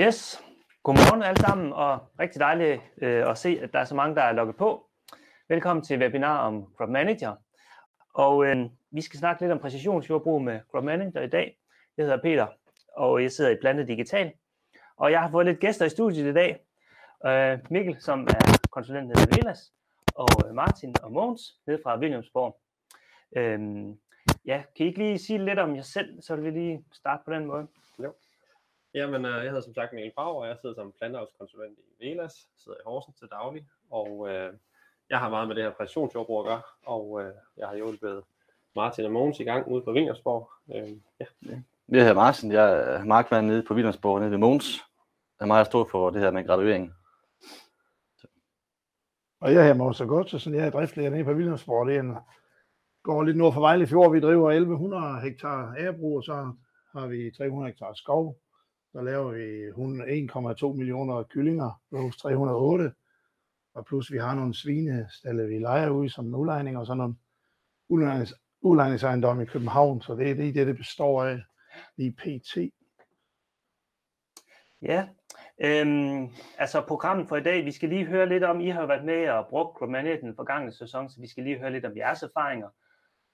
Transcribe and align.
Yes, 0.00 0.44
godmorgen 0.82 1.22
alle 1.22 1.40
sammen, 1.40 1.72
og 1.72 1.98
rigtig 2.20 2.40
dejligt 2.40 2.82
øh, 3.02 3.30
at 3.30 3.38
se, 3.38 3.58
at 3.62 3.72
der 3.72 3.78
er 3.78 3.84
så 3.84 3.94
mange, 3.94 4.16
der 4.16 4.22
er 4.22 4.32
logget 4.32 4.56
på. 4.56 4.86
Velkommen 5.48 5.84
til 5.84 5.98
webinar 5.98 6.46
om 6.46 6.66
Crop 6.76 6.88
Manager. 6.88 7.34
Og 8.14 8.46
øh, 8.46 8.56
vi 8.90 9.00
skal 9.00 9.18
snakke 9.18 9.42
lidt 9.42 9.52
om 9.52 9.58
præcisionsjordbrug 9.58 10.42
med 10.42 10.60
Crop 10.70 10.84
Manager 10.84 11.20
i 11.20 11.28
dag. 11.28 11.58
Jeg 11.96 12.04
hedder 12.04 12.22
Peter, 12.22 12.46
og 12.96 13.22
jeg 13.22 13.32
sidder 13.32 13.50
i 13.50 13.56
Plante 13.60 13.86
Digital. 13.86 14.32
Og 14.96 15.12
jeg 15.12 15.20
har 15.20 15.30
fået 15.30 15.46
lidt 15.46 15.60
gæster 15.60 15.86
i 15.86 15.88
studiet 15.88 16.30
i 16.30 16.34
dag. 16.34 16.60
Øh, 17.26 17.58
Mikkel, 17.70 18.00
som 18.00 18.20
er 18.20 18.68
konsulent 18.70 19.08
nede 19.08 19.22
i 19.22 19.36
Velas, 19.36 19.72
og 20.14 20.48
øh, 20.48 20.54
Martin 20.54 20.94
og 21.02 21.12
Mogens 21.12 21.42
nede 21.66 21.80
fra 21.84 21.98
Williamsborg. 21.98 22.60
Øh, 23.36 23.60
ja, 24.46 24.62
kan 24.76 24.86
I 24.86 24.88
ikke 24.88 24.98
lige 24.98 25.18
sige 25.18 25.44
lidt 25.44 25.58
om 25.58 25.76
jer 25.76 25.82
selv, 25.82 26.22
så 26.22 26.36
vil 26.36 26.44
vi 26.44 26.50
lige 26.50 26.84
starte 26.92 27.22
på 27.24 27.32
den 27.32 27.46
måde? 27.46 27.66
Jo. 28.02 28.12
Jamen, 28.94 29.24
øh, 29.24 29.32
jeg 29.32 29.42
hedder 29.42 29.60
som 29.60 29.74
sagt 29.74 29.92
Mikkel 29.92 30.12
Bauer, 30.16 30.42
og 30.42 30.48
jeg 30.48 30.56
sidder 30.60 30.74
som 30.74 30.92
planteavlskonsulent 30.98 31.78
i 31.78 32.04
Velas, 32.04 32.48
sidder 32.56 32.78
i 32.78 32.86
Horsens 32.86 33.16
til 33.18 33.28
daglig, 33.30 33.66
og 33.90 34.28
øh, 34.30 34.52
jeg 35.10 35.18
har 35.18 35.30
meget 35.30 35.48
med 35.48 35.56
det 35.56 35.64
her 35.64 35.70
præcisionsjordbrug 35.70 36.40
at 36.40 36.46
gøre, 36.46 36.62
og 36.86 37.22
øh, 37.22 37.32
jeg 37.56 37.68
har 37.68 37.76
hjulpet 37.76 38.24
Martin 38.76 39.04
og 39.04 39.12
Mogens 39.12 39.40
i 39.40 39.44
gang 39.44 39.68
ude 39.68 39.82
på 39.82 39.92
Vingersborg. 39.92 40.50
Øh, 40.74 40.90
ja. 41.20 41.26
Jeg 41.88 42.00
hedder 42.00 42.14
Martin, 42.14 42.52
jeg 42.52 42.94
er 42.94 43.04
markmand 43.04 43.46
nede 43.46 43.62
på 43.62 43.74
Villandsborg, 43.74 44.20
nede 44.20 44.30
ved 44.30 44.38
Måns. 44.38 44.76
Jeg 45.40 45.44
er 45.44 45.46
meget 45.46 45.66
stor 45.66 45.88
for 45.90 46.10
det 46.10 46.20
her 46.20 46.30
med 46.30 46.46
graduering. 46.46 46.94
Og 49.40 49.52
jeg 49.52 49.62
hedder 49.62 49.76
Mogens 49.76 50.00
Augustus, 50.00 50.46
jeg 50.46 50.66
er 50.66 50.70
driftleder 50.70 51.10
nede 51.10 51.24
på 51.24 51.32
Vilhelmsborg. 51.32 51.86
Det 51.86 51.96
er 51.96 52.00
en, 52.00 52.16
går 53.02 53.22
lidt 53.22 53.36
nord 53.36 53.52
for 53.52 53.60
Vejle 53.60 53.86
Fjord. 53.86 54.12
Vi 54.12 54.20
driver 54.20 54.50
1100 54.50 55.20
hektar 55.20 55.74
ærebrug, 55.78 56.16
og 56.16 56.24
så 56.24 56.52
har 56.92 57.06
vi 57.06 57.30
300 57.30 57.70
hektar 57.70 57.92
skov. 57.94 58.36
Så 58.92 59.00
laver 59.00 59.30
vi 59.32 59.70
1,2 60.70 60.76
millioner 60.76 61.22
kyllinger 61.22 61.70
hos 61.92 62.16
308. 62.16 62.92
Og 63.74 63.86
plus 63.86 64.12
vi 64.12 64.18
har 64.18 64.34
nogle 64.34 64.54
svinestalle, 64.54 65.46
vi 65.46 65.58
leger 65.58 65.90
ud 65.90 66.08
som 66.08 66.34
udlejning, 66.34 66.78
og 66.78 66.86
sådan 66.86 66.98
nogle 66.98 67.14
udlejnings, 67.88 68.34
udlejningsejendomme 68.60 69.42
i 69.42 69.46
København. 69.46 70.02
Så 70.02 70.14
det 70.14 70.30
er 70.30 70.34
lige 70.34 70.54
det, 70.54 70.66
det 70.66 70.76
består 70.76 71.24
af 71.24 71.40
lige 71.96 72.12
pt. 72.12 72.56
Ja, 74.82 75.08
øhm, 75.58 76.28
altså 76.58 76.84
programmet 76.88 77.28
for 77.28 77.36
i 77.36 77.42
dag, 77.42 77.64
vi 77.64 77.72
skal 77.72 77.88
lige 77.88 78.06
høre 78.06 78.28
lidt 78.28 78.44
om, 78.44 78.60
I 78.60 78.68
har 78.68 78.86
været 78.86 79.04
med 79.04 79.28
og 79.28 79.46
brugt 79.50 79.78
Crop 79.78 79.88
den 80.20 80.36
forgangne 80.36 80.72
sæson, 80.72 81.10
så 81.10 81.20
vi 81.20 81.28
skal 81.28 81.44
lige 81.44 81.58
høre 81.58 81.72
lidt 81.72 81.86
om 81.86 81.96
jeres 81.96 82.22
erfaringer. 82.22 82.68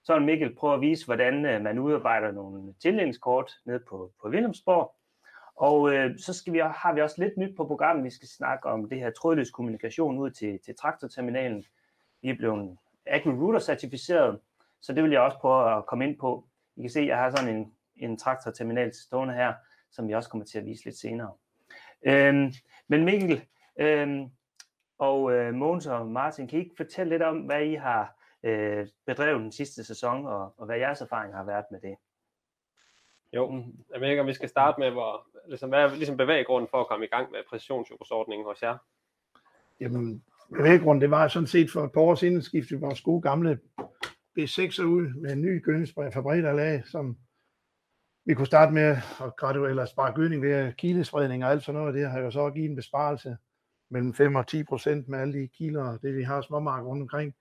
Så 0.05 0.14
vil 0.14 0.24
Mikkel 0.24 0.55
prøve 0.55 0.74
at 0.74 0.80
vise, 0.80 1.06
hvordan 1.06 1.44
øh, 1.46 1.62
man 1.62 1.78
udarbejder 1.78 2.33
nogle 2.33 2.74
tildelingskort 2.83 3.52
ned 3.66 3.80
på, 3.89 4.12
på 4.22 4.28
Vilhelmsborg. 4.28 4.94
Og 5.56 5.94
øh, 5.94 6.19
så 6.19 6.33
skal 6.33 6.52
vi, 6.52 6.58
har 6.58 6.92
vi 6.94 7.00
også 7.00 7.16
lidt 7.19 7.36
nyt 7.36 7.56
på 7.56 7.64
programmet. 7.66 8.05
Vi 8.05 8.10
skal 8.10 8.28
snakke 8.28 8.69
om 8.69 8.88
det 8.88 8.98
her 8.98 9.10
trådløs 9.10 9.50
kommunikation 9.50 10.19
ud 10.19 10.30
til, 10.30 10.58
til 10.64 10.74
traktorterminalen. 10.77 11.64
Vi 12.22 12.30
er 12.30 12.36
blevet 12.36 12.78
AgriRouter 13.06 13.58
certificeret, 13.58 14.41
så 14.80 14.92
det 14.92 15.02
vil 15.02 15.12
jeg 15.12 15.20
også 15.20 15.38
prøve 15.38 15.77
at 15.77 15.86
komme 15.86 16.05
ind 16.05 16.19
på. 16.19 16.46
I 16.77 16.80
kan 16.80 16.91
se, 16.91 17.00
at 17.00 17.06
jeg 17.06 17.19
har 17.19 17.30
sådan 17.30 17.56
en, 17.56 17.72
en 17.96 18.19
traktorterminal 18.19 18.94
stående 18.94 19.34
her, 19.34 19.55
som 19.91 20.08
vi 20.08 20.14
også 20.14 20.30
kommer 20.30 20.44
til 20.44 20.58
at 20.58 20.66
vise 20.66 20.84
lidt 20.84 20.98
senere. 20.98 21.33
Øhm, 22.06 22.52
men 22.89 23.05
Mikkel 23.05 23.44
øhm, 23.77 24.30
og 24.98 25.33
øh, 25.33 25.55
Mogens 25.55 25.86
og 25.86 26.06
Martin, 26.06 26.48
kan 26.48 26.58
I 26.58 26.62
ikke 26.62 26.77
fortælle 26.77 27.11
lidt 27.11 27.22
om, 27.22 27.39
hvad 27.39 27.62
I 27.64 27.74
har 27.74 28.16
øh, 28.42 28.86
bedrevet 29.06 29.41
den 29.41 29.52
sidste 29.52 29.84
sæson, 29.84 30.27
og, 30.27 30.55
og 30.56 30.66
hvad 30.66 30.77
jeres 30.77 31.00
erfaring 31.00 31.34
har 31.34 31.44
været 31.44 31.64
med 31.70 31.80
det? 31.80 31.96
Jo, 33.34 33.64
jeg 33.92 34.00
ved 34.00 34.08
ikke, 34.08 34.20
om 34.20 34.27
vi 34.27 34.34
skal 34.34 34.48
starte 34.48 34.80
med, 34.80 34.90
hvor, 34.90 35.28
ligesom, 35.48 35.68
hvad 35.68 35.78
er 35.78 35.94
ligesom 35.94 36.16
bevæggrunden 36.16 36.68
for 36.70 36.80
at 36.80 36.88
komme 36.88 37.04
i 37.04 37.08
gang 37.08 37.30
med 37.30 37.38
præcisionsjordbrugsordningen 37.50 38.46
hos 38.46 38.62
jer? 38.62 38.77
Jamen, 39.80 40.24
bevæggrunden, 40.56 41.02
det 41.02 41.10
var 41.10 41.28
sådan 41.28 41.46
set 41.46 41.70
for 41.70 41.84
et 41.84 41.92
par 41.92 42.00
år 42.00 42.14
siden, 42.14 42.42
skiftede 42.42 42.80
vores 42.80 43.00
gode 43.00 43.22
gamle 43.22 43.58
B6'er 44.39 44.83
ud 44.83 45.14
med 45.20 45.33
en 45.33 45.42
ny 45.42 45.64
gødningsfabrik, 45.64 46.84
som 46.86 47.17
vi 48.24 48.34
kunne 48.34 48.46
starte 48.46 48.73
med 48.73 48.96
at 49.20 49.36
graduere 49.36 49.70
eller 49.70 49.84
spare 49.84 50.12
gødning 50.14 50.42
ved 50.42 50.67
øh, 50.67 50.74
kilespredning 50.74 51.44
og 51.44 51.50
alt 51.50 51.62
sådan 51.62 51.80
noget. 51.80 51.94
Det 51.94 52.11
har 52.11 52.20
jo 52.20 52.30
så 52.30 52.50
givet 52.50 52.70
en 52.70 52.77
besparelse 52.77 53.36
mellem 53.90 54.14
5 54.14 54.34
og 54.34 54.46
10 54.46 54.64
procent 54.64 55.08
med 55.08 55.18
alle 55.18 55.40
de 55.40 55.48
kiler, 55.48 55.98
det 55.98 56.17
vi 56.17 56.23
har 56.23 56.40
småmark 56.40 56.84
rundt 56.84 57.02
omkring. 57.02 57.34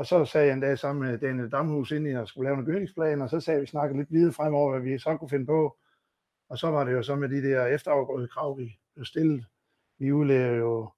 Og 0.00 0.06
så 0.06 0.24
sagde 0.24 0.46
jeg 0.46 0.54
en 0.54 0.60
dag 0.60 0.78
sammen 0.78 1.08
med 1.08 1.18
Daniel 1.18 1.50
Damhus 1.52 1.90
ind 1.90 2.06
i 2.06 2.10
at 2.10 2.28
skulle 2.28 2.48
lave 2.48 2.58
en 2.58 2.64
gødningsplan, 2.64 3.22
og 3.22 3.30
så 3.30 3.40
sagde 3.40 3.60
vi 3.60 3.66
snakke 3.66 3.96
lidt 3.96 4.12
videre 4.12 4.32
fremover, 4.32 4.70
hvad 4.70 4.80
vi 4.80 4.98
så 4.98 5.16
kunne 5.16 5.28
finde 5.28 5.46
på. 5.46 5.76
Og 6.48 6.58
så 6.58 6.70
var 6.70 6.84
det 6.84 6.92
jo 6.92 7.02
så 7.02 7.16
med 7.16 7.28
de 7.28 7.42
der 7.42 7.66
efterafgrøde 7.66 8.28
krav, 8.28 8.58
vi 8.58 8.78
blev 8.94 9.04
stillet. 9.04 9.46
Vi 9.98 10.12
udlærer 10.12 10.54
jo 10.54 10.90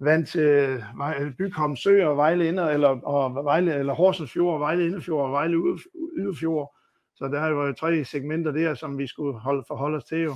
vand 0.00 0.26
til 0.26 0.84
Bygholm 1.38 1.76
Sø 1.76 2.06
og 2.06 2.16
Vejle 2.16 2.48
Inder, 2.48 2.68
eller, 2.68 2.88
og 2.88 3.44
Vejle, 3.44 3.74
eller 3.74 3.94
Horsens 3.94 4.32
Fjord, 4.32 4.54
og 4.54 4.60
Vejle 4.60 4.86
Inderfjord 4.86 5.24
og 5.26 5.32
Vejle 5.32 5.78
Yderfjord. 6.16 6.76
Så 7.14 7.28
der 7.28 7.50
var 7.50 7.66
jo 7.66 7.72
tre 7.72 8.04
segmenter 8.04 8.52
der, 8.52 8.74
som 8.74 8.98
vi 8.98 9.06
skulle 9.06 9.38
holde, 9.38 9.64
forholde 9.68 9.96
os 9.96 10.04
til 10.04 10.18
jo. 10.18 10.34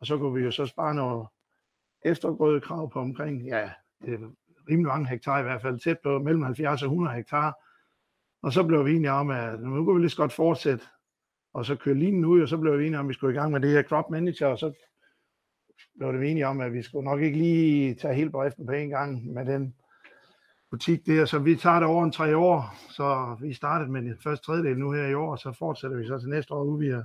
Og 0.00 0.06
så 0.06 0.18
kunne 0.18 0.34
vi 0.34 0.44
jo 0.44 0.50
så 0.50 0.66
spare 0.66 0.94
noget 0.94 1.26
eftergrøde 2.04 2.60
krav 2.60 2.90
på 2.90 3.00
omkring, 3.00 3.46
ja, 3.46 3.70
det 4.04 4.20
rimelig 4.70 4.88
mange 4.88 5.08
hektar 5.08 5.38
i 5.38 5.42
hvert 5.42 5.62
fald, 5.62 5.78
tæt 5.78 5.98
på 6.02 6.18
mellem 6.18 6.42
70 6.42 6.82
og 6.82 6.86
100 6.86 7.16
hektar. 7.16 7.54
Og 8.42 8.52
så 8.52 8.64
blev 8.64 8.86
vi 8.86 8.94
enige 8.94 9.10
om, 9.10 9.30
at 9.30 9.60
nu 9.60 9.84
kunne 9.84 9.94
vi 9.94 10.00
lige 10.00 10.10
så 10.10 10.16
godt 10.16 10.32
fortsætte, 10.32 10.84
og 11.54 11.66
så 11.66 11.76
køre 11.76 11.94
linjen 11.94 12.24
ud, 12.24 12.42
og 12.42 12.48
så 12.48 12.56
blev 12.58 12.78
vi 12.78 12.86
enige 12.86 12.98
om, 12.98 13.06
at 13.06 13.08
vi 13.08 13.14
skulle 13.14 13.34
i 13.34 13.38
gang 13.38 13.52
med 13.52 13.60
det 13.60 13.70
her 13.70 13.82
crop 13.82 14.10
manager, 14.10 14.46
og 14.46 14.58
så 14.58 14.72
blev 15.98 16.12
det 16.12 16.30
enige 16.30 16.46
om, 16.46 16.60
at 16.60 16.72
vi 16.72 16.82
skulle 16.82 17.04
nok 17.04 17.20
ikke 17.20 17.38
lige 17.38 17.94
tage 17.94 18.14
helt 18.14 18.32
driften 18.32 18.66
på 18.66 18.72
en 18.72 18.88
gang 18.88 19.32
med 19.32 19.44
den 19.46 19.74
butik 20.70 21.06
der, 21.06 21.24
så 21.24 21.38
vi 21.38 21.56
tager 21.56 21.80
det 21.80 21.88
over 21.88 22.04
en 22.04 22.12
tre 22.12 22.36
år, 22.36 22.74
så 22.90 23.36
vi 23.40 23.54
startede 23.54 23.90
med 23.90 24.02
den 24.02 24.18
første 24.22 24.46
tredjedel 24.46 24.78
nu 24.78 24.92
her 24.92 25.06
i 25.06 25.14
år, 25.14 25.30
og 25.30 25.38
så 25.38 25.52
fortsætter 25.52 25.96
vi 25.96 26.06
så 26.06 26.18
til 26.18 26.28
næste 26.28 26.54
år 26.54 26.64
udvider 26.64 27.04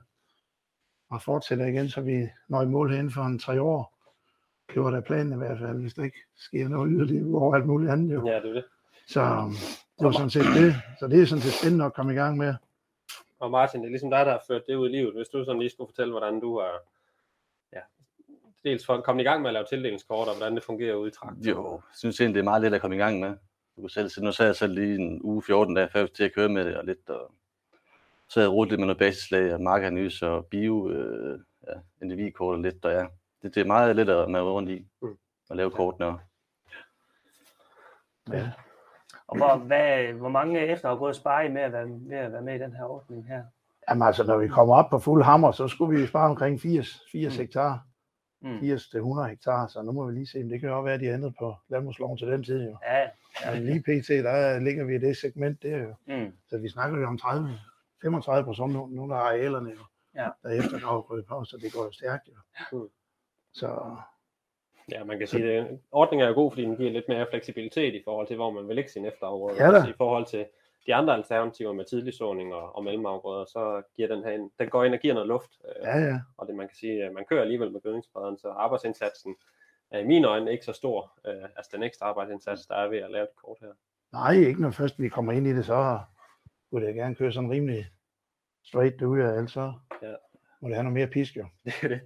og 1.09 1.21
fortsætter 1.21 1.65
igen, 1.65 1.89
så 1.89 2.01
vi 2.01 2.27
når 2.49 2.61
i 2.61 2.65
mål 2.65 2.93
inden 2.93 3.11
for 3.11 3.21
en 3.21 3.39
tre 3.39 3.61
år. 3.61 3.98
Det 4.74 4.84
var 4.84 4.91
da 4.91 5.00
planen 5.00 5.34
i 5.34 5.38
hvert 5.38 5.59
fald, 5.59 5.81
hvis 5.81 5.94
der 5.94 6.03
ikke 6.03 6.19
sker 6.38 6.68
noget 6.68 6.91
yderligere 6.91 7.40
over 7.41 7.56
alt 7.56 7.66
muligt 7.66 7.91
andet. 7.91 8.13
Jo. 8.13 8.28
Ja, 8.28 8.35
det 8.35 8.50
er 8.50 8.53
det. 8.53 8.66
Så 9.07 9.22
det 10.00 10.06
var 10.06 10.12
sådan 10.12 10.30
set 10.30 10.46
det. 10.56 10.75
Så 11.00 11.07
det 11.07 11.22
er 11.22 11.25
sådan 11.25 11.41
set 11.41 11.53
spændende 11.53 11.85
at 11.85 11.94
komme 11.94 12.13
i 12.13 12.16
gang 12.16 12.38
med. 12.38 12.53
Og 13.40 13.52
Martin, 13.52 13.80
det 13.80 13.85
er 13.85 13.90
ligesom 13.90 14.09
dig, 14.09 14.25
der 14.25 14.31
har 14.31 14.41
ført 14.47 14.62
det 14.68 14.75
ud 14.75 14.90
i 14.90 14.91
livet. 14.91 15.16
Hvis 15.16 15.28
du 15.28 15.46
sådan 15.46 15.59
lige 15.59 15.69
skulle 15.69 15.88
fortælle, 15.88 16.12
hvordan 16.12 16.40
du 16.40 16.59
har 16.59 16.74
ja, 17.74 17.80
dels 18.63 18.85
for, 18.85 19.02
kommet 19.02 19.24
i 19.24 19.28
gang 19.28 19.41
med 19.41 19.50
at 19.50 19.53
lave 19.53 19.66
tildelingskort, 19.66 20.28
og 20.28 20.35
hvordan 20.38 20.56
det 20.56 20.63
fungerer 20.63 20.96
ude 20.96 21.07
i 21.07 21.12
trakt. 21.12 21.38
Jo, 21.47 21.72
jeg 21.72 21.97
synes 21.97 22.19
egentlig, 22.19 22.34
det 22.34 22.40
er 22.40 22.51
meget 22.51 22.62
lidt 22.62 22.74
at 22.74 22.81
komme 22.81 22.96
i 22.96 23.00
gang 23.00 23.19
med. 23.19 23.36
Du 23.75 23.81
kan 23.81 23.90
selv, 23.90 24.24
nu 24.24 24.31
sad 24.31 24.46
jeg 24.46 24.56
selv 24.56 24.74
lige 24.74 24.96
en 24.96 25.22
uge 25.22 25.41
14 25.41 25.75
dage 25.75 25.90
før 25.90 26.06
til 26.06 26.24
at 26.24 26.34
køre 26.34 26.50
med 26.50 26.66
det, 26.66 26.78
og 26.78 26.86
lidt, 26.86 27.09
og 27.09 27.31
så 28.30 28.40
havde 28.40 28.50
jeg 28.50 28.53
roligt 28.53 28.72
lidt 28.72 28.80
med 28.80 28.88
noget 28.88 29.00
basislag 29.00 29.53
og 29.53 29.62
markanalyse 29.62 30.28
og 30.28 30.46
bio, 30.46 30.90
øh, 30.90 31.40
ja, 31.68 32.06
NDV-kort 32.06 32.56
og 32.56 32.62
lidt, 32.62 32.86
og 32.86 32.91
ja, 32.91 33.06
det, 33.41 33.55
det 33.55 33.61
er 33.61 33.66
meget 33.66 33.95
let 33.95 34.09
at 34.09 34.29
mave 34.29 34.51
rundt 34.51 34.69
i, 34.69 34.88
mm. 35.01 35.17
og 35.50 35.55
lave 35.55 35.72
kortene. 35.72 36.07
Og... 36.07 36.19
Ja. 38.31 38.51
Og 39.27 39.38
hvor, 39.38 39.57
hvad, 39.57 40.13
hvor 40.13 40.29
mange 40.29 40.59
efterafgrøder 40.59 41.13
sparer 41.13 41.41
I 41.41 41.51
med 41.51 41.61
at, 41.61 41.72
være, 41.72 41.85
med 41.85 42.17
at 42.17 42.31
være 42.31 42.41
med 42.41 42.55
i 42.55 42.63
den 42.63 42.73
her 42.73 42.83
ordning 42.83 43.27
her? 43.27 43.44
Jamen 43.89 44.07
altså, 44.07 44.23
når 44.23 44.38
vi 44.38 44.47
kommer 44.47 44.75
op 44.75 44.89
på 44.89 45.00
fuld 45.00 45.23
hammer, 45.23 45.51
så 45.51 45.67
skulle 45.67 46.00
vi 46.00 46.07
spare 46.07 46.29
omkring 46.29 46.61
80, 46.61 47.01
80 47.11 47.38
mm. 47.38 47.41
hektar. 47.41 47.85
Mm. 48.41 48.59
80 48.59 48.89
til 48.89 48.97
100 48.97 49.29
hektar, 49.29 49.67
så 49.67 49.81
nu 49.81 49.91
må 49.91 50.06
vi 50.06 50.13
lige 50.13 50.27
se, 50.27 50.38
men 50.38 50.50
det 50.50 50.59
kan 50.59 50.69
jo 50.69 50.81
være, 50.81 50.94
at 50.94 51.00
de 51.00 51.06
ændret 51.06 51.33
på 51.39 51.56
landbrugsloven 51.69 52.17
til 52.17 52.27
den 52.27 52.44
tid 52.44 52.63
jo. 52.69 52.77
Ja, 52.83 53.00
ja. 53.45 53.53
Men 53.53 53.66
lige 53.66 53.81
pt, 53.81 54.07
der 54.07 54.59
ligger 54.59 54.83
vi 54.83 54.95
i 54.95 55.00
det 55.00 55.17
segment 55.17 55.63
der 55.63 55.77
jo. 55.77 55.94
Mm. 56.07 56.31
Så 56.50 56.57
vi 56.57 56.69
snakker 56.69 57.00
jo 57.00 57.07
om 57.07 57.17
30, 57.17 57.50
35 58.01 58.45
procent 58.45 58.73
nu, 58.73 58.88
nu 58.88 59.09
der 59.09 59.16
er 59.16 59.19
arealerne 59.19 59.69
jo, 59.69 59.83
ja. 60.16 60.27
der 60.44 60.50
er 60.50 60.53
efterafgrøde 60.53 61.23
på, 61.23 61.44
så 61.44 61.57
det 61.57 61.73
går 61.73 61.83
jo 61.83 61.91
stærkt 61.91 62.27
jo. 62.27 62.33
Mm. 62.77 62.89
Så 63.53 63.95
Ja, 64.91 65.03
man 65.03 65.18
kan 65.18 65.27
sige, 65.27 65.51
at 65.53 65.79
ordningen 65.91 66.27
er 66.27 66.33
god, 66.33 66.51
fordi 66.51 66.63
den 66.63 66.75
giver 66.75 66.91
lidt 66.91 67.06
mere 67.07 67.27
fleksibilitet 67.29 67.94
i 67.94 68.01
forhold 68.06 68.27
til, 68.27 68.35
hvor 68.35 68.51
man 68.51 68.68
vil 68.68 68.75
lægge 68.75 68.89
sin 68.89 69.06
efterafgrøde. 69.06 69.63
Ja, 69.63 69.88
I 69.88 69.94
forhold 69.97 70.25
til 70.25 70.45
de 70.85 70.95
andre 70.95 71.13
alternativer 71.13 71.74
med 71.74 71.85
tidlig 71.85 72.13
såning 72.13 72.53
og, 72.53 72.75
og 72.75 72.83
mellemafgrøder, 72.83 73.45
så 73.45 73.81
giver 73.95 74.07
den 74.07 74.24
her 74.24 74.31
en, 74.31 74.51
den 74.59 74.69
går 74.69 74.83
ind 74.83 74.94
og 74.94 75.00
giver 75.00 75.13
noget 75.13 75.27
luft. 75.27 75.51
Øh, 75.65 75.83
ja, 75.83 75.97
ja. 75.97 76.19
Og 76.38 76.47
det 76.47 76.56
man 76.56 76.68
kan 76.68 76.75
sige, 76.75 77.03
at 77.03 77.13
man 77.13 77.25
kører 77.29 77.41
alligevel 77.41 77.71
med 77.71 77.81
gødningssprederen, 77.81 78.38
så 78.38 78.50
arbejdsindsatsen 78.50 79.35
er 79.91 80.00
i 80.00 80.06
mine 80.06 80.27
øjne 80.27 80.51
ikke 80.51 80.65
så 80.65 80.74
stor. 80.74 81.19
Øh, 81.27 81.44
altså 81.56 81.71
den 81.74 81.83
ekstra 81.83 82.06
arbejdsindsats, 82.06 82.65
der 82.65 82.75
er 82.75 82.88
ved 82.88 82.97
at 82.97 83.12
lave 83.12 83.25
det 83.25 83.35
kort 83.35 83.57
her. 83.62 83.74
Nej, 84.12 84.33
ikke 84.33 84.62
når 84.62 84.71
først 84.71 85.00
vi 85.00 85.09
kommer 85.09 85.31
ind 85.31 85.47
i 85.47 85.56
det, 85.56 85.65
så 85.65 86.00
kunne 86.69 86.85
jeg 86.85 86.95
gerne 86.95 87.15
køre 87.15 87.31
sådan 87.31 87.51
rimelig 87.51 87.85
straight 88.65 89.01
ud 89.01 89.19
af 89.19 89.38
alt, 89.38 89.51
så 89.51 89.74
ja. 90.01 90.13
må 90.62 90.68
det 90.68 90.75
have 90.75 90.83
noget 90.83 90.94
mere 90.94 91.07
pisk 91.07 91.38
jo. 91.38 91.45
Det 91.65 91.74
er 91.83 91.88
det. 91.88 92.01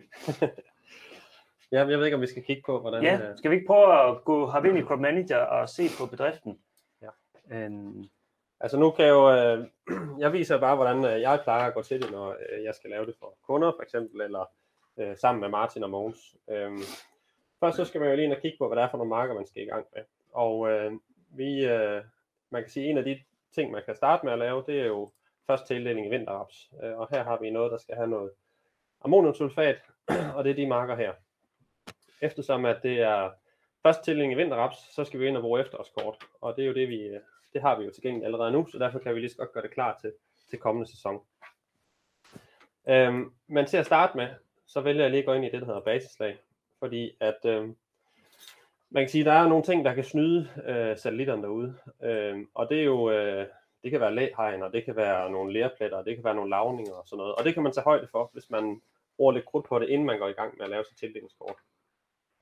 Ja, 1.73 1.77
jeg 1.77 1.99
ved 1.99 2.05
ikke, 2.05 2.15
om 2.15 2.21
vi 2.21 2.27
skal 2.27 2.43
kigge 2.43 2.63
på, 2.65 2.79
hvordan... 2.79 3.03
Ja, 3.03 3.29
øh, 3.29 3.37
skal 3.37 3.51
vi 3.51 3.55
ikke 3.55 3.67
prøve 3.67 4.09
at 4.09 4.23
gå 4.23 4.45
have 4.45 4.67
ind 4.69 4.77
i 4.77 4.81
Crop 4.81 4.99
Manager 4.99 5.37
og 5.37 5.69
se 5.69 5.83
på 5.99 6.05
bedriften? 6.05 6.59
Ja. 7.01 7.67
Um... 7.67 8.09
Altså 8.59 8.79
nu 8.79 8.91
kan 8.91 9.05
jeg 9.05 9.11
jo... 9.11 9.31
Øh, 9.31 9.67
jeg 10.23 10.33
viser 10.33 10.59
bare, 10.59 10.75
hvordan 10.75 11.05
øh, 11.05 11.21
jeg 11.21 11.39
plejer 11.43 11.67
at 11.67 11.73
gå 11.73 11.81
til 11.81 12.01
det, 12.01 12.11
når 12.11 12.29
øh, 12.29 12.63
jeg 12.63 12.75
skal 12.75 12.89
lave 12.89 13.05
det 13.05 13.15
for 13.19 13.37
kunder, 13.47 13.71
for 13.71 13.83
eksempel, 13.83 14.21
eller 14.21 14.45
øh, 14.97 15.17
sammen 15.17 15.41
med 15.41 15.49
Martin 15.49 15.83
og 15.83 15.89
Mogens. 15.89 16.35
Øhm, 16.49 16.81
først 17.59 17.77
så 17.77 17.85
skal 17.85 18.01
man 18.01 18.09
jo 18.09 18.15
lige 18.15 18.25
ind 18.25 18.33
og 18.33 18.41
kigge 18.41 18.57
på, 18.57 18.67
hvad 18.67 18.77
det 18.77 18.83
er 18.83 18.89
for 18.89 18.97
nogle 18.97 19.09
marker, 19.09 19.33
man 19.33 19.47
skal 19.47 19.63
i 19.63 19.65
gang 19.65 19.85
med. 19.95 20.03
Og 20.33 20.71
øh, 20.71 20.91
vi, 21.29 21.65
øh, 21.65 22.01
man 22.49 22.61
kan 22.61 22.71
sige, 22.71 22.89
en 22.89 22.97
af 22.97 23.03
de 23.03 23.19
ting, 23.55 23.71
man 23.71 23.81
kan 23.85 23.95
starte 23.95 24.25
med 24.25 24.33
at 24.33 24.39
lave, 24.39 24.63
det 24.67 24.79
er 24.79 24.85
jo 24.85 25.11
først 25.47 25.67
tildeling 25.67 26.07
i 26.07 26.09
vinterraps. 26.09 26.69
Øh, 26.83 26.97
og 26.97 27.07
her 27.11 27.23
har 27.23 27.37
vi 27.41 27.49
noget, 27.49 27.71
der 27.71 27.77
skal 27.77 27.95
have 27.95 28.09
noget 28.09 28.31
ammoniumsulfat, 29.01 29.77
og 30.35 30.43
det 30.43 30.49
er 30.49 30.55
de 30.55 30.67
marker 30.67 30.95
her. 30.95 31.13
Eftersom 32.23 32.65
at 32.65 32.79
det 32.83 33.01
er 33.01 33.31
først 33.83 34.03
tilling 34.03 34.31
i 34.31 34.35
vinterraps, 34.35 34.77
så 34.95 35.03
skal 35.03 35.19
vi 35.19 35.27
ind 35.27 35.37
og 35.37 35.41
bruge 35.41 35.61
efterårskort. 35.61 36.15
Og 36.41 36.55
det 36.55 36.63
er 36.63 36.67
jo 36.67 36.73
det, 36.73 36.89
vi, 36.89 37.01
øh, 37.01 37.19
det 37.53 37.61
har 37.61 37.79
vi 37.79 37.85
jo 37.85 37.91
tilgængeligt 37.91 38.25
allerede 38.25 38.51
nu, 38.51 38.67
så 38.71 38.79
derfor 38.79 38.99
kan 38.99 39.15
vi 39.15 39.19
lige 39.19 39.29
så 39.29 39.37
godt 39.37 39.51
gøre 39.51 39.63
det 39.63 39.71
klar 39.71 39.97
til, 40.01 40.13
til 40.49 40.59
kommende 40.59 40.89
sæson. 40.91 41.21
Øhm, 42.89 43.33
men 43.47 43.65
til 43.65 43.77
at 43.77 43.85
starte 43.85 44.17
med, 44.17 44.27
så 44.67 44.81
vælger 44.81 45.01
jeg 45.01 45.11
lige 45.11 45.19
at 45.19 45.25
gå 45.25 45.33
ind 45.33 45.45
i 45.45 45.49
det, 45.49 45.61
der 45.61 45.65
hedder 45.65 45.81
basislag. 45.81 46.37
Fordi 46.79 47.11
at 47.19 47.39
øhm, 47.45 47.75
man 48.89 49.03
kan 49.03 49.09
sige, 49.09 49.21
at 49.21 49.25
der 49.25 49.31
er 49.31 49.47
nogle 49.47 49.63
ting, 49.63 49.85
der 49.85 49.93
kan 49.93 50.03
snyde 50.03 50.49
øh, 50.65 50.97
satellitterne 50.97 51.43
derude. 51.43 51.75
Øhm, 52.03 52.47
og 52.53 52.69
det 52.69 52.79
er 52.79 52.83
jo, 52.83 53.11
øh, 53.11 53.47
det 53.83 53.91
kan 53.91 53.99
være 53.99 54.15
læhegn, 54.15 54.63
og 54.63 54.73
det 54.73 54.85
kan 54.85 54.95
være 54.95 55.31
nogle 55.31 55.53
lærpletter, 55.53 55.97
og 55.97 56.05
det 56.05 56.15
kan 56.15 56.23
være 56.23 56.35
nogle 56.35 56.49
lavninger 56.49 56.93
og 56.93 57.07
sådan 57.07 57.17
noget. 57.17 57.35
Og 57.35 57.43
det 57.43 57.53
kan 57.53 57.63
man 57.63 57.71
tage 57.71 57.83
højde 57.83 58.07
for, 58.11 58.29
hvis 58.33 58.49
man 58.49 58.81
bruger 59.17 59.31
lidt 59.31 59.45
krudt 59.45 59.65
på 59.65 59.79
det, 59.79 59.89
inden 59.89 60.07
man 60.07 60.19
går 60.19 60.27
i 60.27 60.33
gang 60.33 60.53
med 60.57 60.65
at 60.65 60.69
lave 60.71 60.85
sit 60.85 60.97
tildelingskort. 60.97 61.55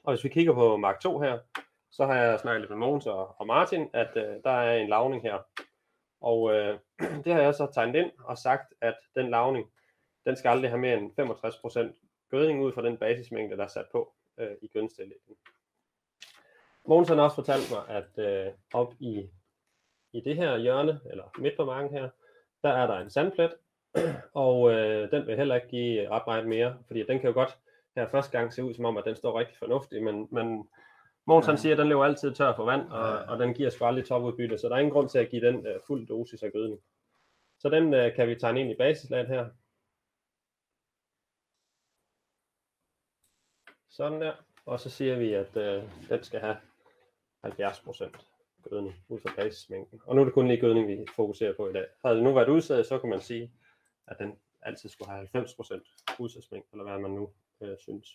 Og 0.04 0.14
hvis 0.14 0.24
vi 0.24 0.30
kigger 0.30 0.54
på 0.54 0.78
Mark 0.78 1.00
2 1.00 1.20
her, 1.20 1.40
så 1.92 2.06
har 2.06 2.16
jeg 2.16 2.40
snakket 2.40 2.62
lidt 2.62 2.70
med 2.70 2.78
Mogens 2.78 3.08
og, 3.08 3.36
og 3.40 3.48
Martin, 3.48 3.90
at 3.94 4.12
øh, 4.16 4.44
der 4.44 4.52
er 4.52 4.78
en 4.78 4.90
lavning 4.90 5.22
her. 5.22 5.38
Og 6.22 6.54
øh, 6.54 6.80
det 7.24 7.34
har 7.34 7.42
jeg 7.42 7.56
så 7.56 7.68
tegnet 7.74 7.96
ind 7.96 8.12
og 8.24 8.38
sagt, 8.38 8.74
at 8.82 8.96
den 9.16 9.30
lavning, 9.30 9.72
den 10.26 10.36
skal 10.36 10.50
aldrig 10.50 10.70
have 10.72 10.82
mere 10.82 10.98
end 10.98 11.12
65% 11.92 12.28
gødning 12.32 12.64
ud 12.64 12.74
fra 12.74 12.82
den 12.82 12.98
basismængde, 12.98 13.58
der 13.58 13.64
er 13.64 13.68
sat 13.68 13.86
på 13.92 14.14
øh, 14.40 14.52
i 14.62 14.68
gødningstillæggen. 14.68 15.36
Mogens 16.88 17.10
har 17.10 17.22
også 17.22 17.36
fortalt 17.36 17.72
mig, 17.72 17.98
at 17.98 18.48
øh, 18.48 18.54
op 18.74 18.94
i, 19.00 19.30
i 20.14 20.22
det 20.22 20.36
her 20.36 20.58
hjørne, 20.58 21.00
eller 21.06 21.24
midt 21.38 21.58
på 21.58 21.66
marken 21.66 21.92
her, 21.92 22.10
der 22.64 22.70
er 22.70 22.88
der 22.88 23.00
en 23.00 23.10
sandplet, 23.10 23.54
og 24.34 24.72
øh, 24.72 25.12
den 25.12 25.28
vil 25.28 25.38
heller 25.38 25.56
ikke 25.56 25.68
give 25.68 26.10
ret 26.10 26.24
meget 26.28 26.48
mere, 26.48 26.78
fordi 26.88 27.04
den 27.04 27.20
kan 27.20 27.28
jo 27.28 27.34
godt 27.34 27.58
her 27.96 28.08
første 28.08 28.38
gang 28.38 28.54
se 28.54 28.64
ud 28.64 28.74
som 28.74 28.86
om, 28.86 28.98
at 28.98 29.06
den 29.06 29.16
står 29.16 29.40
rigtig 29.40 29.58
fornuftig, 29.58 30.04
men, 30.04 30.28
men 30.32 30.70
Mogens 31.26 31.46
han 31.46 31.58
siger, 31.58 31.74
at 31.74 31.78
den 31.78 31.88
lever 31.88 32.06
altid 32.06 32.34
tør 32.34 32.56
for 32.56 32.66
vand, 32.66 32.90
og, 32.90 33.10
og 33.10 33.40
den 33.40 33.54
giver 33.54 33.70
sgu 33.70 33.86
aldrig 33.86 34.06
topudbytte, 34.06 34.58
så 34.58 34.70
der 34.70 34.76
er 34.76 34.80
ingen 34.80 34.94
grund 34.94 35.10
til 35.10 35.20
at 35.20 35.30
give 35.30 35.48
den 35.48 35.56
uh, 35.56 35.82
fuld 35.88 36.08
dosis 36.08 36.44
af 36.44 36.52
gødning. 36.52 36.82
Så 37.60 37.70
den 37.70 37.84
uh, 37.94 38.16
kan 38.16 38.28
vi 38.28 38.36
tegne 38.36 38.60
ind 38.60 38.72
i 38.72 38.76
basislaget 38.76 39.28
her. 39.28 39.50
Sådan 43.90 44.22
der. 44.22 44.34
Og 44.66 44.80
så 44.80 44.90
siger 44.90 45.16
vi, 45.16 45.34
at 45.34 45.56
uh, 45.56 46.10
den 46.10 46.24
skal 46.24 46.40
have 46.40 46.58
70% 47.46 48.12
gødning 48.70 48.96
ud 49.10 49.20
fra 49.20 49.34
basismængden. 49.36 50.02
Og 50.06 50.16
nu 50.16 50.22
er 50.22 50.26
det 50.26 50.34
kun 50.34 50.48
lige 50.48 50.62
gødning, 50.62 50.88
vi 50.88 51.06
fokuserer 51.16 51.54
på 51.54 51.70
i 51.70 51.74
dag. 51.74 51.86
Havde 52.06 52.16
det 52.16 52.24
nu 52.24 52.34
været 52.34 52.50
udsaget, 52.50 52.86
så 52.86 53.00
kunne 53.00 53.10
man 53.10 53.22
sige, 53.22 53.52
at 54.08 54.20
den 54.20 54.40
altid 54.62 54.90
skulle 54.90 55.12
have 55.12 55.28
90% 55.36 56.16
udsatsmængde, 56.20 56.70
eller 56.72 56.84
hvad 56.84 57.00
man 57.00 57.12
nu 57.12 57.34
øh, 57.62 57.78
synes. 57.80 58.08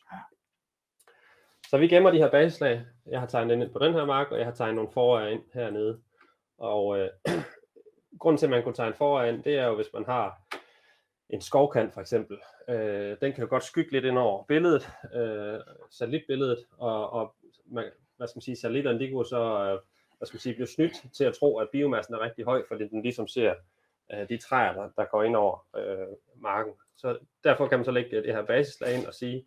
Så 1.71 1.79
vi 1.79 1.89
gemmer 1.89 2.11
de 2.11 2.19
her 2.19 2.31
basislag. 2.31 2.85
Jeg 3.07 3.21
har 3.21 3.27
tegnet 3.27 3.55
ind 3.55 3.73
på 3.73 3.79
den 3.79 3.93
her 3.93 4.05
mark, 4.05 4.31
og 4.31 4.39
jeg 4.39 4.47
har 4.47 4.55
tegnet 4.55 4.75
nogle 4.75 4.91
forår 4.91 5.21
ind 5.21 5.43
hernede. 5.55 6.01
Og 6.59 6.99
øh, 6.99 7.09
grunden 8.21 8.39
til, 8.39 8.47
at 8.47 8.51
man 8.51 8.63
kunne 8.63 8.75
tegne 8.75 8.95
foran, 8.95 9.35
ind, 9.35 9.43
det 9.43 9.59
er 9.59 9.67
jo, 9.67 9.75
hvis 9.75 9.93
man 9.95 10.05
har 10.05 10.41
en 11.31 11.41
skovkant 11.41 11.95
for 11.95 12.01
eksempel. 12.01 12.39
Øh, 12.69 13.17
den 13.21 13.33
kan 13.33 13.45
jo 13.45 13.47
godt 13.51 13.65
skygge 13.65 13.93
lidt 13.93 14.05
ind 14.05 14.19
over 14.19 14.45
billedet, 14.45 14.89
øh, 15.15 15.61
satellitbilledet, 15.91 16.59
og, 16.79 17.11
og 17.11 17.35
man, 17.67 17.85
hvad 18.17 18.29
skal 18.29 18.37
man 18.37 18.43
sige, 18.43 18.57
satellitterne, 18.57 19.01
de 19.01 19.11
kunne 19.11 19.27
så 19.27 19.43
øh, 19.43 19.81
hvad 20.19 20.27
skal 20.27 20.37
man 20.37 20.41
sige, 20.41 20.55
blive 20.55 20.67
snydt 20.67 21.15
til 21.17 21.25
at 21.25 21.35
tro, 21.35 21.59
at 21.59 21.69
biomassen 21.73 22.15
er 22.15 22.21
rigtig 22.21 22.45
høj, 22.45 22.63
fordi 22.69 22.89
den 22.89 23.03
ligesom 23.03 23.29
ser 23.29 23.55
øh, 24.13 24.29
de 24.29 24.39
træer, 24.39 24.73
der, 24.73 24.91
der 24.97 25.05
går 25.05 25.23
ind 25.23 25.37
over 25.37 25.67
øh, 25.77 26.17
marken. 26.37 26.73
Så 26.97 27.19
derfor 27.45 27.69
kan 27.69 27.79
man 27.79 27.85
så 27.85 27.91
lægge 27.91 28.23
det 28.23 28.35
her 28.35 28.43
basislag 28.43 28.95
ind 28.95 29.07
og 29.07 29.15
sige, 29.15 29.47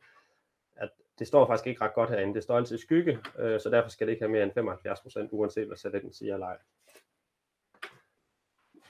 at 0.76 0.90
det 1.20 1.28
står 1.28 1.48
faktisk 1.48 1.68
ikke 1.68 1.82
ret 1.82 1.94
godt 1.94 2.10
herinde. 2.10 2.34
Det 2.34 2.44
står 2.44 2.58
altid 2.58 2.76
i 2.76 2.82
skygge, 2.82 3.20
øh, 3.40 3.60
så 3.60 3.70
derfor 3.70 3.90
skal 3.90 4.08
det 4.08 4.14
ikke 4.14 4.24
have 4.24 4.32
mere 4.32 4.44
end 4.44 5.28
75%, 5.28 5.30
uanset 5.32 5.68
hvad 5.68 5.78
satellitten 5.78 6.14
siger 6.14 6.34
eller 6.34 6.48
ej. 6.48 6.58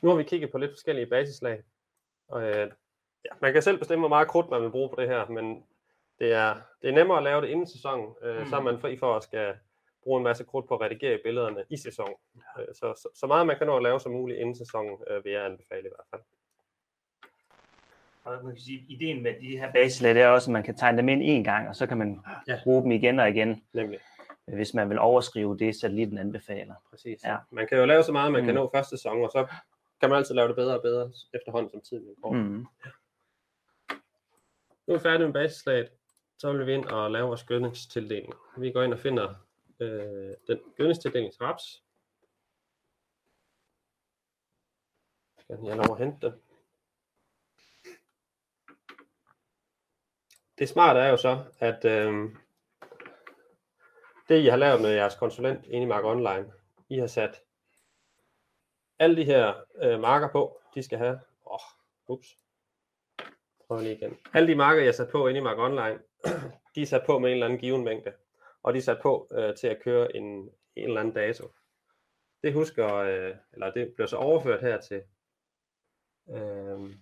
Nu 0.01 0.09
har 0.09 0.17
vi 0.17 0.23
kigget 0.23 0.51
på 0.51 0.57
lidt 0.57 0.71
forskellige 0.71 1.05
basislag. 1.05 1.63
Og, 2.27 2.43
øh, 2.43 2.71
ja, 3.25 3.29
man 3.41 3.53
kan 3.53 3.61
selv 3.61 3.77
bestemme, 3.77 4.01
hvor 4.01 4.09
meget 4.09 4.27
krudt 4.27 4.49
man 4.49 4.61
vil 4.61 4.71
bruge 4.71 4.89
på 4.89 5.01
det 5.01 5.07
her, 5.07 5.27
men 5.27 5.65
det 6.19 6.33
er, 6.33 6.55
det 6.81 6.89
er 6.89 6.93
nemmere 6.93 7.17
at 7.17 7.23
lave 7.23 7.41
det 7.41 7.47
inden 7.47 7.67
sæsonen, 7.67 8.15
øh, 8.21 8.39
mm. 8.39 8.45
så 8.45 8.55
er 8.55 8.61
man 8.61 8.79
fri 8.79 8.97
for 8.97 9.15
at 9.15 9.23
skal 9.23 9.55
bruge 10.03 10.17
en 10.17 10.23
masse 10.23 10.43
krudt 10.43 10.67
på 10.67 10.75
at 10.75 10.81
redigere 10.81 11.19
billederne 11.23 11.63
i 11.69 11.77
sæsonen. 11.77 12.15
Ja. 12.35 12.61
Øh, 12.61 12.67
så, 12.73 12.93
så, 13.01 13.09
så 13.15 13.27
meget 13.27 13.47
man 13.47 13.57
kan 13.57 13.67
nå 13.67 13.77
at 13.77 13.83
lave 13.83 13.99
som 13.99 14.11
muligt 14.11 14.39
inden 14.39 14.55
sæsonen, 14.55 14.97
øh, 15.09 15.25
vil 15.25 15.31
jeg 15.31 15.45
anbefale 15.45 15.87
i 15.87 15.91
hvert 15.95 16.07
fald. 16.11 16.21
Og 18.23 18.43
man 18.43 18.53
kan 18.53 18.61
sige, 18.61 18.85
ideen 18.89 19.23
med 19.23 19.33
de 19.41 19.57
her 19.57 19.71
baselag, 19.71 20.15
det 20.15 20.21
er 20.21 20.27
også, 20.27 20.51
at 20.51 20.53
man 20.53 20.63
kan 20.63 20.75
tegne 20.75 20.97
dem 20.97 21.09
ind 21.09 21.21
en 21.23 21.43
gang, 21.43 21.69
og 21.69 21.75
så 21.75 21.87
kan 21.87 21.97
man 21.97 22.19
ja. 22.47 22.59
bruge 22.63 22.83
dem 22.83 22.91
igen 22.91 23.19
og 23.19 23.29
igen. 23.29 23.63
Nemlig. 23.73 23.99
Hvis 24.45 24.73
man 24.73 24.89
vil 24.89 24.99
overskrive 24.99 25.57
det, 25.57 25.75
satellitten 25.75 26.17
anbefaler. 26.17 26.75
Præcis. 26.89 27.23
Ja. 27.23 27.37
Man 27.51 27.67
kan 27.67 27.77
jo 27.77 27.85
lave 27.85 28.03
så 28.03 28.11
meget, 28.11 28.31
man 28.31 28.41
mm. 28.41 28.45
kan 28.45 28.55
nå 28.55 28.69
første 28.75 28.97
sæson, 28.97 29.23
og 29.23 29.31
så 29.31 29.47
kan 29.99 30.09
man 30.09 30.17
altid 30.17 30.35
lave 30.35 30.47
det 30.47 30.55
bedre 30.55 30.75
og 30.75 30.81
bedre 30.81 31.11
efterhånden, 31.33 31.71
som 31.71 31.81
tiden 31.81 32.15
går. 32.21 32.33
Mm. 32.33 32.65
Nu 34.87 34.93
er 34.93 34.97
vi 34.97 34.99
færdige 34.99 35.25
med 35.25 35.33
basislaget. 35.33 35.91
Så 36.37 36.53
vil 36.53 36.67
vi 36.67 36.73
ind 36.73 36.85
og 36.85 37.11
lave 37.11 37.27
vores 37.27 37.43
gødningstildeling. 37.43 38.33
Vi 38.57 38.71
går 38.71 38.83
ind 38.83 38.93
og 38.93 38.99
finder 38.99 39.33
øh, 39.79 40.35
den 40.47 40.59
gødningstildeling 40.77 41.33
til 41.33 41.41
raps. 41.41 41.83
Kan 45.47 45.65
jeg 45.65 45.77
lov 45.77 45.95
at 45.95 46.05
hente 46.05 46.27
den? 46.27 46.41
Det 50.59 50.69
smarte 50.69 50.99
er 50.99 51.09
jo 51.09 51.17
så, 51.17 51.43
at 51.59 51.85
øh, 51.85 52.35
det 54.29 54.43
I 54.43 54.45
har 54.45 54.57
lavet 54.57 54.81
med 54.81 54.89
jeres 54.89 55.15
konsulent 55.15 55.65
inde 55.65 55.83
i 55.83 55.85
Mark 55.85 56.03
Online, 56.03 56.51
I 56.89 56.97
har 56.97 57.07
sat 57.07 57.41
alle 58.99 59.15
de 59.15 59.23
her 59.23 59.53
øh, 59.81 59.99
marker 59.99 60.31
på, 60.31 60.61
de 60.75 60.83
skal 60.83 60.97
have, 60.97 61.19
åh, 61.45 61.53
oh, 61.53 61.59
ups, 62.07 62.37
prøv 63.67 63.79
lige 63.79 63.95
igen. 63.95 64.17
Alle 64.33 64.47
de 64.47 64.55
marker, 64.55 64.81
jeg 64.81 64.87
har 64.87 64.93
sat 64.93 65.11
på 65.11 65.27
inde 65.27 65.39
i 65.39 65.43
Mark 65.43 65.57
Online, 65.57 65.99
de 66.75 66.81
er 66.81 66.85
sat 66.85 67.03
på 67.05 67.19
med 67.19 67.29
en 67.29 67.33
eller 67.33 67.45
anden 67.45 67.59
given 67.59 67.83
mængde, 67.83 68.13
og 68.63 68.73
de 68.73 68.77
er 68.77 68.83
sat 68.83 68.99
på 69.01 69.27
øh, 69.31 69.55
til 69.55 69.67
at 69.67 69.81
køre 69.81 70.15
en, 70.15 70.23
en 70.23 70.51
eller 70.75 70.99
anden 70.99 71.13
dato. 71.13 71.51
Det 72.43 72.53
husker, 72.53 72.95
øh, 72.95 73.35
eller 73.53 73.71
det 73.71 73.93
bliver 73.93 74.07
så 74.07 74.17
overført 74.17 74.61
her 74.61 74.81
til, 74.81 75.03
øh, 76.29 76.95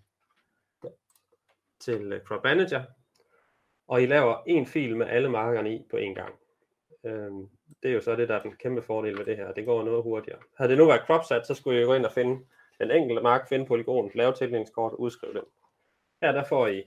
til 1.80 2.14
øh, 2.14 2.22
Crop 2.22 2.44
Manager, 2.44 2.84
og 3.88 4.02
I 4.02 4.06
laver 4.06 4.44
en 4.48 4.66
fil 4.66 4.98
med 4.98 5.08
alle 5.08 5.30
markerne 5.30 5.76
i 5.76 5.86
på 5.90 5.98
en 5.98 6.16
gang. 6.16 6.40
Øh, 7.04 7.32
det 7.84 7.90
er 7.90 7.94
jo 7.94 8.02
så 8.02 8.16
det, 8.16 8.30
der 8.30 8.36
er 8.36 8.42
den 8.42 8.56
kæmpe 8.56 8.82
fordel 8.82 9.18
ved 9.18 9.26
det 9.26 9.38
her. 9.38 9.54
Det 9.54 9.66
går 9.66 9.84
noget 9.84 10.04
hurtigere. 10.04 10.40
Havde 10.58 10.70
det 10.70 10.78
nu 10.78 10.86
været 10.86 11.02
cropsat, 11.02 11.48
så 11.48 11.54
skulle 11.54 11.82
I 11.82 11.86
gå 11.86 11.94
ind 11.94 12.06
og 12.06 12.12
finde 12.12 12.46
den 12.80 12.92
enkelte 12.92 13.22
mark, 13.22 13.50
finde 13.50 13.66
polygonen, 13.66 14.12
lave 14.16 14.34
tildelingskort 14.34 14.94
og 14.94 15.00
udskrive 15.00 15.34
den. 15.34 15.44
Her 16.22 16.32
der 16.32 16.44
får 16.44 16.68
I, 16.68 16.84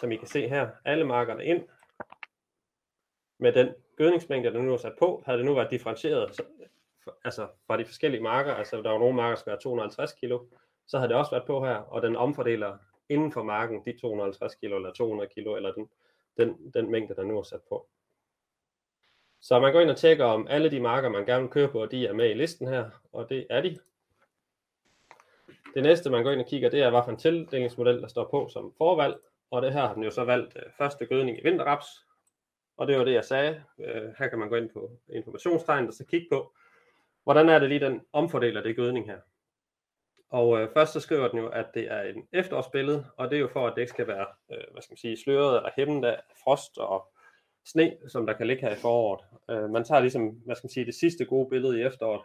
som 0.00 0.12
I 0.12 0.16
kan 0.16 0.28
se 0.28 0.48
her, 0.48 0.70
alle 0.84 1.04
markerne 1.04 1.44
ind 1.44 1.68
med 3.38 3.52
den 3.52 3.74
gødningsmængder, 3.96 4.50
der 4.50 4.62
nu 4.62 4.72
er 4.72 4.76
sat 4.76 4.94
på. 4.98 5.22
Havde 5.26 5.38
det 5.38 5.46
nu 5.46 5.54
været 5.54 5.70
differentieret, 5.70 6.34
så, 6.34 6.42
altså 7.24 7.46
fra 7.66 7.76
de 7.76 7.84
forskellige 7.84 8.22
marker, 8.22 8.54
altså 8.54 8.76
der 8.76 8.90
var 8.90 8.98
nogle 8.98 9.16
marker, 9.16 9.34
der 9.34 9.40
skal 9.40 9.50
være 9.50 9.60
250 9.60 10.12
kilo, 10.12 10.40
så 10.86 10.98
havde 10.98 11.08
det 11.08 11.16
også 11.16 11.30
været 11.30 11.46
på 11.46 11.64
her, 11.64 11.76
og 11.76 12.02
den 12.02 12.16
omfordeler 12.16 12.76
inden 13.08 13.32
for 13.32 13.42
marken 13.42 13.82
de 13.84 13.98
250 14.00 14.54
kilo 14.54 14.76
eller 14.76 14.92
200 14.92 15.30
kilo, 15.34 15.56
eller 15.56 15.72
den 15.72 15.88
den, 16.36 16.70
den 16.74 16.90
mængde, 16.90 17.14
der 17.14 17.22
nu 17.22 17.38
er 17.38 17.42
sat 17.42 17.60
på. 17.68 17.86
Så 19.40 19.60
man 19.60 19.72
går 19.72 19.80
ind 19.80 19.90
og 19.90 19.96
tjekker, 19.96 20.24
om 20.24 20.46
alle 20.48 20.70
de 20.70 20.80
marker, 20.80 21.08
man 21.08 21.26
gerne 21.26 21.42
vil 21.42 21.50
køre 21.50 21.68
på, 21.68 21.86
de 21.86 22.06
er 22.06 22.12
med 22.12 22.30
i 22.30 22.34
listen 22.34 22.68
her, 22.68 22.90
og 23.12 23.28
det 23.28 23.46
er 23.50 23.60
de. 23.60 23.78
Det 25.74 25.82
næste, 25.82 26.10
man 26.10 26.24
går 26.24 26.30
ind 26.30 26.40
og 26.40 26.46
kigger, 26.46 26.70
det 26.70 26.82
er, 26.82 26.90
hvad 26.90 27.00
for 27.04 27.10
en 27.10 27.16
tildelingsmodel, 27.16 28.02
der 28.02 28.08
står 28.08 28.28
på 28.30 28.48
som 28.48 28.74
forvalg, 28.78 29.16
og 29.50 29.62
det 29.62 29.72
her 29.72 29.86
har 29.86 29.94
den 29.94 30.04
jo 30.04 30.10
så 30.10 30.24
valgt 30.24 30.56
øh, 30.56 30.62
første 30.78 31.06
gødning 31.06 31.38
i 31.38 31.42
vinterraps, 31.42 32.03
og 32.76 32.86
det 32.86 32.98
var 32.98 33.04
det, 33.04 33.12
jeg 33.12 33.24
sagde. 33.24 33.62
Øh, 33.80 34.12
her 34.18 34.28
kan 34.28 34.38
man 34.38 34.48
gå 34.48 34.56
ind 34.56 34.70
på 34.70 34.90
informationstegnet 35.08 35.88
og 35.88 35.94
så 35.94 36.04
kigge 36.04 36.26
på, 36.32 36.52
hvordan 37.22 37.48
er 37.48 37.58
det 37.58 37.68
lige, 37.68 37.80
den 37.80 38.00
omfordeler 38.12 38.62
det 38.62 38.76
gødning 38.76 39.06
her. 39.06 39.18
Og 40.30 40.60
øh, 40.60 40.68
først 40.74 40.92
så 40.92 41.00
skriver 41.00 41.28
den 41.28 41.38
jo, 41.38 41.48
at 41.48 41.66
det 41.74 41.92
er 41.92 42.02
en 42.02 42.28
efterårsbillede, 42.32 43.06
og 43.16 43.30
det 43.30 43.36
er 43.36 43.40
jo 43.40 43.48
for, 43.48 43.66
at 43.66 43.72
det 43.74 43.80
ikke 43.82 43.92
skal 43.92 44.06
være 44.06 44.26
øh, 44.52 44.64
hvad 44.72 44.82
skal 44.82 44.92
man 44.92 44.98
sige, 44.98 45.16
sløret 45.24 45.56
eller 45.56 45.70
hæmmet 45.76 46.04
af 46.04 46.20
frost 46.44 46.78
og 46.78 47.12
sne, 47.66 47.96
som 48.08 48.26
der 48.26 48.32
kan 48.32 48.46
ligge 48.46 48.66
her 48.66 48.76
i 48.76 48.78
foråret. 48.78 49.24
Øh, 49.50 49.70
man 49.70 49.84
tager 49.84 50.00
ligesom, 50.00 50.28
hvad 50.28 50.54
skal 50.54 50.66
man 50.66 50.72
sige, 50.72 50.86
det 50.86 50.94
sidste 50.94 51.24
gode 51.24 51.50
billede 51.50 51.80
i 51.80 51.82
efteråret, 51.82 52.22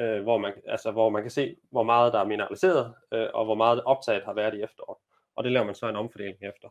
øh, 0.00 0.22
hvor, 0.22 0.38
man, 0.38 0.52
altså, 0.66 0.90
hvor 0.90 1.10
man 1.10 1.22
kan 1.22 1.30
se, 1.30 1.56
hvor 1.70 1.82
meget 1.82 2.12
der 2.12 2.20
er 2.20 2.24
mineraliseret, 2.24 2.94
øh, 3.12 3.28
og 3.34 3.44
hvor 3.44 3.54
meget 3.54 3.84
optaget 3.84 4.24
har 4.24 4.34
været 4.34 4.54
i 4.54 4.62
efteråret. 4.62 4.98
Og 5.36 5.44
det 5.44 5.52
laver 5.52 5.66
man 5.66 5.74
så 5.74 5.88
en 5.88 5.96
omfordeling 5.96 6.38
efter. 6.40 6.68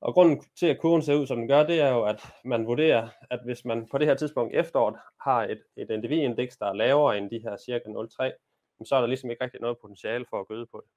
Og 0.00 0.14
grunden 0.14 0.42
til, 0.58 0.66
at 0.66 0.80
kurven 0.80 1.02
ser 1.02 1.14
ud, 1.14 1.26
som 1.26 1.38
den 1.38 1.48
gør, 1.48 1.66
det 1.66 1.80
er 1.80 1.90
jo, 1.90 2.04
at 2.04 2.22
man 2.44 2.66
vurderer, 2.66 3.08
at 3.30 3.40
hvis 3.44 3.64
man 3.64 3.88
på 3.90 3.98
det 3.98 4.06
her 4.06 4.14
tidspunkt 4.14 4.54
efteråret 4.54 4.96
har 5.20 5.42
et, 5.42 5.62
et 5.76 5.88
NDV-indeks, 5.90 6.56
der 6.56 6.66
er 6.66 6.72
lavere 6.72 7.18
end 7.18 7.30
de 7.30 7.38
her 7.38 7.56
cirka 7.56 7.88
0,3, 7.88 8.84
så 8.84 8.96
er 8.96 9.00
der 9.00 9.06
ligesom 9.06 9.30
ikke 9.30 9.44
rigtig 9.44 9.60
noget 9.60 9.78
potentiale 9.78 10.26
for 10.30 10.40
at 10.40 10.48
gøde 10.48 10.66
på 10.66 10.82
det. 10.84 10.90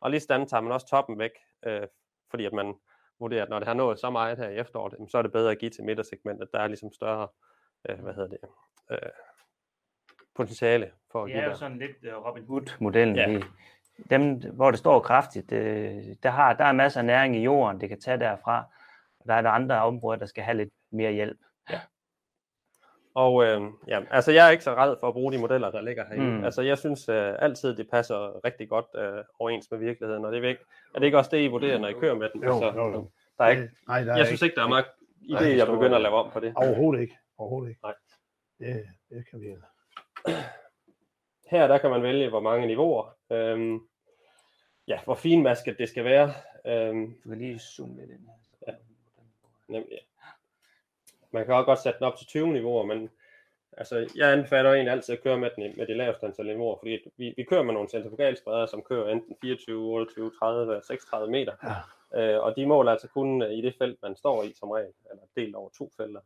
Og 0.00 0.10
lige 0.10 0.20
sådan 0.20 0.46
tager 0.46 0.60
man 0.60 0.72
også 0.72 0.86
toppen 0.86 1.18
væk, 1.18 1.30
øh, 1.66 1.86
fordi 2.30 2.44
at 2.44 2.52
man 2.52 2.74
vurderer, 3.20 3.42
at 3.42 3.48
når 3.48 3.58
det 3.58 3.68
har 3.68 3.74
nået 3.74 3.98
så 3.98 4.10
meget 4.10 4.38
her 4.38 4.48
i 4.48 4.56
efteråret, 4.56 5.10
så 5.10 5.18
er 5.18 5.22
det 5.22 5.32
bedre 5.32 5.50
at 5.50 5.58
give 5.58 5.70
til 5.70 5.84
midtersegmentet. 5.84 6.48
Der 6.52 6.58
er 6.58 6.66
ligesom 6.66 6.92
større, 6.92 7.28
øh, 7.88 7.98
hvad 7.98 8.14
hedder 8.14 8.28
det, 8.28 8.38
øh, 8.90 9.10
potentiale 10.34 10.92
for 11.12 11.22
at 11.22 11.26
Det 11.26 11.34
give 11.34 11.44
er 11.44 11.48
jo 11.48 11.54
sådan 11.56 11.78
lidt 11.78 11.96
øh, 12.02 12.26
Robin 12.26 12.44
Hood-modellen. 12.44 13.16
Ja. 13.16 13.40
Ja. 14.10 14.16
Dem, 14.16 14.42
hvor 14.54 14.70
det 14.70 14.78
står 14.78 15.00
kraftigt, 15.00 15.52
øh, 15.52 16.04
der, 16.22 16.30
har, 16.30 16.52
der 16.52 16.64
er 16.64 16.72
masser 16.72 17.00
af 17.00 17.06
næring 17.06 17.36
i 17.36 17.42
jorden, 17.42 17.80
det 17.80 17.88
kan 17.88 18.00
tage 18.00 18.18
derfra. 18.18 18.64
Og 19.20 19.26
der 19.26 19.34
er 19.34 19.42
der 19.42 19.50
andre 19.50 19.82
områder, 19.82 20.18
der 20.18 20.26
skal 20.26 20.44
have 20.44 20.56
lidt 20.56 20.70
mere 20.92 21.12
hjælp. 21.12 21.38
Og 23.14 23.44
øh, 23.44 23.60
ja, 23.88 24.00
altså 24.10 24.32
jeg 24.32 24.46
er 24.46 24.50
ikke 24.50 24.64
så 24.64 24.74
red 24.74 24.96
for 25.00 25.08
at 25.08 25.14
bruge 25.14 25.32
de 25.32 25.38
modeller, 25.38 25.70
der 25.70 25.80
ligger 25.80 26.04
herinde. 26.06 26.38
Mm. 26.38 26.44
Altså 26.44 26.62
jeg 26.62 26.78
synes 26.78 27.08
øh, 27.08 27.34
altid, 27.38 27.76
det 27.76 27.90
passer 27.90 28.44
rigtig 28.44 28.68
godt 28.68 28.86
øh, 28.96 29.24
overens 29.38 29.70
med 29.70 29.78
virkeligheden, 29.78 30.24
og 30.24 30.32
det 30.32 30.44
er, 30.44 30.48
ikke, 30.48 30.64
er 30.94 30.98
det 30.98 31.06
ikke 31.06 31.18
også 31.18 31.30
det, 31.32 31.42
I 31.42 31.46
vurderer, 31.46 31.78
når 31.78 31.88
I 31.88 31.92
kører 31.92 32.14
med 32.14 32.28
den? 32.32 32.42
Jo, 32.44 32.52
altså, 32.54 32.80
jo, 32.80 32.92
jo. 32.92 33.10
Der 33.38 33.44
er 33.44 33.48
ikke, 33.50 33.68
Nej, 33.88 34.04
der 34.04 34.12
er 34.12 34.16
jeg 34.16 34.26
synes 34.26 34.42
ikke, 34.42 34.54
der 34.56 34.64
er 34.64 34.68
meget 34.68 34.84
idé, 35.22 35.32
Nej, 35.32 35.56
jeg 35.56 35.66
begynder 35.66 35.96
at 35.96 36.02
lave 36.02 36.14
om 36.14 36.30
på 36.30 36.40
det. 36.40 36.46
ikke. 36.46 36.58
Overhovedet 36.58 37.00
ikke. 37.02 37.18
Overhovedet 37.38 37.68
ikke. 37.70 37.80
Nej. 37.82 37.94
Det, 38.58 38.84
det 39.10 39.24
kan 39.30 39.40
vi 39.40 39.46
ikke. 39.46 39.62
Her 41.50 41.66
der 41.66 41.78
kan 41.78 41.90
man 41.90 42.02
vælge, 42.02 42.28
hvor 42.28 42.40
mange 42.40 42.66
niveauer, 42.66 43.14
øhm, 43.32 43.80
ja, 44.88 45.00
hvor 45.04 45.14
finmasket 45.14 45.78
det 45.78 45.88
skal 45.88 46.04
være. 46.04 46.32
Øhm, 46.66 47.14
Du 47.24 47.28
kan 47.28 47.38
lige 47.38 47.58
zoome 47.58 47.96
lidt 48.00 48.10
ind 48.10 48.20
her. 48.66 48.74
nemlig, 49.68 49.90
ja. 49.92 49.96
Man 51.30 51.44
kan 51.46 51.54
også 51.54 51.64
godt 51.66 51.78
sætte 51.78 51.98
den 51.98 52.06
op 52.06 52.16
til 52.16 52.26
20 52.26 52.52
niveauer, 52.52 52.86
men 52.86 53.10
altså, 53.76 54.10
jeg 54.16 54.32
anbefaler 54.32 54.72
egentlig 54.72 54.92
altid 54.92 55.14
at 55.14 55.22
køre 55.22 55.38
med 55.38 55.50
den 55.56 55.74
med 55.76 55.86
de 55.86 55.94
laveste 55.94 56.26
antal 56.26 56.46
niveauer, 56.46 56.76
fordi 56.78 56.98
vi, 57.16 57.34
vi 57.36 57.44
kører 57.44 57.62
med 57.62 57.74
nogle 57.74 57.88
centrifugalspredere, 57.88 58.68
som 58.68 58.82
kører 58.82 59.08
enten 59.12 59.36
24, 59.40 59.92
28, 59.94 60.30
30, 60.38 60.82
36 60.86 61.30
meter. 61.30 61.52
Ja. 61.64 61.74
Øh, 62.34 62.42
og 62.42 62.56
de 62.56 62.66
måler 62.66 62.92
altså 62.92 63.08
kun 63.08 63.42
øh, 63.42 63.50
i 63.52 63.60
det 63.60 63.74
felt, 63.78 64.02
man 64.02 64.16
står 64.16 64.42
i 64.42 64.52
som 64.54 64.70
regel, 64.70 64.92
eller 65.10 65.22
delt 65.36 65.54
over 65.54 65.70
to 65.78 65.90
felter. 65.96 66.20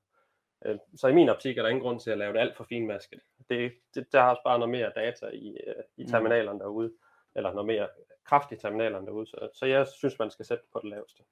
Øh, 0.64 0.78
så 0.96 1.08
i 1.08 1.12
min 1.14 1.28
optik 1.28 1.58
er 1.58 1.62
der 1.62 1.68
ingen 1.68 1.82
grund 1.82 2.00
til 2.00 2.10
at 2.10 2.18
lave 2.18 2.32
det 2.32 2.38
alt 2.40 2.56
for 2.56 2.64
finmasket. 2.64 3.20
Det, 3.50 3.72
det, 3.94 4.12
der 4.12 4.20
har 4.20 4.30
også 4.30 4.42
bare 4.44 4.58
noget 4.58 4.70
mere 4.70 4.92
data 4.96 5.26
i, 5.26 5.56
øh, 5.66 5.74
i 5.96 6.02
Mm. 6.02 6.08
terminalerne 6.08 6.58
derude, 6.60 6.92
eller 7.34 7.52
noget 7.52 7.66
mere 7.66 7.88
kraft 8.28 8.52
i 8.52 8.56
terminalerne 8.56 9.06
derude, 9.06 9.26
så, 9.26 9.48
så 9.54 9.66
jeg 9.66 9.86
synes, 9.86 10.18
man 10.18 10.30
skal 10.30 10.46
sætte 10.46 10.62
det 10.62 10.70
på 10.72 10.80
det 10.82 10.90
laveste. 10.90 11.22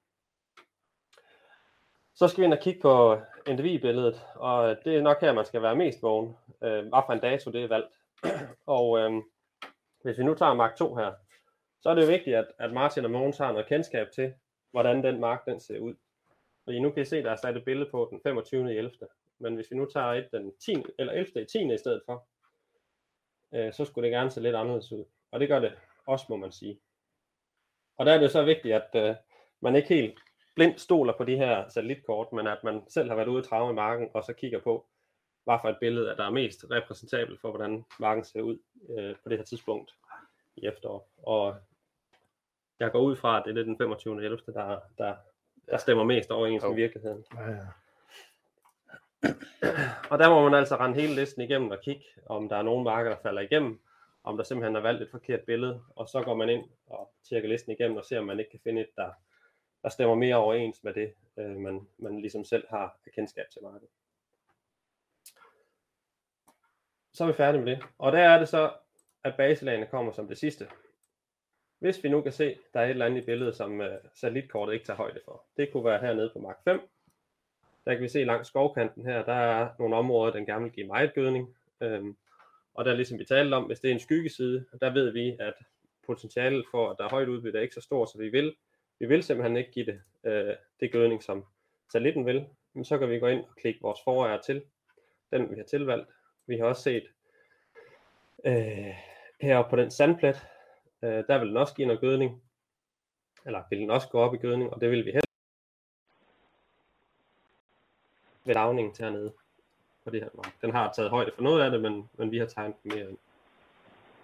Så 2.15 2.29
skal 2.29 2.41
vi 2.41 2.45
ind 2.45 2.53
og 2.53 2.61
kigge 2.61 2.81
på 2.81 3.21
NDVI-billedet, 3.49 4.27
og 4.35 4.77
det 4.85 4.97
er 4.97 5.03
nok 5.03 5.21
her, 5.21 5.33
man 5.33 5.45
skal 5.45 5.63
være 5.63 5.77
mest 5.77 6.03
vågen. 6.03 6.37
Øh, 6.63 6.89
hvad 6.89 7.03
for 7.07 7.13
en 7.13 7.21
dato 7.21 7.51
det 7.51 7.65
er 7.65 7.69
valgt. 7.69 7.95
og 8.79 8.99
øh, 8.99 9.23
hvis 10.03 10.19
vi 10.19 10.25
nu 10.25 10.35
tager 10.35 10.55
mark 10.55 10.77
2 10.77 10.95
her, 10.95 11.13
så 11.81 11.89
er 11.91 11.95
det 11.95 12.03
jo 12.03 12.07
vigtigt, 12.07 12.37
at, 12.37 12.47
at 12.59 12.73
Martin 12.73 13.05
og 13.05 13.11
Mogens 13.11 13.39
har 13.39 13.53
noget 13.53 13.69
kendskab 13.69 14.11
til, 14.15 14.35
hvordan 14.71 15.05
den 15.05 15.21
mark 15.21 15.45
den 15.47 15.61
ser 15.61 15.79
ud. 15.79 15.95
Fordi 16.65 16.81
nu 16.81 16.91
kan 16.91 17.03
I 17.03 17.05
se, 17.05 17.23
der 17.23 17.31
er 17.31 17.37
sat 17.37 17.57
et 17.57 17.65
billede 17.65 17.91
på 17.91 18.09
den 18.11 18.21
25. 18.23 18.75
11. 18.75 18.91
Men 19.39 19.55
hvis 19.55 19.71
vi 19.71 19.77
nu 19.77 19.87
tager 19.87 20.07
et 20.07 20.29
den 20.33 20.53
10. 20.59 20.85
eller 20.99 21.13
11. 21.13 21.43
i 21.43 21.45
10. 21.45 21.75
i 21.75 21.79
stedet 21.79 22.03
for, 22.07 22.27
øh, 23.55 23.73
så 23.73 23.85
skulle 23.85 24.05
det 24.09 24.15
gerne 24.15 24.31
se 24.31 24.41
lidt 24.41 24.57
anderledes 24.57 24.93
ud. 24.93 25.05
Og 25.31 25.41
det 25.41 25.49
gør 25.49 25.59
det 25.59 25.73
også, 26.07 26.27
må 26.29 26.37
man 26.37 26.53
sige. 26.53 26.81
Og 27.97 28.07
der 28.07 28.13
er 28.13 28.17
det 28.17 28.25
jo 28.25 28.31
så 28.31 28.45
vigtigt, 28.45 28.75
at 28.75 28.91
øh, 28.95 29.15
man 29.61 29.77
ikke 29.77 29.89
helt 29.89 30.19
blindt 30.55 30.81
stoler 30.81 31.13
på 31.17 31.25
de 31.25 31.37
her 31.37 31.69
satellitkort, 31.69 32.33
men 32.33 32.47
at 32.47 32.65
man 32.65 32.83
selv 32.89 33.09
har 33.09 33.17
været 33.17 33.29
ude 33.29 33.41
i 33.41 33.49
trave 33.49 33.71
i 33.71 33.75
marken, 33.75 34.09
og 34.15 34.25
så 34.25 34.33
kigger 34.33 34.61
på, 34.61 34.87
hvad 35.45 35.59
for 35.63 35.69
et 35.69 35.77
billede, 35.81 36.11
at 36.11 36.19
der 36.19 36.25
er 36.27 36.31
mest 36.31 36.65
repræsentabelt 36.71 37.41
for, 37.41 37.51
hvordan 37.51 37.85
marken 38.01 38.25
ser 38.25 38.41
ud 38.41 38.59
øh, 38.99 39.15
på 39.23 39.29
det 39.29 39.39
her 39.39 39.45
tidspunkt 39.45 39.95
i 40.57 40.67
efteråret. 40.67 41.03
Og 41.23 41.57
jeg 42.81 42.93
går 42.93 43.01
ud 43.01 43.17
fra, 43.17 43.39
at 43.39 43.43
det 43.47 43.59
er 43.59 43.63
den 43.63 43.79
25. 43.79 44.25
11. 44.25 44.39
der, 44.47 44.81
der, 44.99 45.15
der 45.71 45.77
stemmer 45.77 46.05
mest 46.05 46.31
overens 46.31 46.65
med 46.65 46.75
virkeligheden. 46.75 47.25
Ja, 47.35 47.51
ja. 47.51 47.67
Og 50.11 50.19
der 50.19 50.29
må 50.29 50.49
man 50.49 50.55
altså 50.55 50.77
rende 50.77 51.01
hele 51.01 51.15
listen 51.15 51.43
igennem 51.43 51.71
og 51.71 51.81
kigge, 51.81 52.05
om 52.27 52.49
der 52.49 52.57
er 52.57 52.63
nogle 52.63 52.85
marker, 52.85 53.11
der 53.11 53.17
falder 53.23 53.41
igennem, 53.41 53.81
om 54.25 54.37
der 54.37 54.45
simpelthen 54.45 54.77
er 54.77 54.81
valgt 54.81 55.03
et 55.03 55.11
forkert 55.11 55.41
billede, 55.41 55.83
og 55.97 56.09
så 56.09 56.23
går 56.23 56.35
man 56.35 56.49
ind 56.49 56.65
og 56.87 57.13
tjekker 57.29 57.49
listen 57.49 57.73
igennem 57.73 57.97
og 57.97 58.05
ser, 58.05 58.19
om 58.19 58.27
man 58.27 58.39
ikke 58.39 58.51
kan 58.51 58.61
finde 58.65 58.81
et, 58.81 58.91
der, 58.97 59.11
der 59.83 59.89
stemmer 59.89 60.15
mere 60.15 60.37
overens 60.37 60.85
med 60.85 60.95
det, 60.95 61.15
øh, 61.39 61.57
man, 61.57 61.89
man 61.99 62.21
ligesom 62.21 62.45
selv 62.45 62.67
har 62.71 62.99
kendskab 63.15 63.47
til 63.53 63.63
markedet. 63.63 63.89
Så 67.13 67.25
er 67.25 67.29
vi 67.29 67.35
færdige 67.35 67.63
med 67.63 67.77
det. 67.77 67.85
Og 67.99 68.13
der 68.13 68.19
er 68.19 68.39
det 68.39 68.49
så, 68.49 68.73
at 69.25 69.37
baselagene 69.37 69.87
kommer 69.87 70.13
som 70.13 70.29
det 70.29 70.39
sidste. 70.39 70.69
Hvis 71.79 72.05
vi 72.05 72.09
nu 72.09 72.21
kan 72.21 72.33
se, 72.33 72.59
der 72.75 72.81
er 72.81 72.85
et 72.85 72.91
eller 72.91 73.07
andet 73.07 73.23
i 73.23 73.27
billedet, 73.27 73.57
som 73.57 73.81
øh, 73.81 73.99
satellitkortet 74.15 74.73
ikke 74.73 74.87
tager 74.87 74.97
højde 74.97 75.21
for. 75.25 75.45
Det 75.57 75.73
kunne 75.73 75.85
være 75.85 76.01
hernede 76.01 76.31
på 76.33 76.39
mark 76.39 76.65
5. 76.65 76.81
Der 77.85 77.95
kan 77.95 78.03
vi 78.03 78.09
se 78.09 78.25
langs 78.25 78.49
skovkanten 78.49 79.05
her, 79.05 79.25
der 79.25 79.33
er 79.33 79.69
nogle 79.79 79.97
områder, 79.97 80.33
den 80.33 80.47
gerne 80.47 80.63
vil 80.65 80.73
give 80.73 80.87
meget 80.87 81.15
gødning. 81.15 81.57
Øhm, 81.81 82.17
og 82.75 82.85
der 82.85 82.95
ligesom 82.95 83.19
vi 83.19 83.25
talte 83.25 83.55
om, 83.55 83.65
hvis 83.65 83.81
det 83.81 83.89
er 83.89 83.95
en 83.95 84.01
skyggeside, 84.01 84.67
der 84.81 84.93
ved 84.93 85.11
vi, 85.11 85.37
at 85.41 85.55
potentialet 86.07 86.65
for, 86.71 86.91
at 86.91 86.97
der 86.99 87.05
er 87.05 87.09
højt 87.09 87.29
udbytte, 87.29 87.59
er 87.59 87.63
ikke 87.63 87.75
så 87.75 87.81
stort, 87.81 88.11
så 88.11 88.19
vi 88.19 88.29
vil, 88.29 88.55
vi 88.99 89.07
vil 89.07 89.23
simpelthen 89.23 89.57
ikke 89.57 89.71
give 89.71 89.87
det 89.87 90.01
øh, 90.25 90.55
det 90.81 90.93
gødning, 90.93 91.23
som 91.23 91.45
satellitten 91.93 92.27
vil. 92.27 92.47
Men 92.73 92.85
så 92.85 92.99
kan 92.99 93.11
vi 93.11 93.19
gå 93.19 93.27
ind 93.27 93.45
og 93.45 93.57
klikke 93.57 93.81
vores 93.83 93.99
forærer 94.05 94.41
til, 94.41 94.63
den 95.33 95.51
vi 95.51 95.57
har 95.57 95.65
tilvalgt. 95.65 96.09
Vi 96.47 96.57
har 96.59 96.65
også 96.65 96.83
set 96.83 97.07
øh, 98.45 98.95
heroppe 99.41 99.71
på 99.71 99.77
den 99.77 99.91
sandplet, 99.91 100.47
øh, 101.03 101.25
der 101.29 101.39
vil 101.39 101.49
den 101.49 101.57
også 101.57 101.75
give 101.75 101.87
noget 101.87 102.01
gødning, 102.01 102.43
eller 103.47 103.63
vil 103.71 103.79
den 103.79 103.91
også 103.91 104.09
gå 104.09 104.19
op 104.19 104.35
i 104.35 104.39
gødning, 104.39 104.71
og 104.71 104.81
det 104.81 104.91
vil 104.91 105.05
vi 105.05 105.11
heller 105.11 105.21
ved 108.45 108.55
lavningen 108.55 108.95
hernede 108.99 109.33
på 110.05 110.11
det 110.11 110.23
her 110.23 110.31
mark. 110.35 110.61
Den 110.61 110.71
har 110.71 110.93
taget 110.93 111.11
højde 111.11 111.33
for 111.35 111.43
noget 111.43 111.63
af 111.63 111.71
det, 111.71 111.83
men, 111.83 112.11
men 112.19 112.31
vi 112.31 112.39
har 112.39 112.47
tegnet 112.47 112.77
mere 112.83 113.11
ind. 113.11 113.19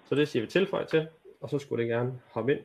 Så 0.09 0.15
det 0.15 0.29
siger 0.29 0.43
vi 0.43 0.51
tilføj 0.51 0.85
til, 0.85 1.09
og 1.41 1.51
så 1.51 1.59
skulle 1.59 1.83
det 1.83 1.91
gerne 1.91 2.21
hoppe 2.33 2.53
ind. 2.53 2.65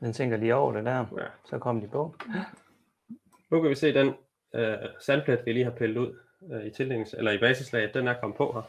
Den 0.00 0.12
tænker 0.12 0.36
lige 0.36 0.54
over 0.54 0.72
det 0.72 0.84
der. 0.84 1.06
Ja. 1.18 1.26
Så 1.44 1.58
kom 1.58 1.80
de 1.80 1.88
på. 1.88 2.14
Nu 3.50 3.60
kan 3.60 3.70
vi 3.70 3.74
se 3.74 3.94
den 3.94 4.14
øh, 4.54 4.78
sandplet, 5.00 5.42
vi 5.44 5.52
lige 5.52 5.64
har 5.64 5.76
pillet 5.76 5.96
ud 5.96 6.18
øh, 6.52 6.66
i 6.66 6.70
tildænings, 6.70 7.14
eller 7.14 7.32
i 7.32 7.38
basislaget, 7.38 7.94
den 7.94 8.08
er 8.08 8.20
kommet 8.20 8.36
på 8.36 8.52
her. 8.52 8.62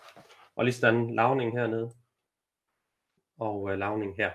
Og 0.55 0.65
lige 0.65 0.73
sådan 0.73 1.15
lavning 1.15 1.51
hernede. 1.51 1.91
Og 3.39 3.71
øh, 3.71 3.79
lavning 3.79 4.15
her. 4.15 4.31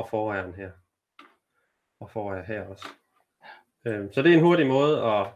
Og 0.00 0.08
foræren 0.08 0.54
her. 0.54 0.70
Og 2.00 2.10
foræren 2.10 2.44
her 2.44 2.66
også. 2.66 2.86
Øhm, 3.84 4.12
så 4.12 4.22
det 4.22 4.32
er 4.32 4.36
en 4.36 4.44
hurtig 4.44 4.66
måde 4.66 5.04
at 5.04 5.26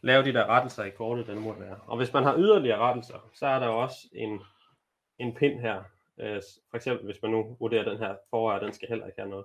lave 0.00 0.24
de 0.24 0.32
der 0.32 0.46
rettelser 0.46 0.84
i 0.84 0.90
kortet, 0.90 1.26
den 1.26 1.38
måtte 1.38 1.60
være. 1.60 1.80
Og 1.86 1.96
hvis 1.96 2.12
man 2.12 2.22
har 2.22 2.36
yderligere 2.36 2.78
rettelser, 2.78 3.30
så 3.34 3.46
er 3.46 3.58
der 3.58 3.66
også 3.66 4.08
en, 4.12 4.40
en 5.18 5.34
pind 5.34 5.60
her. 5.60 5.82
Øh, 6.20 6.42
for 6.70 6.76
eksempel 6.76 7.04
hvis 7.04 7.22
man 7.22 7.30
nu 7.30 7.56
vurderer, 7.60 7.84
den 7.84 7.98
her 7.98 8.16
forejer, 8.30 8.60
den 8.60 8.72
skal 8.72 8.88
heller 8.88 9.06
ikke 9.06 9.20
have 9.20 9.30
noget 9.30 9.44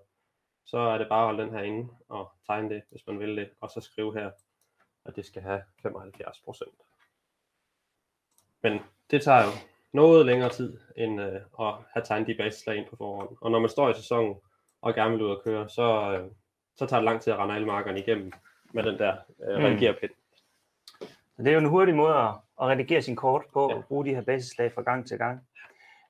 så 0.67 0.77
er 0.77 0.97
det 0.97 1.09
bare 1.09 1.19
at 1.19 1.25
holde 1.25 1.43
den 1.43 1.53
her 1.53 1.62
inde 1.62 1.93
og 2.09 2.31
tegne 2.45 2.69
det, 2.69 2.83
hvis 2.91 3.07
man 3.07 3.19
vil 3.19 3.38
det, 3.38 3.50
og 3.62 3.69
så 3.69 3.81
skrive 3.81 4.19
her, 4.19 4.31
at 5.05 5.15
det 5.15 5.25
skal 5.25 5.41
have 5.41 5.63
75 5.81 6.41
procent. 6.45 6.81
Men 8.63 8.79
det 9.12 9.21
tager 9.21 9.43
jo 9.43 9.51
noget 9.93 10.25
længere 10.25 10.50
tid, 10.50 10.79
end 10.97 11.21
øh, 11.21 11.41
at 11.59 11.75
have 11.93 12.05
tegnet 12.05 12.27
de 12.27 12.36
baseslag 12.38 12.77
ind 12.77 12.89
på 12.89 12.95
forhånd. 12.95 13.38
Og 13.41 13.51
når 13.51 13.59
man 13.59 13.69
står 13.69 13.89
i 13.89 13.93
sæsonen 13.93 14.36
og 14.81 14.93
gerne 14.96 15.12
vil 15.12 15.22
ud 15.25 15.31
at 15.31 15.43
køre, 15.43 15.69
så, 15.69 16.12
øh, 16.19 16.31
så 16.75 16.86
tager 16.86 17.00
det 17.00 17.05
lang 17.05 17.22
tid 17.22 17.34
at 17.34 17.39
rende 17.39 17.55
alle 17.55 17.67
markerne 17.67 18.00
igennem 18.00 18.31
med 18.74 18.84
den 18.84 18.98
der 19.00 19.15
øh, 19.50 19.57
Mm. 19.57 19.63
redigerpind. 19.63 20.12
Så 21.36 21.43
det 21.43 21.48
er 21.48 21.51
jo 21.53 21.60
en 21.60 21.65
hurtig 21.69 21.96
måde 21.96 22.15
at, 22.15 22.29
at 22.62 22.67
redigere 22.67 23.01
sin 23.01 23.15
kort 23.15 23.43
på, 23.53 23.72
Ja. 23.72 23.77
at 23.77 23.86
bruge 23.86 24.05
de 24.05 24.15
her 24.15 24.22
basislag 24.22 24.74
fra 24.74 24.81
gang 24.81 25.07
til 25.07 25.17
gang. 25.17 25.48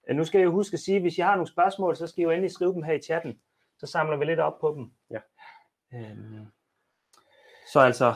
Øh, 0.09 0.15
Nu 0.15 0.23
skal 0.23 0.39
jeg 0.39 0.49
huske 0.49 0.73
at 0.73 0.79
sige, 0.79 0.95
at 0.95 1.01
hvis 1.01 1.17
I 1.17 1.21
har 1.21 1.35
nogle 1.35 1.47
spørgsmål, 1.47 1.95
så 1.95 2.07
skal 2.07 2.19
I 2.21 2.23
jo 2.23 2.29
endelig 2.31 2.51
skrive 2.51 2.73
dem 2.73 2.83
her 2.83 2.93
i 2.93 3.01
chatten. 3.01 3.39
Så 3.79 3.87
samler 3.87 4.17
vi 4.17 4.25
lidt 4.25 4.39
op 4.39 4.59
på 4.59 4.73
dem. 4.77 4.91
Ja. 5.11 5.19
Øhm, 5.93 6.45
Så 7.73 7.79
altså, 7.79 8.13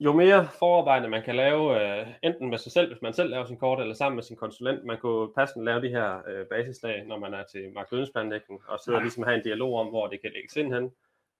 jo 0.00 0.12
mere 0.12 0.48
forarbejde 0.58 1.08
man 1.08 1.22
kan 1.22 1.36
lave, 1.36 1.82
øh, 2.00 2.06
enten 2.22 2.50
med 2.50 2.58
sig 2.58 2.72
selv, 2.72 2.92
hvis 2.92 3.02
man 3.02 3.12
selv 3.12 3.30
laver 3.30 3.44
sin 3.44 3.56
kort, 3.56 3.80
eller 3.80 3.94
sammen 3.94 4.14
med 4.16 4.22
sin 4.22 4.36
konsulent, 4.36 4.84
man 4.84 4.98
kunne 4.98 5.34
passende 5.34 5.64
lave 5.64 5.82
de 5.82 5.88
her 5.88 6.22
øh, 6.28 6.46
basislag, 6.46 7.04
når 7.06 7.18
man 7.18 7.34
er 7.34 7.44
til 7.52 7.72
markedsføringsplanlægning, 7.74 8.60
og 8.68 8.78
sidde 8.80 8.96
og 8.98 9.02
ligesom 9.02 9.22
have 9.24 9.36
en 9.36 9.42
dialog 9.44 9.74
om, 9.80 9.86
hvor 9.86 10.06
det 10.06 10.20
kan 10.20 10.30
lægges 10.34 10.56
ind 10.56 10.74
hen. 10.74 10.92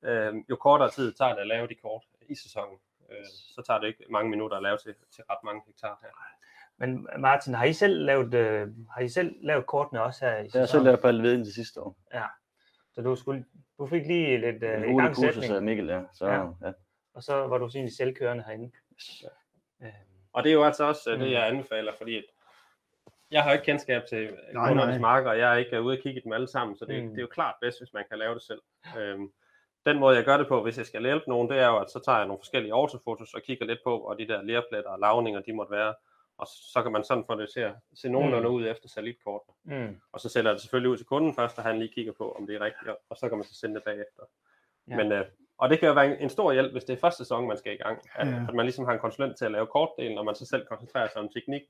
Øh, 0.05 0.35
jo 0.50 0.57
kortere 0.57 0.91
tid 0.91 1.12
tager 1.12 1.33
det 1.35 1.41
at 1.41 1.47
lave 1.47 1.67
de 1.69 1.75
kort 1.75 2.03
i 2.29 2.35
sæsonen, 2.35 2.79
øh, 3.11 3.25
så 3.55 3.62
tager 3.67 3.81
det 3.81 3.87
ikke 3.87 4.05
mange 4.11 4.31
minutter 4.31 4.57
at 4.57 4.62
lave 4.62 4.77
til, 4.77 4.95
til 5.15 5.25
ret 5.31 5.45
mange 5.45 5.62
hektar 5.67 5.99
her. 6.03 6.09
Men 6.81 7.09
Martin, 7.19 7.55
har 7.55 7.65
I 7.65 7.73
selv 7.73 8.05
lavet, 8.05 8.35
øh, 8.35 8.69
har 8.91 9.00
I 9.00 9.09
selv 9.09 9.35
lavet 9.43 9.67
kortene 9.67 10.03
også 10.03 10.25
her 10.25 10.37
i 10.38 10.43
Det 10.43 10.53
har 10.53 10.59
jeg 10.61 10.69
selv 10.69 10.69
sæsonen? 10.69 10.85
lavet 10.85 11.00
på 11.00 11.07
alle 11.09 11.23
veden 11.23 11.41
de 11.41 11.55
sidste 11.55 11.81
år. 11.83 11.97
Så 12.95 13.03
du, 13.03 13.17
skulle, 13.17 13.45
du 13.79 13.87
fik 13.87 14.07
lige 14.07 14.38
lidt 14.38 14.62
øh, 14.62 14.83
Øh, 14.83 14.95
Ole 14.95 15.07
kursus 15.07 15.23
igangsætning, 15.23 15.55
af 15.55 15.62
Mikkel, 15.62 15.87
ja. 15.88 16.00
Så, 16.15 16.27
Ja. 16.27 16.41
ja. 16.67 16.73
Ja. 17.18 17.20
og 17.20 17.22
så 17.22 17.46
var 17.46 17.58
du 17.58 17.66
egentlig 17.75 17.96
selvkørende 17.96 18.44
herinde. 18.44 18.70
Øh, 19.82 19.88
Og 20.32 20.44
det 20.44 20.50
er 20.50 20.54
jo 20.54 20.64
altså 20.64 20.84
også 20.84 21.10
øh, 21.12 21.18
Mm. 21.18 21.25
det, 21.25 21.32
jeg 21.32 21.46
anbefaler, 21.48 21.92
fordi 21.98 22.22
jeg 23.30 23.42
har 23.42 23.52
ikke 23.52 23.64
kendskab 23.64 24.06
til 24.06 24.22
Nej, 24.25 24.52
nej, 24.52 24.68
kundernes 24.68 25.00
marker, 25.00 25.30
og 25.30 25.38
jeg 25.38 25.52
er 25.52 25.56
ikke 25.56 25.82
ude 25.82 25.96
og 25.98 26.02
kigge 26.02 26.20
dem 26.25 26.32
alle 26.32 26.48
sammen, 26.48 26.76
så 26.76 26.84
det, 26.84 26.94
Mm. 27.02 27.04
mm. 27.04 27.10
det 27.10 27.18
er 27.18 27.22
jo 27.22 27.26
klart 27.38 27.54
bedst, 27.60 27.80
hvis 27.80 27.92
man 27.92 28.04
kan 28.08 28.18
lave 28.18 28.34
det 28.34 28.42
selv. 28.42 28.60
Øhm, 28.98 29.32
den 29.87 29.98
måde, 29.98 30.16
jeg 30.16 30.25
gør 30.25 30.37
det 30.37 30.48
på, 30.48 30.62
hvis 30.62 30.78
jeg 30.78 30.87
skal 30.87 31.02
hjælpe 31.02 31.28
nogen, 31.28 31.50
det 31.50 31.58
er 31.58 31.66
jo, 31.66 31.78
at 31.78 31.90
så 31.90 31.98
tager 32.04 32.18
jeg 32.18 32.26
nogle 32.26 32.40
forskellige 32.40 32.72
autofotos 32.72 33.34
og 33.34 33.42
kigger 33.42 33.66
lidt 33.66 33.80
på, 33.84 33.98
hvor 34.00 34.14
de 34.14 34.28
der 34.28 34.42
lerpletter 34.42 34.90
og 34.90 34.98
lavninger, 34.98 35.40
de 35.40 35.52
måtte 35.52 35.72
være. 35.72 35.94
Og 36.38 36.46
så 36.46 36.82
kan 36.82 36.92
man 36.92 37.04
sådan 37.04 37.25
få 37.26 37.34
det 37.40 37.50
til 37.52 37.60
at 37.60 37.75
se 37.94 38.08
nogenlunde 38.08 38.48
Mm. 38.48 38.54
ud 38.54 38.66
efter 38.66 38.88
satellitkortene. 38.88 39.54
mm, 39.64 40.00
Og 40.12 40.20
så 40.20 40.28
sender 40.28 40.50
jeg 40.50 40.54
det 40.54 40.62
selvfølgelig 40.62 40.90
ud 40.90 40.96
til 40.96 41.06
kunden 41.06 41.34
først, 41.34 41.58
og 41.58 41.64
han 41.64 41.78
lige 41.78 41.92
kigger 41.94 42.12
på, 42.12 42.32
om 42.32 42.46
det 42.46 42.56
er 42.56 42.60
rigtigt, 42.60 42.88
og- 42.90 43.00
og 43.08 43.16
så 43.16 43.28
kan 43.28 43.38
man 43.38 43.44
så 43.44 43.54
sende 43.54 43.75
det 43.75 43.84
bagefter. 43.84 44.22
Ja. 44.88 44.92
Ja. 44.92 44.96
Men, 45.02 45.12
øh, 45.12 45.26
og 45.59 45.71
det 45.71 45.79
kan 45.79 45.88
jo 45.88 45.95
være 45.95 46.21
en, 46.21 46.29
stor 46.31 46.53
hjælp, 46.53 46.73
hvis 46.73 46.85
det 46.85 46.93
er 46.97 47.00
første 47.00 47.19
sæson, 47.19 47.49
man 47.49 47.57
skal 47.57 47.73
i 47.73 47.77
gang. 47.77 47.99
At, 48.15 48.27
Ja. 48.29 48.33
ja. 48.35 48.43
at 48.49 48.55
man 48.55 48.65
ligesom 48.67 48.85
har 48.85 48.93
en 48.93 48.99
konsulent 48.99 49.38
til 49.38 49.45
at 49.45 49.50
lave 49.53 49.67
kortdelen, 49.67 50.19
og 50.19 50.25
man 50.25 50.35
så 50.35 50.47
selv 50.47 50.67
koncentrerer 50.67 51.09
sig 51.09 51.21
om 51.23 51.29
teknik. 51.29 51.62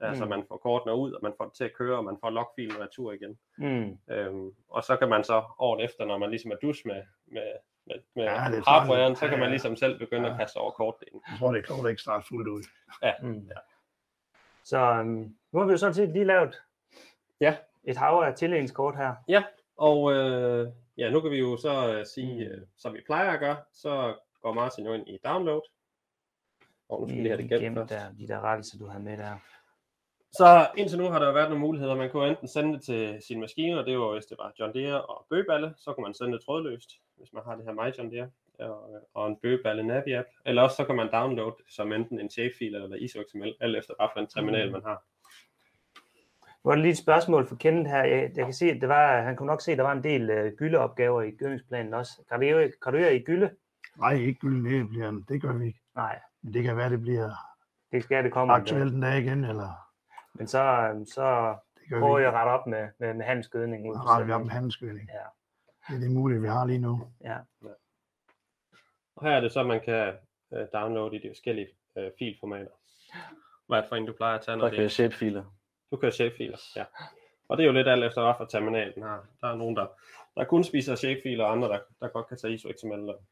Altså 0.00 0.24
Mm. 0.24 0.30
man 0.30 0.44
får 0.48 0.56
kortene 0.56 0.94
ud, 0.94 1.12
og 1.12 1.20
man 1.22 1.32
får 1.36 1.44
det 1.44 1.54
til 1.54 1.64
at 1.64 1.72
køre, 1.74 1.96
og 1.98 2.04
man 2.04 2.16
får 2.20 2.30
logfilen 2.30 2.80
retur 2.80 3.12
igen. 3.12 3.38
mm, 3.58 3.98
Øhm, 4.10 4.50
og 4.68 4.84
så 4.84 4.96
kan 4.96 5.08
man 5.08 5.24
så 5.24 5.42
året 5.58 5.84
efter, 5.84 6.04
når 6.04 6.18
man 6.18 6.30
ligesom 6.30 6.50
er 6.52 6.56
dus 6.56 6.78
med, 6.84 7.02
med, 7.26 7.52
med, 7.86 7.96
med 8.16 8.24
Ja, 8.24 8.30
hardwaren, 8.66 9.16
så 9.16 9.20
kan 9.20 9.30
Ja, 9.30 9.36
man 9.36 9.46
ja. 9.48 9.50
ligesom 9.50 9.76
selv 9.76 9.98
begynde 9.98 10.26
Ja. 10.26 10.32
at 10.32 10.38
kaste 10.40 10.56
over 10.56 10.70
kortdelen. 10.70 11.20
Jeg 11.30 11.38
tror, 11.38 11.52
det 11.52 11.58
er 11.58 11.62
klogt 11.62 11.84
at 11.84 11.90
ikke 11.90 12.02
starte 12.02 12.26
fuldt 12.28 12.48
ud. 12.48 12.62
mm. 13.22 13.50
Så 14.64 14.78
øhm, 14.78 15.36
nu 15.52 15.58
har 15.58 15.66
vi 15.66 15.72
jo 15.72 15.76
sådan 15.78 15.94
set 15.94 16.08
lige 16.08 16.24
lavet 16.24 16.62
Ja. 17.40 17.56
et 17.84 17.96
hav 17.96 18.22
af 18.26 18.34
tillænskort 18.34 18.96
her. 18.96 19.14
Og 19.76 20.12
øh, 20.12 20.68
ja, 20.96 21.10
nu 21.10 21.20
kan 21.20 21.30
vi 21.30 21.38
jo 21.38 21.56
så 21.56 21.94
øh, 21.98 22.06
sige, 22.06 22.48
Mm. 22.48 22.52
øh, 22.54 22.60
som 22.76 22.94
vi 22.94 23.00
plejer 23.06 23.30
at 23.30 23.40
gøre, 23.40 23.56
så 23.72 24.16
går 24.42 24.52
Martin 24.52 24.86
jo 24.86 24.92
ind 24.92 25.08
i 25.08 25.18
download. 25.24 25.62
Og 26.88 27.00
nu 27.00 27.06
skal 27.08 27.16
vi 27.16 27.22
lige 27.22 27.30
have 27.30 27.42
det 27.42 27.50
gemt 27.50 27.62
gemt 27.62 27.76
først. 27.78 27.90
der, 27.92 28.12
de 28.18 28.28
der 28.28 28.40
rettelser, 28.40 28.78
du 28.78 28.86
havde 28.86 29.04
med 29.04 29.16
der. 29.16 29.36
Så 30.32 30.70
indtil 30.76 30.98
nu 30.98 31.04
har 31.04 31.18
der 31.18 31.26
jo 31.26 31.32
været 31.32 31.48
nogle 31.48 31.60
muligheder. 31.60 31.94
Man 31.94 32.10
kunne 32.10 32.28
enten 32.28 32.48
sende 32.48 32.72
det 32.74 32.82
til 32.82 33.22
sine 33.26 33.40
maskiner, 33.40 33.82
det 33.84 33.98
var 33.98 34.12
hvis 34.12 34.26
det 34.26 34.38
var 34.38 34.52
John 34.60 34.74
Deere 34.74 35.02
og 35.02 35.26
bøgeballe, 35.30 35.74
så 35.76 35.92
kunne 35.92 36.02
man 36.02 36.14
sende 36.14 36.32
det 36.32 36.44
trådløst, 36.44 36.90
hvis 37.16 37.32
man 37.32 37.42
har 37.46 37.56
det 37.56 37.64
her 37.64 37.72
My 37.72 37.96
John 37.98 38.10
Deere 38.12 38.30
og, 38.58 39.08
og 39.14 39.28
en 39.28 39.36
bøgeballe 39.36 39.82
Navi 39.82 40.12
app. 40.12 40.28
Eller 40.46 40.62
også 40.62 40.76
så 40.76 40.84
kan 40.84 40.94
man 40.96 41.12
downloade 41.12 41.56
som 41.68 41.92
enten 41.92 42.20
en 42.20 42.30
shapefil 42.30 42.74
eller 42.74 42.96
ISO 42.96 43.22
XML, 43.30 43.54
alt 43.60 43.76
efter 43.76 43.94
hvad 43.98 44.08
for 44.12 44.20
en 44.20 44.26
terminal 44.26 44.72
man 44.72 44.82
har. 44.82 45.04
Nu 46.64 46.68
var 46.68 46.74
der 46.74 46.82
lige 46.82 46.92
et 46.92 46.98
spørgsmål 46.98 47.48
for 47.48 47.56
Kenneth 47.56 47.90
her. 47.90 48.04
Jeg, 48.04 48.30
jeg 48.36 48.44
kan 48.44 48.54
se, 48.54 48.66
at 48.70 48.80
det 48.80 48.88
var, 48.88 49.20
han 49.22 49.36
kunne 49.36 49.46
nok 49.46 49.60
se, 49.60 49.72
at 49.72 49.78
der 49.78 49.84
var 49.84 49.92
en 49.92 50.04
del 50.04 50.30
øh, 50.30 50.52
gyldeopgaver 50.52 51.22
i 51.22 51.30
gødningsplanen 51.30 51.94
også. 51.94 52.12
Graduere, 52.28 52.72
graduere 52.80 53.16
i 53.16 53.24
gylde? 53.24 53.50
Nej, 53.98 54.12
ikke 54.12 54.40
gylden, 54.40 54.64
det 54.64 54.88
bliver 54.88 55.22
det 55.28 55.42
gør 55.42 55.52
vi 55.52 55.66
ikke. 55.66 55.80
Nej, 55.96 56.20
Men 56.42 56.54
det 56.54 56.62
kan 56.64 56.76
være, 56.76 56.90
det 56.90 57.00
bliver 57.00 57.30
det 57.92 58.04
skal 58.04 58.24
det 58.24 58.32
komme. 58.32 58.52
aktuelt 58.52 58.94
en 58.94 59.00
dag 59.00 59.18
igen, 59.18 59.44
eller 59.44 59.88
Men 60.34 60.46
så, 60.46 60.62
øhm, 60.62 61.06
så 61.06 61.56
det 61.80 61.88
gør 61.90 61.98
prøver 62.00 62.16
vi 62.16 62.22
jeg 62.22 62.28
at 62.32 62.34
rette 62.34 62.50
op 62.50 62.66
med, 62.66 62.88
med, 62.98 63.14
med 63.14 63.24
handelsgødning. 63.24 63.90
ud 63.90 63.96
retter 63.96 64.26
vi 64.26 64.32
op 64.32 64.40
med 64.40 64.50
handelskøling. 64.50 65.08
Ja. 65.08 65.24
Det 65.88 65.96
er 65.96 66.00
det 66.00 66.10
mulige, 66.10 66.40
vi 66.40 66.48
har 66.48 66.66
lige 66.66 66.78
nu. 66.78 67.00
Ja. 67.24 67.36
Og 69.16 69.26
her 69.26 69.30
er 69.36 69.40
det 69.40 69.52
så, 69.52 69.62
man 69.62 69.80
kan 69.84 70.14
øh, 70.52 70.66
downloade 70.72 71.16
i 71.16 71.18
de 71.22 71.30
forskellige 71.30 71.68
øh, 71.98 72.10
filformater. 72.18 72.70
Hvad 73.68 73.82
for 73.88 73.96
en 73.96 74.06
du 74.06 74.12
plejer 74.12 74.38
at 74.38 74.44
tage, 74.44 74.56
Der 74.58 74.64
det 74.64 74.70
kan 74.72 74.78
er 74.78 74.82
jeg 74.82 74.90
shapefiler. 74.90 75.44
Du 75.92 75.96
kører 75.96 76.12
shapefiler, 76.12 76.58
ja. 76.76 76.84
Og 77.48 77.56
det 77.56 77.62
er 77.64 77.66
jo 77.66 77.72
lidt 77.72 77.88
alt 77.88 78.04
efter, 78.04 78.22
hvad 78.22 78.34
for 78.38 78.44
terminal 78.44 78.94
den 78.94 79.02
har. 79.02 79.26
Der 79.40 79.46
er 79.48 79.56
nogen, 79.56 79.76
der, 79.76 79.86
der 80.36 80.44
kun 80.44 80.64
spiser 80.64 80.94
shapefiler, 80.94 81.44
og 81.44 81.52
andre, 81.52 81.68
der, 81.68 81.78
der 82.00 82.08
godt 82.08 82.28
kan 82.28 82.36
tage 82.38 82.54
ISO 82.54 82.68
XML. 82.80 83.08
og- 83.08 83.22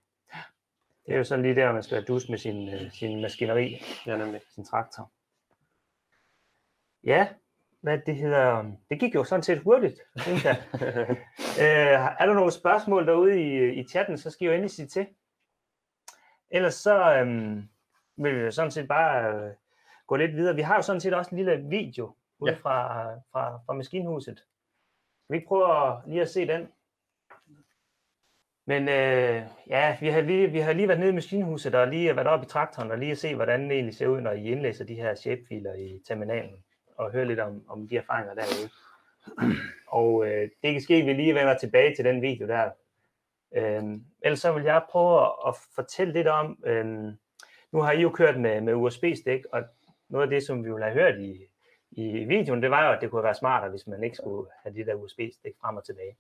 Det 1.06 1.12
er 1.14 1.18
jo 1.18 1.24
sådan 1.24 1.42
lige 1.42 1.54
der, 1.54 1.72
man 1.72 1.82
skal 1.82 1.94
være 1.96 2.04
dus 2.04 2.28
med 2.28 2.38
sin, 2.38 2.68
øh, 2.74 2.92
sin 2.92 3.20
maskineri, 3.20 3.82
Ja, 4.06 4.16
nemlig. 4.16 4.40
sin 4.54 4.64
traktor. 4.64 5.11
Ja, 7.04 7.28
hvad 7.80 7.98
det 8.06 8.16
hedder, 8.16 8.72
det 8.90 9.00
gik 9.00 9.14
jo 9.14 9.24
sådan 9.24 9.42
set 9.42 9.58
hurtigt, 9.62 10.00
synes 10.16 10.44
jeg. 10.44 10.62
øh, 11.64 12.16
er 12.20 12.26
der 12.26 12.35
nogle 12.35 12.52
spørgsmål 12.52 13.06
derude 13.06 13.40
i, 13.42 13.80
i 13.80 13.85
chatten, 13.88 14.18
så 14.18 14.30
skal 14.30 14.44
I 14.44 14.46
jo 14.48 14.52
endelig 14.52 14.70
sige 14.70 14.87
til. 14.88 15.06
Ellers 16.50 16.74
så 16.74 17.14
øhm, 17.16 17.68
vil 18.16 18.37
vi 18.37 18.40
jo 18.40 18.50
sådan 18.50 18.70
set 18.70 18.88
bare 18.88 19.32
øh, 19.35 19.50
gå 20.06 20.16
lidt 20.16 20.37
videre. 20.37 20.54
Vi 20.56 20.62
har 20.62 20.76
jo 20.76 20.82
sådan 20.82 21.00
set 21.00 21.14
også 21.14 21.30
en 21.30 21.37
lille 21.37 21.64
video 21.68 22.14
ude 22.40 22.50
Ja. 22.50 22.57
fra, 22.57 23.14
fra, 23.33 23.61
fra 23.66 23.72
maskinhuset. 23.72 24.38
Skal 24.38 25.33
vi 25.33 25.37
ikke 25.37 25.48
prøve 25.48 25.88
at, 25.88 25.96
lige 26.07 26.20
at 26.22 26.29
se 26.29 26.46
den? 26.46 26.68
Men 28.66 28.88
øh, 28.88 29.42
ja, 29.66 29.96
vi 30.00 30.09
har, 30.09 30.20
lige, 30.20 30.50
vi 30.50 30.59
har 30.59 30.72
lige 30.72 30.88
været 30.88 31.00
nede 31.00 31.11
i 31.11 31.14
maskinhuset 31.14 31.74
og 31.74 31.88
lige 31.88 32.16
været 32.16 32.29
oppe 32.29 32.46
i 32.46 32.48
traktoren 32.48 32.90
og 32.90 32.98
lige 32.98 33.12
at 33.12 33.18
se, 33.18 33.35
hvordan 33.35 33.62
det 33.62 33.72
egentlig 33.72 33.94
ser 33.94 34.07
ud, 34.07 34.20
når 34.20 34.31
I 34.33 34.44
indlæser 34.44 34.85
de 34.85 34.94
her 34.94 35.14
shapefiler 35.14 35.74
i 35.74 36.00
terminalen 36.07 36.64
og 36.96 37.11
høre 37.12 37.24
lidt 37.24 37.40
om, 37.40 37.64
om 37.68 37.88
de 37.88 37.96
erfaringer 37.96 38.35
derude. 38.35 38.70
Og 39.88 40.26
øh, 40.26 40.50
det 40.62 40.72
kan 40.72 40.81
ske, 40.81 40.94
at 40.94 41.07
vi 41.07 41.12
lige 41.12 41.35
vender 41.35 41.59
tilbage 41.59 41.96
til 41.96 42.05
den 42.05 42.22
video 42.22 42.46
der. 42.48 42.70
Øhm, 43.57 44.05
ellers 44.22 44.38
så 44.40 44.53
vil 44.53 44.64
jeg 44.64 44.83
prøve 44.90 45.22
at, 45.22 45.33
at 45.46 45.55
fortælle 45.74 46.12
lidt 46.12 46.26
om, 46.29 46.59
øhm, 46.66 47.12
nu 47.72 47.81
har 47.81 47.92
I 47.92 48.00
jo 48.00 48.11
kørt 48.11 48.40
med, 48.40 48.61
med 48.61 48.74
USB-stik, 48.74 49.40
og 49.53 49.62
noget 50.09 50.24
af 50.24 50.31
det, 50.31 50.42
som 50.46 50.64
vi 50.64 50.70
ville 50.72 50.85
have 50.85 50.94
hørt 50.94 51.20
i, 51.20 51.46
i 51.92 52.24
videoen, 52.24 52.62
det 52.62 52.70
var 52.70 52.87
jo, 52.87 52.92
at 52.92 53.00
det 53.00 53.11
kunne 53.11 53.24
være 53.24 53.35
smartere, 53.35 53.70
hvis 53.70 53.87
man 53.87 54.05
ikke 54.05 54.16
skulle 54.16 54.50
have 54.62 54.74
de 54.74 54.87
der 54.87 54.94
USB-stik 54.94 55.55
frem 55.61 55.76
og 55.76 55.85
tilbage. 55.85 56.16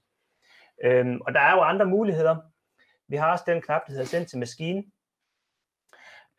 Øhm, 0.84 1.20
og 1.20 1.34
der 1.34 1.40
er 1.40 1.54
jo 1.54 1.60
andre 1.60 1.86
muligheder. 1.86 2.36
Vi 3.08 3.16
har 3.16 3.32
også 3.32 3.44
den 3.46 3.62
knap, 3.62 3.86
der 3.86 3.92
hedder 3.92 4.06
send 4.06 4.26
til 4.26 4.38
maskine. 4.38 4.84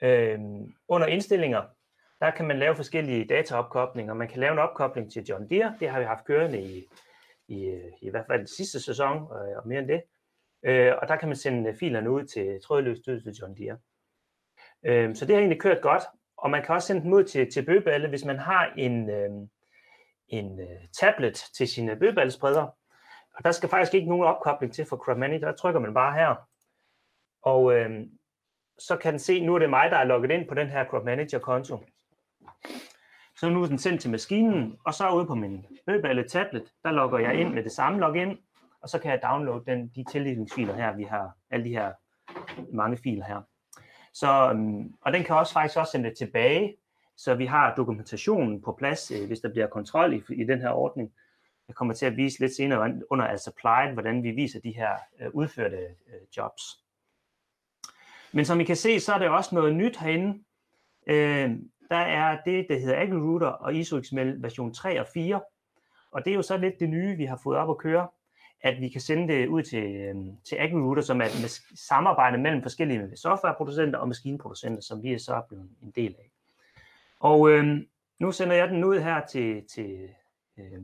Øhm, 0.02 0.74
under 0.88 1.08
indstillinger, 1.08 1.64
der 2.20 2.32
kan 2.32 2.48
man 2.48 2.60
lave 2.60 2.76
forskellige 2.76 3.26
dataopkoblinger. 3.26 4.14
Man 4.14 4.28
kan 4.28 4.40
lave 4.40 4.52
en 4.52 4.60
opkobling 4.60 5.12
til 5.12 5.24
John 5.24 5.50
Deere. 5.50 5.78
Det 5.80 5.90
har 5.90 6.00
vi 6.00 6.06
haft 6.06 6.26
kørende 6.26 6.62
i, 6.62 6.88
i, 7.48 7.82
i 8.02 8.10
hvert 8.10 8.26
fald 8.28 8.48
sidste 8.48 8.80
sæson, 8.80 9.18
øh, 9.18 9.58
og 9.58 9.68
mere 9.68 9.80
end 9.80 9.88
det. 9.88 10.04
Øh, 10.64 10.94
og 11.02 11.08
der 11.08 11.16
kan 11.16 11.28
man 11.28 11.38
sende 11.38 11.76
filerne 11.76 12.12
ud 12.12 12.24
til 12.24 12.62
trådløst 12.62 13.08
ud 13.08 13.22
til 13.22 13.34
John 13.42 13.58
Deere. 13.58 13.78
Øh, 14.86 15.16
så 15.16 15.26
det 15.26 15.36
har 15.36 15.40
egentlig 15.40 15.62
kørt 15.62 15.82
godt. 15.82 16.04
Og 16.42 16.52
man 16.52 16.64
kan 16.64 16.76
også 16.76 16.88
sende 16.88 17.02
dem 17.02 17.14
ud 17.14 17.24
til, 17.24 17.52
til 17.52 17.66
bøgeballe, 17.66 18.10
hvis 18.10 18.26
man 18.26 18.40
har 18.40 18.74
en, 18.78 19.10
øh, 19.10 19.30
en 20.28 20.60
øh, 20.60 20.88
tablet 21.00 21.44
til 21.58 21.68
sine 21.68 21.96
bøgeballespreder. 21.96 22.64
Og 23.36 23.44
der 23.44 23.52
skal 23.52 23.70
faktisk 23.70 23.94
ikke 23.94 24.10
nogen 24.10 24.26
opkobling 24.26 24.74
til 24.74 24.86
for 24.86 24.98
CrowdMoney. 24.98 25.42
Der 25.42 25.52
trykker 25.52 25.80
man 25.80 25.94
bare 25.94 26.14
her. 26.14 26.36
Og 27.42 27.74
øh, 27.74 28.08
så 28.80 28.98
kan 28.98 29.12
den 29.12 29.20
se, 29.20 29.46
nu 29.46 29.56
er 29.56 29.60
det 29.60 29.70
mig, 29.70 29.92
der 29.92 29.98
er 29.98 30.04
logget 30.04 30.32
ind 30.32 30.48
på 30.48 30.56
den 30.56 30.68
her 30.68 30.86
CrowdManager-konto. 30.86 31.78
Så 33.38 33.50
nu 33.50 33.64
er 33.64 33.68
den 33.68 33.78
sendt 33.78 34.02
til 34.02 34.12
maskinen, 34.12 34.78
og 34.86 34.94
så 34.94 35.10
ude 35.10 35.26
på 35.26 35.36
min 35.36 35.66
bøgeballe 35.86 36.28
tablet, 36.28 36.72
der 36.84 36.92
logger 36.92 37.20
jeg 37.20 37.36
ind 37.36 37.54
med 37.54 37.64
det 37.64 37.72
samme 37.72 38.00
login, 38.00 38.38
og 38.82 38.90
så 38.90 39.00
kan 39.00 39.12
jeg 39.12 39.20
downloade 39.24 39.66
den, 39.66 39.88
de 39.96 40.04
tildelingsfiler 40.12 40.76
her, 40.76 40.96
vi 40.96 41.04
har, 41.04 41.32
alle 41.50 41.66
de 41.66 41.70
her 41.70 41.92
mange 42.74 42.98
filer 42.98 43.26
her. 43.26 43.42
Så, 44.14 44.50
øhm, 44.50 44.94
og 45.02 45.14
den 45.14 45.24
kan 45.24 45.36
også 45.36 45.54
faktisk 45.54 45.78
også 45.78 45.92
sende 45.92 46.10
det 46.10 46.18
tilbage, 46.18 46.78
så 47.18 47.36
vi 47.36 47.46
har 47.46 47.76
dokumentationen 47.76 48.62
på 48.62 48.72
plads, 48.72 49.12
øh, 49.12 49.28
hvis 49.28 49.40
der 49.40 49.50
bliver 49.50 49.68
kontrol 49.68 50.14
i, 50.14 50.24
i 50.30 50.44
den 50.44 50.62
her 50.62 50.70
ordning. 50.70 51.12
Jeg 51.68 51.76
kommer 51.76 51.94
til 51.94 52.06
at 52.06 52.18
vise 52.18 52.40
lidt 52.40 52.56
senere 52.56 52.94
under 53.10 53.26
altså 53.26 53.50
applied, 53.50 53.94
hvordan 53.94 54.24
vi 54.24 54.32
viser 54.32 54.60
de 54.60 54.72
her 54.72 54.90
øh, 55.22 55.30
udførte 55.34 55.78
øh, 55.78 56.38
jobs. 56.38 56.64
Men 58.32 58.46
som 58.46 58.60
I 58.60 58.64
kan 58.64 58.76
se, 58.76 59.00
så 59.00 59.14
er 59.14 59.18
der 59.18 59.30
også 59.30 59.56
noget 59.56 59.76
nyt 59.76 59.98
herinde. 59.98 60.44
Øh, 61.08 61.52
der 61.90 61.98
er 61.98 62.38
det, 62.46 62.66
der 62.70 62.80
hedder 62.80 63.02
AgriRouter 63.02 63.48
og 63.48 63.76
ISO 63.76 64.02
XML 64.02 64.44
version 64.44 64.74
3 64.74 65.00
og 65.00 65.08
4. 65.14 65.42
Og 66.12 66.26
det 66.26 66.32
er 66.32 66.36
jo 66.36 66.42
så 66.42 66.58
lidt 66.58 66.80
det 66.80 66.90
nye, 66.90 67.18
vi 67.18 67.26
har 67.26 67.40
fået 67.44 67.58
op 67.58 67.70
at 67.70 67.78
køre, 67.78 68.08
at 68.64 68.82
vi 68.82 68.90
kan 68.90 69.02
sende 69.02 69.34
det 69.34 69.48
ud 69.48 69.64
til, 69.64 69.96
øh, 69.96 70.16
til 70.50 70.56
AgriRouter, 70.56 71.02
som 71.02 71.22
er 71.22 71.26
et 71.26 71.62
samarbejde 71.76 72.38
mellem 72.38 72.62
forskellige 72.62 73.18
softwareproducenter 73.18 74.00
og 74.00 74.08
maskinproducenter, 74.08 74.82
som 74.82 75.04
vi 75.04 75.14
er 75.14 75.18
så 75.18 75.42
blevet 75.50 75.70
en 75.82 75.92
del 75.92 76.16
af. 76.20 76.32
Og 77.20 77.50
øh, 77.50 77.78
nu 78.20 78.32
sender 78.32 78.56
jeg 78.56 78.70
den 78.70 78.84
ud 78.84 79.00
her 79.00 79.26
til, 79.26 79.68
til, 79.68 80.10
øh, 80.58 80.84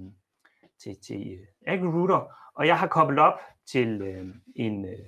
til, 0.80 1.02
til 1.02 1.40
øh, 1.40 1.74
AgriRouter, 1.74 2.34
og 2.54 2.68
jeg 2.68 2.80
har 2.80 2.88
koblet 2.88 3.20
op 3.20 3.40
til 3.66 4.02
øh, 4.02 4.28
en 4.56 4.86
øh, 4.86 5.06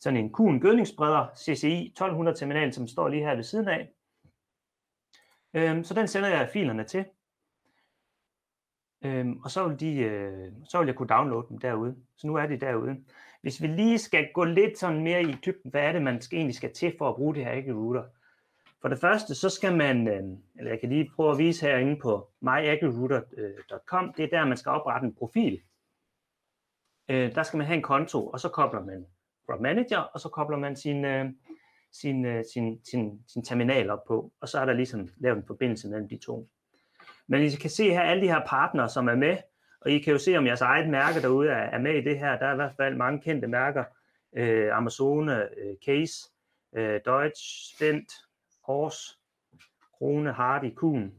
sådan 0.00 0.16
en 0.16 0.32
Kuhn 0.32 0.60
gødningsspreder 0.60 1.26
CCI 1.36 1.86
1200 1.86 2.36
terminal, 2.36 2.72
som 2.72 2.88
står 2.88 3.08
lige 3.08 3.24
her 3.24 3.34
ved 3.34 3.44
siden 3.44 3.68
af. 3.68 3.90
Øh, 5.54 5.84
så 5.84 5.94
den 5.94 6.08
sender 6.08 6.28
jeg 6.28 6.50
filerne 6.52 6.84
til. 6.84 7.04
Øhm, 9.04 9.40
og 9.44 9.50
så 9.50 9.68
vil, 9.68 9.80
de, 9.80 9.96
øh, 9.96 10.52
så 10.68 10.78
vil 10.78 10.86
jeg 10.86 10.96
kunne 10.96 11.08
downloade 11.08 11.46
dem 11.48 11.58
derude. 11.58 11.96
Så 12.16 12.26
nu 12.26 12.34
er 12.34 12.46
de 12.46 12.56
derude. 12.56 12.96
Hvis 13.42 13.62
vi 13.62 13.66
lige 13.66 13.98
skal 13.98 14.28
gå 14.32 14.44
lidt 14.44 14.78
sådan 14.78 15.02
mere 15.02 15.22
i 15.22 15.36
dybden, 15.46 15.70
hvad 15.70 15.82
er 15.82 15.92
det, 15.92 16.02
man 16.02 16.20
skal, 16.20 16.36
egentlig 16.36 16.54
skal 16.54 16.72
til 16.72 16.94
for 16.98 17.08
at 17.08 17.16
bruge 17.16 17.34
det 17.34 17.44
her 17.44 17.52
AgriRouter? 17.52 18.04
For 18.80 18.88
det 18.88 18.98
første, 18.98 19.34
så 19.34 19.48
skal 19.48 19.76
man, 19.76 20.08
øh, 20.08 20.22
eller 20.58 20.70
jeg 20.70 20.80
kan 20.80 20.88
lige 20.88 21.10
prøve 21.16 21.32
at 21.32 21.38
vise 21.38 21.66
herinde 21.66 22.00
på 22.00 22.28
myagrirouter.com, 22.40 24.04
øh, 24.04 24.12
det 24.16 24.24
er 24.24 24.38
der, 24.38 24.46
man 24.46 24.56
skal 24.56 24.70
oprette 24.70 25.06
en 25.06 25.14
profil. 25.14 25.60
Øh, 27.08 27.34
der 27.34 27.42
skal 27.42 27.56
man 27.56 27.66
have 27.66 27.76
en 27.76 27.82
konto, 27.82 28.26
og 28.26 28.40
så 28.40 28.48
kobler 28.48 28.84
man 28.84 29.06
Crop 29.46 29.60
Manager, 29.60 29.98
og 29.98 30.20
så 30.20 30.28
kobler 30.28 30.56
man 30.56 30.76
sin, 30.76 31.04
øh, 31.04 31.30
sin, 31.92 32.24
øh, 32.24 32.44
sin, 32.52 32.80
sin, 32.84 33.22
sin 33.28 33.44
terminal 33.44 33.90
op 33.90 34.04
på, 34.04 34.32
og 34.40 34.48
så 34.48 34.58
er 34.58 34.64
der 34.64 34.72
ligesom 34.72 35.08
lavet 35.16 35.36
en 35.36 35.46
forbindelse 35.46 35.88
mellem 35.88 36.08
de 36.08 36.16
to. 36.16 36.48
Men 37.26 37.42
I 37.42 37.50
kan 37.50 37.70
se 37.70 37.90
her 37.90 38.00
alle 38.00 38.22
de 38.22 38.28
her 38.28 38.46
partnere, 38.46 38.88
som 38.88 39.08
er 39.08 39.14
med, 39.14 39.36
og 39.80 39.90
I 39.90 39.98
kan 39.98 40.12
jo 40.12 40.18
se, 40.18 40.36
om 40.36 40.46
jeres 40.46 40.60
eget 40.60 40.88
mærke 40.88 41.22
derude 41.22 41.48
er, 41.48 41.54
er 41.54 41.78
med 41.78 41.94
i 41.94 42.04
det 42.04 42.18
her. 42.18 42.38
Der 42.38 42.46
er 42.46 42.52
i 42.52 42.56
hvert 42.56 42.76
fald 42.76 42.96
mange 42.96 43.20
kendte 43.20 43.48
mærker. 43.48 43.84
Øh, 44.36 44.76
Amazone, 44.76 45.42
øh, 45.42 45.76
Case, 45.86 46.30
øh, 46.72 47.00
Deutsch, 47.04 47.74
Stent, 47.74 48.12
Hors, 48.62 49.18
Krone, 49.98 50.32
Hardy, 50.32 50.74
Kuhn, 50.74 51.14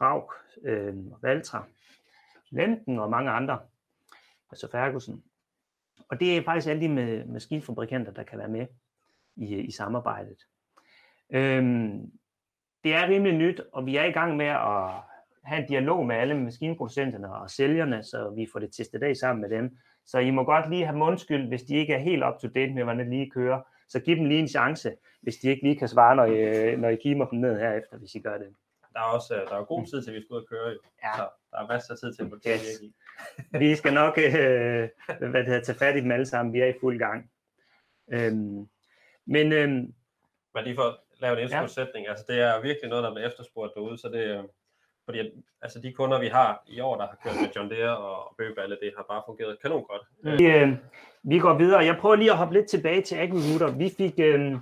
Rauk, 0.00 0.34
øh, 0.62 1.22
Valtra, 1.22 1.64
Lenten 2.50 2.98
og 2.98 3.10
mange 3.10 3.30
andre. 3.30 3.58
Altså 4.50 4.70
Ferguson. 4.70 5.22
Og 6.08 6.20
det 6.20 6.36
er 6.36 6.42
faktisk 6.42 6.68
alle 6.68 6.82
de 6.82 6.88
med 6.88 7.24
maskinfabrikanter, 7.24 8.12
der 8.12 8.22
kan 8.22 8.38
være 8.38 8.48
med 8.48 8.66
i, 9.36 9.54
øh, 9.54 9.64
i 9.64 9.70
samarbejdet. 9.70 10.46
Øhm, 11.30 12.12
det 12.84 12.94
er 12.94 13.08
rimelig 13.08 13.38
nyt, 13.38 13.60
og 13.72 13.86
vi 13.86 13.96
er 13.96 14.04
i 14.04 14.10
gang 14.10 14.36
med 14.36 14.46
at 14.46 15.09
have 15.44 15.62
en 15.62 15.68
dialog 15.68 16.06
med 16.06 16.16
alle 16.16 16.34
maskinproducenterne 16.34 17.34
og 17.34 17.50
sælgerne, 17.50 18.02
så 18.02 18.32
vi 18.36 18.46
får 18.52 18.60
det 18.60 18.72
testet 18.72 19.02
af 19.02 19.16
sammen 19.16 19.40
med 19.42 19.58
dem. 19.58 19.76
Så 20.06 20.18
I 20.18 20.30
må 20.30 20.44
godt 20.44 20.70
lige 20.70 20.84
have 20.86 20.98
mundskyld, 20.98 21.48
hvis 21.48 21.62
de 21.62 21.74
ikke 21.76 21.94
er 21.94 21.98
helt 21.98 22.24
up 22.24 22.40
to 22.40 22.48
date 22.48 22.72
med, 22.74 22.82
hvordan 22.84 22.98
det 22.98 23.08
lige 23.08 23.30
kører. 23.30 23.60
Så 23.88 24.00
giv 24.00 24.16
dem 24.16 24.24
lige 24.24 24.40
en 24.40 24.48
chance, 24.48 24.92
hvis 25.20 25.36
de 25.36 25.48
ikke 25.48 25.62
lige 25.62 25.76
kan 25.76 25.88
svare, 25.88 26.16
når 26.16 26.24
I, 26.24 26.76
når 26.76 26.88
I 26.88 26.96
kimer 26.96 27.26
dem 27.26 27.38
ned 27.38 27.58
herefter, 27.60 27.98
hvis 27.98 28.14
I 28.14 28.20
gør 28.20 28.38
det. 28.38 28.46
Der 28.92 29.00
er 29.00 29.04
også 29.04 29.34
der 29.34 29.56
er 29.56 29.64
god 29.64 29.86
tid 29.86 30.02
til, 30.02 30.10
at 30.10 30.14
vi 30.16 30.20
skal 30.20 30.34
ud 30.34 30.40
og 30.40 30.46
køre. 30.48 30.76
Ja. 31.04 31.16
Så 31.16 31.28
der 31.50 31.58
er 31.58 31.66
masser 31.68 31.92
af 31.94 31.98
tid 31.98 32.14
til, 32.14 32.22
at 32.22 32.30
det 32.30 32.50
Yes. 32.50 32.80
i. 32.82 32.94
Vi 33.58 33.74
skal 33.76 33.94
nok 33.94 34.18
øh, 34.18 34.88
hvad 35.18 35.40
det 35.40 35.46
hedder, 35.46 35.60
tage 35.60 35.78
fat 35.78 35.96
i 35.96 36.00
dem 36.00 36.10
alle 36.10 36.26
sammen. 36.26 36.54
Vi 36.54 36.60
er 36.60 36.66
i 36.66 36.74
fuld 36.80 36.98
gang. 36.98 37.30
Øhm, 38.12 38.68
men 39.26 39.52
øhm, 39.52 39.94
Men 40.54 40.64
lige 40.64 40.74
for 40.76 40.82
at 40.82 40.96
lave 41.20 41.32
en 41.36 41.42
indskudsætning, 41.42 42.04
ja. 42.04 42.10
altså 42.10 42.24
det 42.28 42.40
er 42.40 42.60
virkelig 42.62 42.90
noget, 42.90 43.04
der 43.04 43.14
bliver 43.14 43.28
efterspurgt 43.28 43.72
derude, 43.74 43.98
så 43.98 44.08
det 44.08 44.24
er 44.30 44.42
fordi 45.10 45.30
altså 45.62 45.80
de 45.80 45.92
kunder, 45.92 46.20
vi 46.20 46.28
har 46.28 46.62
i 46.66 46.80
år, 46.80 46.96
der 46.96 47.06
har 47.06 47.18
kørt 47.24 47.34
med 47.40 47.50
John 47.56 47.70
Deere 47.70 47.96
og 47.96 48.34
Bøgeballe, 48.38 48.78
det 48.82 48.92
har 48.96 49.04
bare 49.08 49.22
fungeret 49.26 49.62
kanon 49.62 49.84
godt. 49.84 50.02
Mm. 50.22 50.38
Vi, 50.38 50.46
øh, 50.46 50.68
vi 51.22 51.38
går 51.38 51.58
videre. 51.58 51.84
Jeg 51.84 51.98
prøver 52.00 52.16
lige 52.16 52.30
at 52.30 52.36
hoppe 52.36 52.54
lidt 52.54 52.68
tilbage 52.68 53.02
til 53.02 53.16
AgriRouter. 53.16 53.70
Vi 53.70 53.90
fik, 53.96 54.14
øh, 54.18 54.56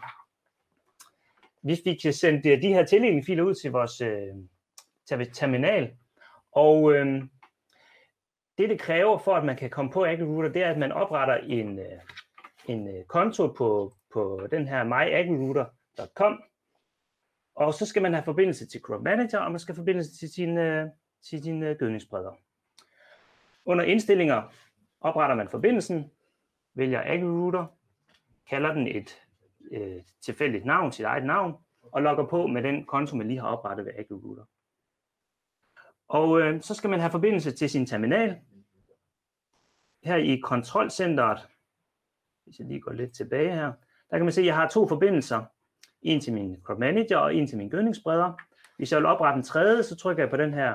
vi 1.63 1.77
fik 1.85 2.07
øh, 2.07 2.13
sendt 2.13 2.47
øh, 2.47 2.63
de 2.63 2.69
her 2.69 2.85
tildelingsfiler 2.85 3.43
ud 3.43 3.55
til 3.55 3.73
vores 3.73 4.01
øh, 4.01 5.29
terminal, 5.33 5.91
og 6.53 6.93
øh, 6.93 7.23
det, 8.59 8.69
det 8.69 8.81
kræver 8.81 9.19
for, 9.19 9.35
at 9.35 9.45
man 9.45 9.57
kan 9.57 9.71
komme 9.71 9.91
på 9.91 10.05
AgriRouter, 10.05 10.49
det 10.49 10.63
er, 10.63 10.71
at 10.71 10.79
man 10.79 10.93
opretter 10.93 11.37
en, 11.37 11.79
øh, 11.79 12.01
en 12.67 12.89
øh, 12.89 13.05
konto 13.05 13.47
på, 13.47 13.93
på 14.13 14.47
den 14.51 14.69
her 14.69 14.85
myagrirouter.com, 14.85 16.43
og 17.59 17.75
så 17.75 17.87
skal 17.87 18.03
man 18.03 18.13
have 18.13 18.25
forbindelse 18.25 18.67
til 18.67 18.81
Crop 18.81 19.03
Manager, 19.03 19.39
og 19.39 19.51
man 19.51 19.61
skal 19.61 19.75
have 19.75 19.81
forbindelse 19.81 20.17
til 20.17 20.31
sin, 20.31 20.59
øh, 20.59 20.89
til 21.29 21.43
sin 21.43 21.63
øh, 21.63 21.77
gødningsbredder. 21.79 22.33
Under 23.65 23.85
indstillinger 23.85 24.43
opretter 25.01 25.37
man 25.37 25.49
forbindelsen, 25.49 26.11
vælger 26.75 27.03
AgriRouter, 27.05 27.67
kalder 28.51 28.75
den 28.75 28.87
et 28.87 29.23
øh, 29.71 30.03
tilfældigt 30.21 30.65
navn, 30.65 30.93
sit 30.93 31.05
eget 31.05 31.25
navn, 31.25 31.55
og 31.83 32.03
logger 32.03 32.27
på 32.27 32.47
med 32.47 32.63
den 32.63 32.87
konto, 32.87 33.17
man 33.17 33.29
lige 33.29 33.41
har 33.41 33.49
oprettet 33.49 33.87
ved 33.87 33.93
AgriRouter. 33.97 34.45
Og 36.09 36.41
øh, 36.41 36.63
så 36.63 36.75
skal 36.75 36.91
man 36.91 37.01
have 37.01 37.11
forbindelse 37.11 37.51
til 37.51 37.71
sin 37.71 37.87
terminal. 37.87 38.37
Her 40.05 40.17
i 40.17 40.41
kontrolcenteret, 40.45 41.49
hvis 42.45 42.59
jeg 42.59 42.67
lige 42.67 42.81
går 42.81 42.93
lidt 42.93 43.15
tilbage 43.15 43.55
her, 43.55 43.73
der 44.11 44.17
kan 44.17 44.25
man 44.25 44.33
se, 44.33 44.41
at 44.41 44.47
jeg 44.47 44.55
har 44.55 44.69
to 44.69 44.89
forbindelser. 44.89 45.45
En 46.03 46.21
til 46.21 46.33
min 46.33 46.57
crop 46.63 46.79
manager 46.79 47.17
og 47.17 47.35
en 47.35 47.47
til 47.47 47.59
min 47.59 47.69
gødningsspreder. 47.69 48.33
Hvis 48.77 48.93
jeg 48.93 48.99
vil 48.99 49.07
oprette 49.07 49.37
en 49.37 49.43
tredje, 49.43 49.83
så 49.83 49.97
trykker 49.97 50.23
jeg 50.23 50.31
på 50.31 50.37
den 50.37 50.55
her 50.55 50.75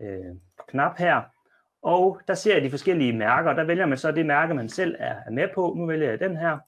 øh, 0.00 0.34
knap 0.68 0.98
her, 0.98 1.22
og 1.82 2.20
der 2.28 2.34
ser 2.34 2.54
jeg 2.54 2.62
de 2.62 2.70
forskellige 2.70 3.12
mærker, 3.12 3.52
der 3.52 3.64
vælger 3.64 3.86
man 3.86 3.98
så 3.98 4.12
det 4.12 4.26
mærke, 4.26 4.54
man 4.54 4.68
selv 4.68 4.96
er, 4.98 5.16
er 5.26 5.30
med 5.30 5.48
på. 5.54 5.74
Nu 5.76 5.86
vælger 5.86 6.10
jeg 6.10 6.20
den 6.20 6.36
her. 6.36 6.58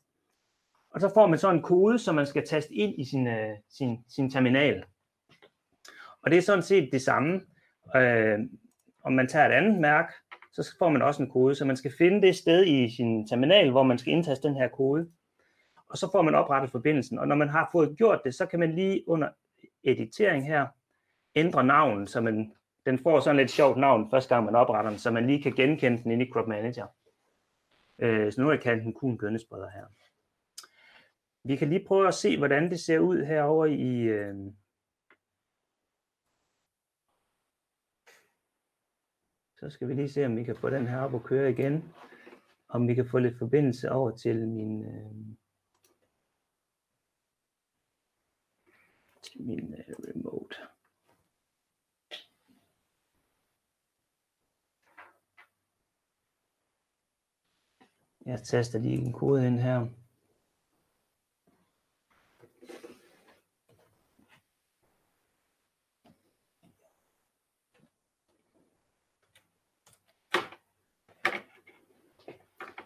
Og 0.90 1.00
så 1.00 1.10
får 1.14 1.26
man 1.26 1.38
så 1.38 1.50
en 1.50 1.62
kode, 1.62 1.98
som 1.98 2.14
man 2.14 2.26
skal 2.26 2.46
taste 2.46 2.74
ind 2.74 2.94
i 3.00 3.04
sin, 3.04 3.26
øh, 3.26 3.56
sin, 3.78 4.04
sin 4.08 4.30
terminal. 4.30 4.84
Og 6.22 6.30
det 6.30 6.38
er 6.38 6.42
sådan 6.42 6.62
set 6.62 6.88
det 6.92 7.02
samme. 7.02 7.40
Øh, 7.96 8.38
om 9.04 9.12
man 9.12 9.28
tager 9.28 9.46
et 9.46 9.52
andet 9.52 9.80
mærke, 9.80 10.12
så 10.52 10.76
får 10.78 10.88
man 10.88 11.02
også 11.02 11.22
en 11.22 11.30
kode, 11.30 11.54
så 11.54 11.64
man 11.64 11.76
skal 11.76 11.92
finde 11.98 12.26
det 12.26 12.36
sted 12.36 12.66
i 12.66 12.96
sin 12.96 13.28
terminal, 13.28 13.70
hvor 13.70 13.82
man 13.82 13.98
skal 13.98 14.12
indtaste 14.12 14.48
den 14.48 14.56
her 14.56 14.68
kode. 14.68 15.10
Og 15.90 15.98
så 15.98 16.08
får 16.12 16.22
man 16.22 16.34
oprettet 16.34 16.70
forbindelsen. 16.70 17.18
Og 17.18 17.28
når 17.28 17.36
man 17.36 17.48
har 17.48 17.68
fået 17.72 17.96
gjort 17.98 18.20
det, 18.24 18.34
så 18.34 18.46
kan 18.46 18.60
man 18.60 18.74
lige 18.74 19.04
under 19.08 19.28
editering 19.84 20.46
her 20.46 20.66
ændre 21.34 21.64
navnet, 21.64 22.10
så 22.10 22.20
man 22.20 22.52
den 22.86 22.98
får 22.98 23.20
sådan 23.20 23.36
lidt 23.36 23.50
sjovt 23.50 23.78
navn 23.78 24.10
første 24.10 24.34
gang 24.34 24.44
man 24.44 24.54
opretter 24.54 24.90
den, 24.90 24.98
så 24.98 25.10
man 25.10 25.26
lige 25.26 25.42
kan 25.42 25.52
genkende 25.52 26.02
den 26.02 26.10
inde 26.10 26.26
i 26.26 26.30
Crop 26.30 26.48
Manager. 26.48 26.86
Øh, 27.98 28.32
så 28.32 28.40
nu 28.40 28.46
har 28.46 28.54
jeg 28.54 28.62
kaldt 28.62 28.82
den 28.82 28.92
kun 28.92 29.18
Gønnespreder 29.18 29.70
her. 29.70 29.86
Vi 31.44 31.56
kan 31.56 31.68
lige 31.68 31.84
prøve 31.86 32.08
at 32.08 32.14
se, 32.14 32.38
hvordan 32.38 32.70
det 32.70 32.80
ser 32.80 32.98
ud 32.98 33.24
herover 33.24 33.66
i... 33.66 34.00
Øh, 34.00 34.34
så 39.60 39.70
skal 39.70 39.88
vi 39.88 39.94
lige 39.94 40.08
se, 40.08 40.26
om 40.26 40.36
vi 40.36 40.44
kan 40.44 40.56
få 40.56 40.70
den 40.70 40.86
her 40.86 41.00
op 41.00 41.14
og 41.14 41.24
køre 41.24 41.50
igen. 41.50 41.94
Om 42.68 42.88
vi 42.88 42.94
kan 42.94 43.06
få 43.06 43.18
lidt 43.18 43.38
forbindelse 43.38 43.90
over 43.90 44.10
til 44.10 44.48
min... 44.48 44.84
Øh, 44.84 45.36
min 49.34 49.74
øh, 49.74 49.94
remote. 49.98 50.56
Jeg 58.26 58.42
taster 58.42 58.78
lige 58.78 58.96
en 58.96 59.12
kode 59.12 59.46
ind 59.46 59.60
her. 59.60 59.86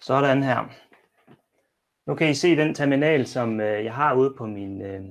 Sådan 0.01 0.43
her. 0.43 0.69
Nu 2.07 2.15
kan 2.15 2.31
I 2.31 2.35
se 2.35 2.57
den 2.57 2.75
terminal, 2.75 3.27
som 3.27 3.61
øh, 3.61 3.85
jeg 3.85 3.95
har 3.95 4.15
ude 4.15 4.35
på 4.39 4.47
min, 4.47 4.83
øh, 4.83 5.05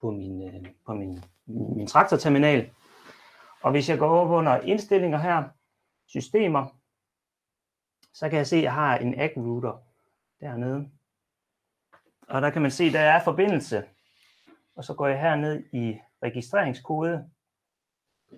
på 0.00 0.10
min, 0.10 0.48
øh, 0.48 0.66
på 0.86 0.94
min, 0.94 1.24
min 1.46 1.86
traktorterminal. 1.86 2.70
Og 3.62 3.70
hvis 3.70 3.88
jeg 3.88 3.98
går 3.98 4.08
over 4.08 4.28
under 4.28 4.60
indstillinger 4.60 5.18
her, 5.18 5.44
systemer, 6.06 6.66
så 8.14 8.28
kan 8.28 8.38
jeg 8.38 8.46
se, 8.46 8.56
at 8.56 8.62
jeg 8.62 8.74
har 8.74 8.96
en 8.96 9.20
AgRouter 9.20 9.82
dernede. 10.40 10.90
Og 12.28 12.42
der 12.42 12.50
kan 12.50 12.62
man 12.62 12.70
se, 12.70 12.92
der 12.92 13.00
er 13.00 13.24
forbindelse. 13.24 13.84
Og 14.76 14.84
så 14.84 14.94
går 14.94 15.06
jeg 15.06 15.20
herned 15.20 15.64
i 15.72 15.98
registreringskode. 16.22 17.30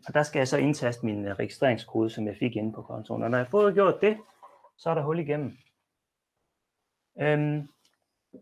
Og 0.06 0.14
der 0.14 0.22
skal 0.22 0.40
jeg 0.40 0.48
så 0.48 0.56
indtaste 0.56 1.06
min 1.06 1.24
øh, 1.24 1.34
registreringskode, 1.38 2.10
som 2.10 2.26
jeg 2.26 2.36
fik 2.38 2.56
inde 2.56 2.72
på 2.72 2.82
kontoen. 2.82 3.22
Og 3.22 3.30
når 3.30 3.38
jeg 3.38 3.46
har 3.46 3.50
fået 3.50 3.74
gjort 3.74 4.00
det, 4.00 4.18
så 4.76 4.90
er 4.90 4.94
der 4.94 5.02
hul 5.02 5.18
igennem. 5.18 5.56
Øhm, 7.20 7.68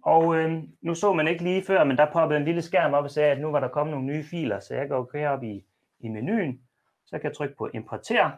og 0.02 0.36
øh, 0.36 0.62
nu 0.80 0.94
så 0.94 1.12
man 1.12 1.28
ikke 1.28 1.44
lige 1.44 1.64
før, 1.64 1.84
men 1.84 1.96
der 1.96 2.12
poppede 2.12 2.38
en 2.38 2.44
lille 2.44 2.62
skærm 2.62 2.94
op 2.94 3.04
og 3.04 3.10
sagde, 3.10 3.30
at 3.30 3.40
nu 3.40 3.50
var 3.50 3.60
der 3.60 3.68
kommet 3.68 3.92
nogle 3.92 4.06
nye 4.06 4.24
filer. 4.24 4.60
Så 4.60 4.74
jeg 4.74 4.88
går 4.88 5.10
herop 5.14 5.42
i, 5.42 5.64
i 6.00 6.08
menuen, 6.08 6.60
så 7.06 7.18
kan 7.18 7.28
jeg 7.28 7.36
trykke 7.36 7.54
på 7.58 7.70
importer. 7.74 8.30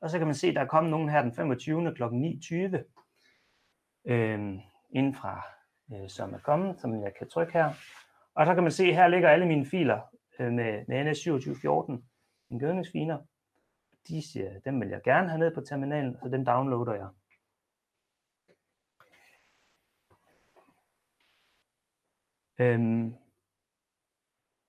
Og 0.00 0.10
så 0.10 0.18
kan 0.18 0.26
man 0.26 0.34
se, 0.34 0.48
at 0.48 0.54
der 0.54 0.60
er 0.60 0.66
kommet 0.66 0.90
nogen 0.90 1.08
her 1.08 1.22
den 1.22 1.34
25. 1.34 1.94
kl. 1.94 2.02
9.20 2.02 4.12
øh, 4.12 4.58
inden 4.90 5.14
fra, 5.14 5.42
øh, 5.92 6.08
som 6.08 6.34
er 6.34 6.38
kommet, 6.38 6.80
som 6.80 7.02
jeg 7.02 7.12
kan 7.18 7.28
trykke 7.28 7.52
her. 7.52 7.72
Og 8.34 8.46
så 8.46 8.54
kan 8.54 8.62
man 8.62 8.72
se, 8.72 8.84
at 8.84 8.94
her 8.94 9.08
ligger 9.08 9.28
alle 9.28 9.46
mine 9.46 9.66
filer 9.66 10.00
øh, 10.38 10.52
med, 10.52 10.84
med 10.88 11.10
NS2714, 11.10 12.02
en 12.50 12.58
gødningsfiner. 12.58 13.18
De 14.08 14.32
siger, 14.32 14.60
dem 14.64 14.80
vil 14.80 14.88
jeg 14.88 15.02
gerne 15.02 15.28
have 15.28 15.38
ned 15.38 15.54
på 15.54 15.60
terminalen, 15.60 16.16
så 16.22 16.28
dem 16.28 16.44
downloader 16.44 16.94
jeg. 16.94 17.08
Øhm, 22.60 23.14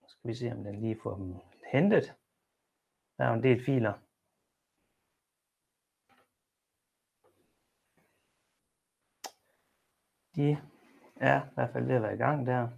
skal 0.08 0.28
vi 0.28 0.34
se, 0.34 0.52
om 0.52 0.64
den 0.64 0.82
lige 0.82 1.00
får 1.04 1.16
dem 1.16 1.36
hentet. 1.72 2.16
Der 3.18 3.24
er 3.24 3.30
jo 3.30 3.34
en 3.34 3.44
del 3.44 3.66
filer. 3.66 3.94
De 10.36 10.52
er 11.16 11.46
i 11.46 11.54
hvert 11.54 11.72
fald 11.74 11.86
ved 11.86 11.96
at 11.96 12.02
være 12.02 12.14
i 12.14 12.18
gang 12.18 12.46
der. 12.46 12.70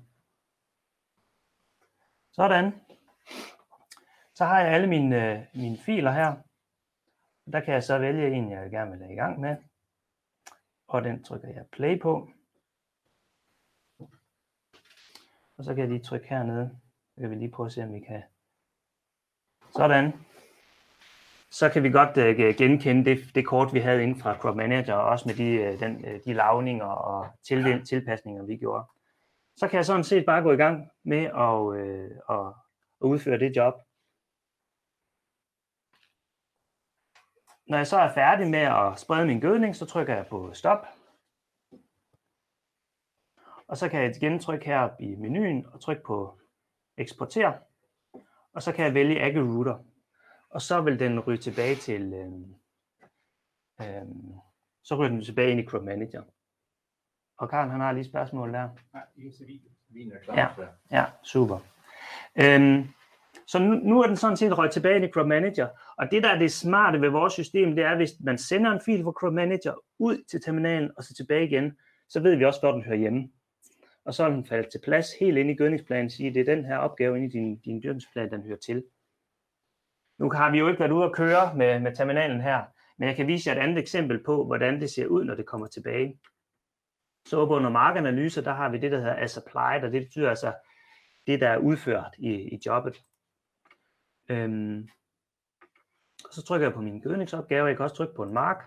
Sådan. 2.32 2.72
Så 4.36 4.46
har 4.46 4.60
jeg 4.60 4.74
alle 4.74 4.88
mine, 4.88 5.32
øh, 5.32 5.46
mine 5.54 5.78
filer 5.78 6.12
her. 6.12 6.42
Der 7.52 7.60
kan 7.60 7.74
jeg 7.74 7.84
så 7.84 8.00
vælge 8.00 8.32
en, 8.32 8.52
jeg 8.52 8.72
gerne 8.72 8.92
vil 8.92 9.00
have 9.00 9.14
i 9.14 9.18
gang 9.18 9.40
med. 9.40 9.58
Og 10.88 11.04
den 11.04 11.24
trykker 11.24 11.48
jeg 11.48 11.68
play 11.72 12.02
på. 12.02 12.30
Og 15.58 15.64
så 15.64 15.74
kan 15.74 15.80
jeg 15.80 15.90
lige 15.90 16.04
trykke 16.04 16.28
hernede. 16.28 16.80
Så 17.16 17.22
kan 17.22 17.30
vi 17.30 17.36
lige 17.36 17.52
prøve 17.52 17.68
at 17.68 17.74
se, 17.74 17.84
om 17.84 17.94
vi 17.94 18.00
kan. 18.00 18.24
Sådan. 19.76 20.14
Så 21.52 21.70
kan 21.70 21.84
vi 21.84 21.92
godt 21.92 22.18
uh, 22.18 22.58
genkende 22.58 23.06
det, 23.06 23.36
det 23.36 23.46
kort, 23.46 23.74
vi 23.74 23.80
havde 23.80 24.04
inden 24.04 24.20
fra 24.20 24.38
Crop 24.38 24.56
Manager, 24.56 24.94
og 24.94 25.10
også 25.10 25.28
med 25.28 25.36
de, 25.36 25.74
uh, 25.74 25.80
den, 25.80 25.96
uh, 25.96 26.20
de 26.26 26.34
lavninger 26.34 26.86
og 26.86 27.28
til, 27.48 27.86
tilpasninger, 27.86 28.44
vi 28.44 28.58
gjorde. 28.58 28.84
Så 29.56 29.68
kan 29.68 29.78
jeg 29.78 29.86
sådan 29.86 30.04
set 30.04 30.26
bare 30.26 30.42
gå 30.42 30.52
i 30.52 30.56
gang 30.56 30.90
med 31.04 31.24
at, 31.26 31.60
uh, 31.60 32.38
at, 32.40 32.54
at 33.02 33.08
udføre 33.08 33.40
det 33.40 33.56
job. 33.56 33.74
Når 37.68 37.78
jeg 37.78 37.88
så 37.88 37.98
er 37.98 38.14
færdig 38.14 38.48
med 38.48 38.60
at 38.60 39.00
sprede 39.00 39.26
min 39.26 39.40
gødning, 39.40 39.76
så 39.76 39.86
trykker 39.86 40.16
jeg 40.16 40.28
på 40.28 40.54
stop. 40.54 40.88
Og 43.74 43.78
så 43.78 43.90
kan 43.90 44.02
jeg 44.02 44.16
igen 44.16 44.40
trykke 44.40 44.66
her 44.66 44.90
i 45.00 45.16
menuen 45.16 45.66
og 45.74 45.82
trykke 45.82 46.04
på 46.04 46.40
eksporter. 46.98 47.54
Og 48.54 48.62
så 48.62 48.72
kan 48.72 48.86
jeg 48.86 48.94
vælge 48.94 49.22
AgriRouter. 49.22 49.78
Og 50.50 50.62
så 50.62 50.82
vil 50.82 51.00
den 51.00 51.20
ryge 51.20 51.38
tilbage 51.38 51.76
til, 51.76 52.14
øhm, 52.14 52.56
øhm, 53.82 54.34
så 54.84 54.96
ryger 54.96 55.10
den 55.10 55.24
tilbage 55.24 55.52
ind 55.52 55.60
i 55.60 55.66
Crop 55.66 55.84
Manager. 55.84 56.24
Og 57.38 57.50
Karl, 57.50 57.70
han 57.70 57.80
har 57.80 57.92
lige 57.92 58.04
spørgsmål 58.04 58.54
der. 58.54 58.70
Nej. 58.94 59.04
Ja. 60.36 60.48
Ja, 60.92 61.06
super. 61.24 61.60
Øhm, 62.36 62.88
så 63.48 63.60
nu, 63.60 63.74
nu 63.74 64.02
er 64.02 64.08
den 64.08 64.18
sådan 64.18 64.38
set 64.38 64.58
røget 64.58 64.72
tilbage 64.72 64.96
ind 64.96 65.06
i 65.06 65.12
Crop 65.12 65.28
Manager. 65.28 65.68
Og 65.98 66.12
det, 66.12 66.24
der 66.24 66.30
er 66.30 66.40
det 66.40 66.52
smarte 66.52 67.02
ved 67.02 67.10
vores 67.10 67.34
system, 67.34 67.76
det 67.76 67.86
er, 67.86 67.96
hvis 67.96 68.12
man 68.20 68.38
sender 68.38 68.72
en 68.72 68.82
fil 68.86 69.04
fra 69.04 69.12
Crop 69.12 69.34
Manager 69.34 69.74
ud 70.00 70.24
til 70.32 70.42
terminalen 70.42 70.92
og 70.98 71.04
så 71.04 71.14
tilbage 71.14 71.48
igen, 71.48 71.78
så 72.10 72.20
ved 72.20 72.36
vi 72.36 72.46
også, 72.46 72.60
hvor 72.60 72.72
den 72.72 72.84
hører 72.84 72.98
hjemme. 72.98 73.30
Og 74.06 74.14
så 74.14 74.24
er 74.24 74.30
den 74.30 74.46
faldet 74.46 74.72
til 74.72 74.82
plads 74.84 75.14
helt 75.20 75.38
ind 75.38 75.50
i 75.50 75.56
gødningsplanen, 75.56 76.10
sige, 76.10 76.34
det 76.34 76.40
er 76.40 76.56
den 76.56 76.66
her 76.66 76.78
opgave 76.78 77.18
inde 77.18 77.28
i 77.28 77.32
din, 77.32 77.60
din 77.60 77.82
gødningsplan, 77.82 78.32
den 78.32 78.44
hører 78.44 78.58
til. 78.58 78.84
Nu 80.18 80.32
har 80.32 80.52
vi 80.52 80.58
jo 80.58 80.68
ikke 80.68 80.80
været 80.80 80.92
ude 80.92 81.06
at 81.06 81.14
køre 81.14 81.56
med, 81.56 81.80
med 81.80 81.96
terminalen 81.96 82.42
her, 82.42 82.64
men 82.98 83.08
jeg 83.08 83.16
kan 83.16 83.28
vise 83.28 83.50
jer 83.50 83.56
et 83.56 83.64
andet 83.64 83.78
eksempel 83.78 84.24
på, 84.24 84.46
hvordan 84.46 84.82
det 84.82 84.90
ser 84.90 85.08
ud, 85.08 85.24
når 85.24 85.36
det 85.36 85.46
kommer 85.46 85.68
tilbage. 85.68 86.20
Så 87.26 87.46
på 87.46 87.56
under 87.56 87.70
markanalyser, 87.70 88.42
der 88.42 88.54
har 88.54 88.70
vi 88.70 88.78
det, 88.78 88.92
der 88.92 88.98
hedder 88.98 89.16
as 89.16 89.38
applied, 89.38 89.84
og 89.84 89.92
det 89.92 90.02
betyder 90.02 90.30
altså 90.30 90.54
det, 91.28 91.42
der 91.42 91.50
er 91.50 91.58
udført 91.58 92.16
i, 92.18 92.30
i 92.30 92.60
jobbet. 92.66 93.02
Øhm, 94.30 94.90
og 96.26 96.34
så 96.34 96.44
trykker 96.44 96.68
jeg 96.68 96.74
på 96.74 96.82
min 96.82 97.00
gødningsopgave, 97.00 97.68
jeg 97.68 97.76
kan 97.76 97.84
også 97.84 97.96
trykke 97.96 98.16
på 98.16 98.24
en 98.24 98.34
mark, 98.34 98.66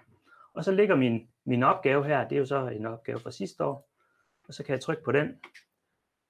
og 0.54 0.64
så 0.64 0.72
ligger 0.72 0.96
min, 0.96 1.28
min 1.44 1.62
opgave 1.62 2.04
her, 2.04 2.28
det 2.28 2.36
er 2.36 2.40
jo 2.40 2.46
så 2.46 2.68
en 2.68 2.86
opgave 2.86 3.20
fra 3.20 3.30
sidste 3.30 3.64
år, 3.64 3.90
og 4.48 4.54
så 4.54 4.64
kan 4.64 4.72
jeg 4.72 4.80
trykke 4.80 5.02
på 5.02 5.12
den, 5.12 5.40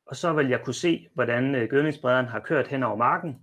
og 0.07 0.17
så 0.17 0.33
vil 0.33 0.49
jeg 0.49 0.63
kunne 0.65 0.75
se, 0.75 1.09
hvordan 1.15 1.55
øh, 1.55 1.69
gødningsbrederen 1.69 2.27
har 2.27 2.41
kørt 2.41 2.69
hen 2.69 2.83
over 2.83 2.97
marken, 2.97 3.43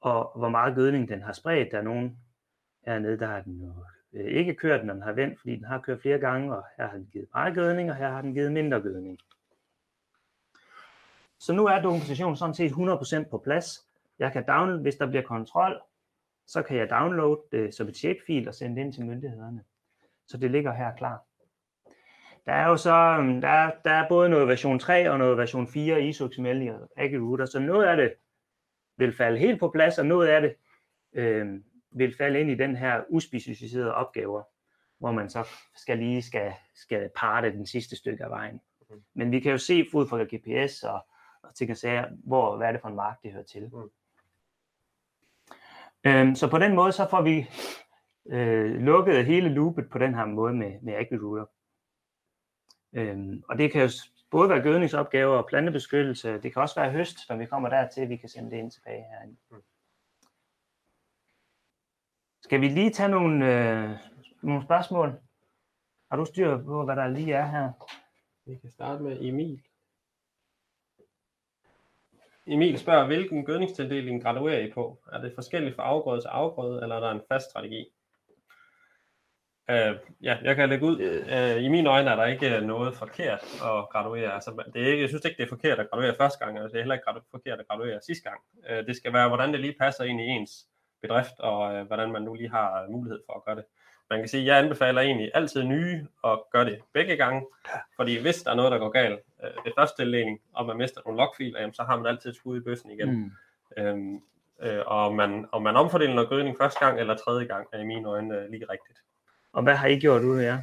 og 0.00 0.32
hvor 0.36 0.48
meget 0.48 0.74
gødning 0.74 1.08
den 1.08 1.22
har 1.22 1.32
spredt. 1.32 1.70
Der 1.70 1.78
er 1.78 1.82
nogen 1.82 2.18
hernede, 2.86 3.18
der 3.18 3.26
har 3.26 3.40
den 3.40 3.60
jo 3.60 3.74
øh, 4.12 4.26
ikke 4.26 4.54
kørt, 4.54 4.86
når 4.86 4.94
den 4.94 5.02
har 5.02 5.12
vendt, 5.12 5.40
fordi 5.40 5.56
den 5.56 5.64
har 5.64 5.80
kørt 5.80 6.00
flere 6.00 6.18
gange, 6.18 6.56
og 6.56 6.64
her 6.76 6.86
har 6.86 6.96
den 6.96 7.08
givet 7.12 7.28
meget 7.34 7.54
gødning, 7.54 7.90
og 7.90 7.96
her 7.96 8.10
har 8.10 8.22
den 8.22 8.34
givet 8.34 8.52
mindre 8.52 8.80
gødning. 8.80 9.18
Så 11.38 11.52
nu 11.52 11.66
er 11.66 11.82
dokumentationen 11.82 12.36
sådan 12.36 12.54
set 12.54 12.70
100% 12.70 13.28
på 13.30 13.38
plads. 13.38 13.86
Jeg 14.18 14.32
kan 14.32 14.44
downloade, 14.48 14.82
hvis 14.82 14.96
der 14.96 15.06
bliver 15.06 15.22
kontrol, 15.22 15.82
så 16.46 16.62
kan 16.62 16.76
jeg 16.76 16.90
downloade 16.90 17.40
det 17.52 17.74
som 17.74 17.88
et 17.88 17.96
shapefil 17.96 18.48
og 18.48 18.54
sende 18.54 18.76
det 18.76 18.82
ind 18.82 18.92
til 18.92 19.06
myndighederne. 19.06 19.64
Så 20.26 20.36
det 20.36 20.50
ligger 20.50 20.72
her 20.72 20.96
klar. 20.96 21.27
Der 22.48 22.54
er 22.54 22.68
jo 22.68 22.76
så, 22.76 22.94
øhm, 22.94 23.40
der 23.40 23.48
er, 23.48 23.72
der 23.84 23.90
er 23.90 24.08
både 24.08 24.28
noget 24.28 24.48
version 24.48 24.78
3 24.78 25.10
og 25.10 25.18
noget 25.18 25.38
version 25.38 25.68
4 25.68 26.02
i 26.02 26.12
XML 26.12 26.62
i 26.62 26.70
AgriRouter, 26.96 27.46
så 27.46 27.58
noget 27.58 27.86
af 27.86 27.96
det 27.96 28.14
vil 28.96 29.16
falde 29.16 29.38
helt 29.38 29.60
på 29.60 29.70
plads, 29.70 29.98
og 29.98 30.06
noget 30.06 30.28
af 30.28 30.40
det 30.40 30.54
øh, 31.12 31.46
vil 31.90 32.16
falde 32.16 32.40
ind 32.40 32.50
i 32.50 32.54
den 32.54 32.76
her 32.76 33.02
uspecificerede 33.08 33.94
opgaver, 33.94 34.42
hvor 34.98 35.12
man 35.12 35.30
så 35.30 35.48
skal 35.76 35.98
lige 35.98 36.22
skal, 36.22 36.52
skal 36.74 37.10
parte 37.16 37.52
den 37.52 37.66
sidste 37.66 37.96
stykke 37.96 38.24
af 38.24 38.30
vejen. 38.30 38.60
Mhm. 38.90 39.02
Men 39.14 39.32
vi 39.32 39.40
kan 39.40 39.52
jo 39.52 39.58
se 39.58 39.84
ud 39.94 40.06
fra 40.06 40.22
GPS 40.22 40.82
og, 40.82 41.06
og 41.42 41.54
ting 41.54 41.70
og 41.70 41.76
sager, 41.76 42.06
hvor, 42.24 42.56
hvad 42.56 42.68
er 42.68 42.72
det 42.72 42.80
for 42.80 42.88
en 42.88 42.96
mark, 42.96 43.22
det 43.22 43.32
hører 43.32 43.44
til. 43.44 43.70
Mm. 43.72 43.90
Øhm, 46.06 46.34
så 46.34 46.50
på 46.50 46.58
den 46.58 46.74
måde, 46.74 46.92
så 46.92 47.06
får 47.10 47.22
vi 47.22 47.46
øh, 48.30 48.70
lukket 48.70 49.26
hele 49.26 49.48
loopet 49.48 49.90
på 49.90 49.98
den 49.98 50.14
her 50.14 50.26
måde 50.26 50.54
med, 50.54 50.80
med 50.82 50.94
AgriRouter. 50.94 51.44
Øhm, 52.92 53.42
og 53.48 53.58
det 53.58 53.72
kan 53.72 53.82
jo 53.82 53.88
både 54.30 54.48
være 54.48 54.62
gødningsopgaver 54.62 55.36
og 55.36 55.46
plantebeskyttelse. 55.48 56.40
Det 56.42 56.52
kan 56.52 56.62
også 56.62 56.80
være 56.80 56.90
høst, 56.90 57.18
når 57.28 57.36
vi 57.36 57.46
kommer 57.46 57.68
dertil, 57.68 58.00
at 58.00 58.08
vi 58.08 58.16
kan 58.16 58.28
sende 58.28 58.50
det 58.50 58.56
ind 58.56 58.70
tilbage 58.70 59.04
herinde. 59.04 59.36
Mm. 59.50 59.62
Skal 62.42 62.60
vi 62.60 62.68
lige 62.68 62.90
tage 62.90 63.08
nogle, 63.08 63.34
øh, 63.46 63.90
nogle 64.42 64.62
spørgsmål? 64.62 65.20
Har 66.10 66.16
du 66.16 66.24
styr 66.24 66.62
på, 66.62 66.84
hvad 66.84 66.96
der 66.96 67.08
lige 67.08 67.32
er 67.32 67.46
her? 67.46 67.72
Vi 68.46 68.56
kan 68.56 68.70
starte 68.70 69.02
med 69.02 69.18
Emil. 69.20 69.62
Emil 72.46 72.78
spørger, 72.78 73.06
hvilken 73.06 73.44
gødningstildeling 73.44 74.22
graduerer 74.22 74.58
I 74.58 74.72
på? 74.72 74.98
Er 75.12 75.20
det 75.20 75.32
forskelligt 75.34 75.76
fra 75.76 75.82
afgrøde 75.82 76.20
til 76.20 76.28
afgrøde, 76.28 76.82
eller 76.82 76.96
er 76.96 77.00
der 77.00 77.10
en 77.10 77.22
fast 77.28 77.50
strategi? 77.50 77.86
Uh, 79.72 79.96
ja, 80.22 80.38
jeg 80.42 80.56
kan 80.56 80.68
lægge 80.68 80.86
ud. 80.86 80.96
Uh, 81.32 81.64
I 81.64 81.68
mine 81.68 81.90
øjne 81.90 82.10
er 82.10 82.16
der 82.16 82.24
ikke 82.24 82.60
noget 82.60 82.94
forkert 82.94 83.42
at 83.42 83.88
graduere. 83.92 84.34
Altså, 84.34 84.64
det 84.74 84.82
er 84.82 84.86
ikke, 84.86 85.00
jeg 85.00 85.08
synes 85.08 85.24
ikke, 85.24 85.36
det 85.36 85.44
er 85.44 85.48
forkert 85.48 85.78
at 85.78 85.90
graduere 85.90 86.14
første 86.14 86.44
gang, 86.44 86.60
og 86.60 86.70
det 86.70 86.74
er 86.74 86.82
heller 86.82 86.94
ikke 86.94 87.06
forkert 87.30 87.60
at 87.60 87.68
graduere 87.68 88.00
sidste 88.06 88.30
gang. 88.30 88.40
Uh, 88.70 88.86
det 88.86 88.96
skal 88.96 89.12
være, 89.12 89.28
hvordan 89.28 89.52
det 89.52 89.60
lige 89.60 89.76
passer 89.80 90.04
ind 90.04 90.20
i 90.20 90.24
ens 90.24 90.66
bedrift, 91.02 91.38
og 91.38 91.80
uh, 91.80 91.86
hvordan 91.86 92.12
man 92.12 92.22
nu 92.22 92.34
lige 92.34 92.50
har 92.50 92.86
mulighed 92.90 93.20
for 93.26 93.32
at 93.32 93.44
gøre 93.44 93.56
det. 93.56 93.64
Man 94.10 94.18
kan 94.20 94.28
sige, 94.28 94.40
at 94.40 94.46
jeg 94.46 94.58
anbefaler 94.58 95.00
egentlig 95.00 95.30
altid 95.34 95.64
nye 95.64 96.06
at 96.24 96.38
gøre 96.52 96.64
det 96.64 96.78
begge 96.92 97.16
gange, 97.16 97.46
fordi 97.96 98.20
hvis 98.22 98.42
der 98.42 98.50
er 98.50 98.54
noget, 98.54 98.72
der 98.72 98.78
går 98.78 98.88
galt 98.88 99.20
øh, 99.44 99.64
ved 99.64 99.72
første 99.78 100.02
tildeling, 100.02 100.40
og 100.52 100.66
man 100.66 100.76
mister 100.76 101.00
nogle 101.04 101.18
logfiler, 101.18 101.60
jamen, 101.60 101.74
så 101.74 101.82
har 101.82 101.96
man 101.96 102.06
altid 102.06 102.30
et 102.30 102.36
skud 102.36 102.56
i 102.56 102.60
bøssen 102.60 102.90
igen. 102.90 103.10
Mm. 103.10 103.30
Øhm, 103.82 104.20
øh, 104.62 104.82
og 104.86 105.14
man, 105.14 105.46
om 105.52 105.62
man 105.62 105.76
omfordeler 105.76 106.14
noget 106.14 106.28
gødning 106.28 106.56
første 106.58 106.84
gang 106.84 107.00
eller 107.00 107.16
tredje 107.16 107.46
gang, 107.46 107.68
er 107.72 107.80
i 107.80 107.84
mine 107.84 108.08
øjne 108.08 108.38
øh, 108.38 108.50
lige 108.50 108.66
rigtigt. 108.70 108.98
Og 109.52 109.62
hvad 109.62 109.74
har 109.74 109.88
I 109.88 109.98
gjort 109.98 110.22
ud 110.22 110.38
af 110.38 110.44
jer? 110.44 110.58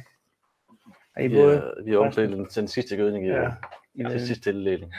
Har 1.16 1.20
I 1.22 1.28
Vi, 1.28 1.34
både 1.34 1.56
er, 1.56 1.82
vi 1.84 1.90
har 1.92 1.98
omfældet 1.98 2.38
den 2.38 2.48
til 2.48 2.60
den 2.60 2.68
sidste 2.68 2.96
gødning 2.96 3.24
i 3.26 3.28
Ja. 3.28 3.42
ja. 3.42 3.52
i 3.94 4.10
til 4.10 4.26
sidste 4.26 4.44
tildeling. 4.44 4.94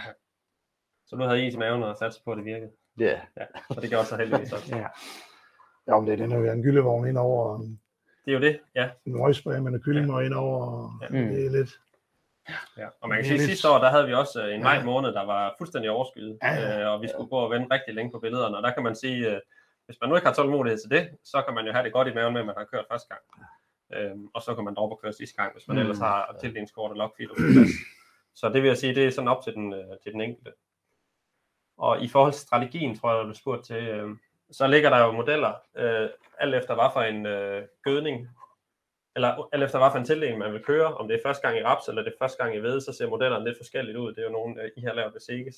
Så 1.07 1.15
nu 1.15 1.23
havde 1.23 1.43
I 1.43 1.47
is 1.47 1.53
i 1.53 1.57
maven 1.57 1.83
og 1.83 1.97
satset 1.97 2.23
på, 2.25 2.31
at 2.31 2.37
det 2.37 2.45
virkede. 2.45 2.71
Ja, 2.99 3.19
Ja, 3.37 3.45
så 3.71 3.81
det 3.81 3.89
gjorde 3.89 4.05
så 4.05 4.17
heldigvis 4.17 4.53
også. 4.53 4.75
Ja. 4.77 4.87
Ja, 5.87 5.93
om 5.93 6.05
det 6.05 6.13
er 6.13 6.17
den 6.17 6.31
her 6.31 6.51
en 6.53 6.63
gyldevogn 6.63 7.07
ind 7.07 7.17
over, 7.17 7.43
og 7.53 7.59
Det 8.25 8.31
er 8.33 8.37
jo 8.37 8.41
det, 8.41 8.59
ja. 8.75 8.89
en 9.05 9.17
røgspray 9.19 9.57
med 9.57 9.71
en 9.71 9.81
kyllinger 9.81 10.19
ind 10.19 10.33
over, 10.33 10.65
og 10.65 10.91
Ja. 11.01 11.07
Mm. 11.09 11.27
det 11.29 11.45
er 11.45 11.49
lidt... 11.49 11.69
ja. 12.77 12.87
Og 13.01 13.09
man 13.09 13.17
kan 13.17 13.25
sige, 13.25 13.35
at 13.39 13.41
sidste 13.45 13.69
år, 13.69 13.77
der 13.77 13.89
havde 13.89 14.07
vi 14.07 14.13
også 14.13 14.47
øh, 14.47 14.55
en 14.55 14.63
maj 14.63 14.73
Ja. 14.75 14.83
måned, 14.83 15.11
der 15.13 15.25
var 15.25 15.55
fuldstændig 15.57 15.91
overskyet, 15.91 16.37
Ja, 16.43 16.53
ja. 16.53 16.81
øh, 16.81 16.93
og 16.93 17.01
vi 17.01 17.07
skulle 17.07 17.29
gå 17.29 17.35
og 17.37 17.51
vente 17.51 17.73
rigtig 17.73 17.93
længe 17.93 18.11
på 18.11 18.19
billederne, 18.19 18.57
og 18.57 18.63
der 18.63 18.73
kan 18.73 18.83
man 18.83 18.95
sige, 18.95 19.35
øh, 19.35 19.39
hvis 19.85 19.97
man 20.01 20.09
nu 20.09 20.15
ikke 20.15 20.27
har 20.27 20.33
tålmodighed 20.33 20.79
til 20.79 20.89
det, 20.91 21.09
så 21.23 21.41
kan 21.45 21.53
man 21.55 21.65
jo 21.65 21.71
have 21.71 21.83
det 21.83 21.93
godt 21.93 22.07
i 22.07 22.13
maven 22.13 22.33
med, 22.33 22.41
at 22.41 22.45
man 22.47 22.55
har 22.57 22.65
kørt 22.65 22.85
første 22.91 23.07
gang. 23.09 23.21
Øhm, 23.93 24.27
og 24.33 24.41
så 24.41 24.55
kan 24.55 24.63
man 24.63 24.73
droppe 24.75 24.93
at 24.93 25.01
køre 25.01 25.13
sidste 25.13 25.35
gang, 25.35 25.53
hvis 25.53 25.67
man 25.67 25.75
Mm. 25.77 25.81
ellers 25.81 25.97
har 25.99 26.35
tildelingskort 26.41 26.91
og 26.91 26.97
logfiler 26.97 27.29
på 27.33 27.41
plads. 27.53 27.69
Så 28.35 28.49
det 28.49 28.61
vil 28.61 28.67
jeg 28.67 28.77
sige, 28.77 28.95
det 28.95 29.05
er 29.05 29.09
sådan 29.11 29.27
op 29.27 29.43
til 29.43 29.53
den, 29.53 29.73
øh, 29.73 29.85
til 30.03 30.11
den 30.11 30.21
enkelte. 30.21 30.51
Og 31.77 32.01
i 32.01 32.07
forhold 32.07 32.33
til 32.33 32.41
strategien, 32.41 32.97
tror 32.97 33.09
jeg, 33.11 33.17
der 33.17 33.23
blev 33.25 33.33
spurgt 33.35 33.65
til, 33.65 33.75
øh, 33.87 34.09
så 34.51 34.67
ligger 34.67 34.89
der 34.89 34.97
jo 35.05 35.11
modeller, 35.11 35.53
øh, 35.77 36.09
alt 36.39 36.55
efter 36.55 36.73
hvad 36.75 36.89
for 36.93 37.01
en 37.01 37.25
øh, 37.25 37.63
gødning, 37.83 38.27
eller 39.15 39.49
alt 39.53 39.63
efter 39.63 39.77
hvad 39.79 39.91
for 39.91 39.97
en 39.99 40.05
tildeling 40.05 40.37
man 40.39 40.53
vil 40.53 40.63
køre, 40.63 40.95
om 40.95 41.07
det 41.07 41.15
er 41.15 41.19
første 41.25 41.47
gang 41.47 41.59
i 41.59 41.63
raps, 41.63 41.87
eller 41.87 42.01
det 42.03 42.11
er 42.11 42.17
første 42.21 42.43
gang 42.43 42.55
i 42.55 42.59
hvede, 42.59 42.81
så 42.81 42.93
ser 42.93 43.09
modellerne 43.09 43.45
lidt 43.45 43.57
forskelligt 43.57 43.97
ud. 43.97 44.13
Det 44.13 44.19
er 44.19 44.23
jo 44.27 44.31
nogle, 44.31 44.63
øh, 44.63 44.69
I 44.77 44.81
har 44.81 44.93
lavet 44.93 45.13
ved 45.13 45.21
Seges. 45.21 45.57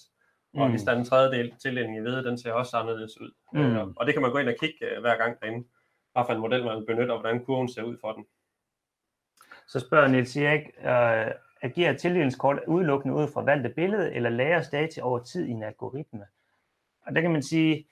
Og 0.54 0.66
Mm. 0.66 0.72
hvis 0.72 0.82
der 0.84 0.92
er 0.92 0.96
en 0.98 1.06
tredje 1.06 1.32
del 1.38 1.54
tildeling 1.64 1.98
i 1.98 2.00
hvede, 2.00 2.24
den 2.24 2.38
ser 2.38 2.52
også 2.54 2.78
anderledes 2.78 3.22
ud. 3.22 3.32
Mm. 3.54 3.60
Øh, 3.60 3.88
og 3.88 4.06
det 4.06 4.14
kan 4.14 4.22
man 4.22 4.32
gå 4.32 4.38
ind 4.38 4.50
og 4.50 4.56
kigge 4.60 4.86
øh, 4.86 5.02
hver 5.02 5.18
gang 5.18 5.42
derinde, 5.42 5.68
hvad 6.14 6.24
for 6.26 6.34
en 6.34 6.40
model 6.40 6.66
man 6.66 6.78
vil 6.78 6.86
benytte, 6.86 7.12
og 7.12 7.20
hvordan 7.20 7.46
kurven 7.46 7.70
ser 7.70 7.84
ud 7.84 7.98
for 8.02 8.12
den. 8.12 8.26
Så 9.68 9.80
spørger 9.80 10.08
Niels 10.08 10.38
Erik, 10.38 10.62
øh, 10.80 11.34
agerer 11.62 11.98
tildelingskort 11.98 12.60
udelukkende 12.68 13.16
ud 13.16 13.28
fra 13.34 13.44
valgte 13.44 13.70
billede, 13.70 14.14
eller 14.14 14.30
lagres 14.30 14.70
data 14.70 15.02
over 15.02 15.20
tid 15.20 15.46
i 15.46 15.52
en 15.52 15.64
algoritme? 15.64 16.26
Og 17.02 17.16
der 17.16 17.22
kan 17.22 17.32
man 17.32 17.44
sige, 17.44 17.88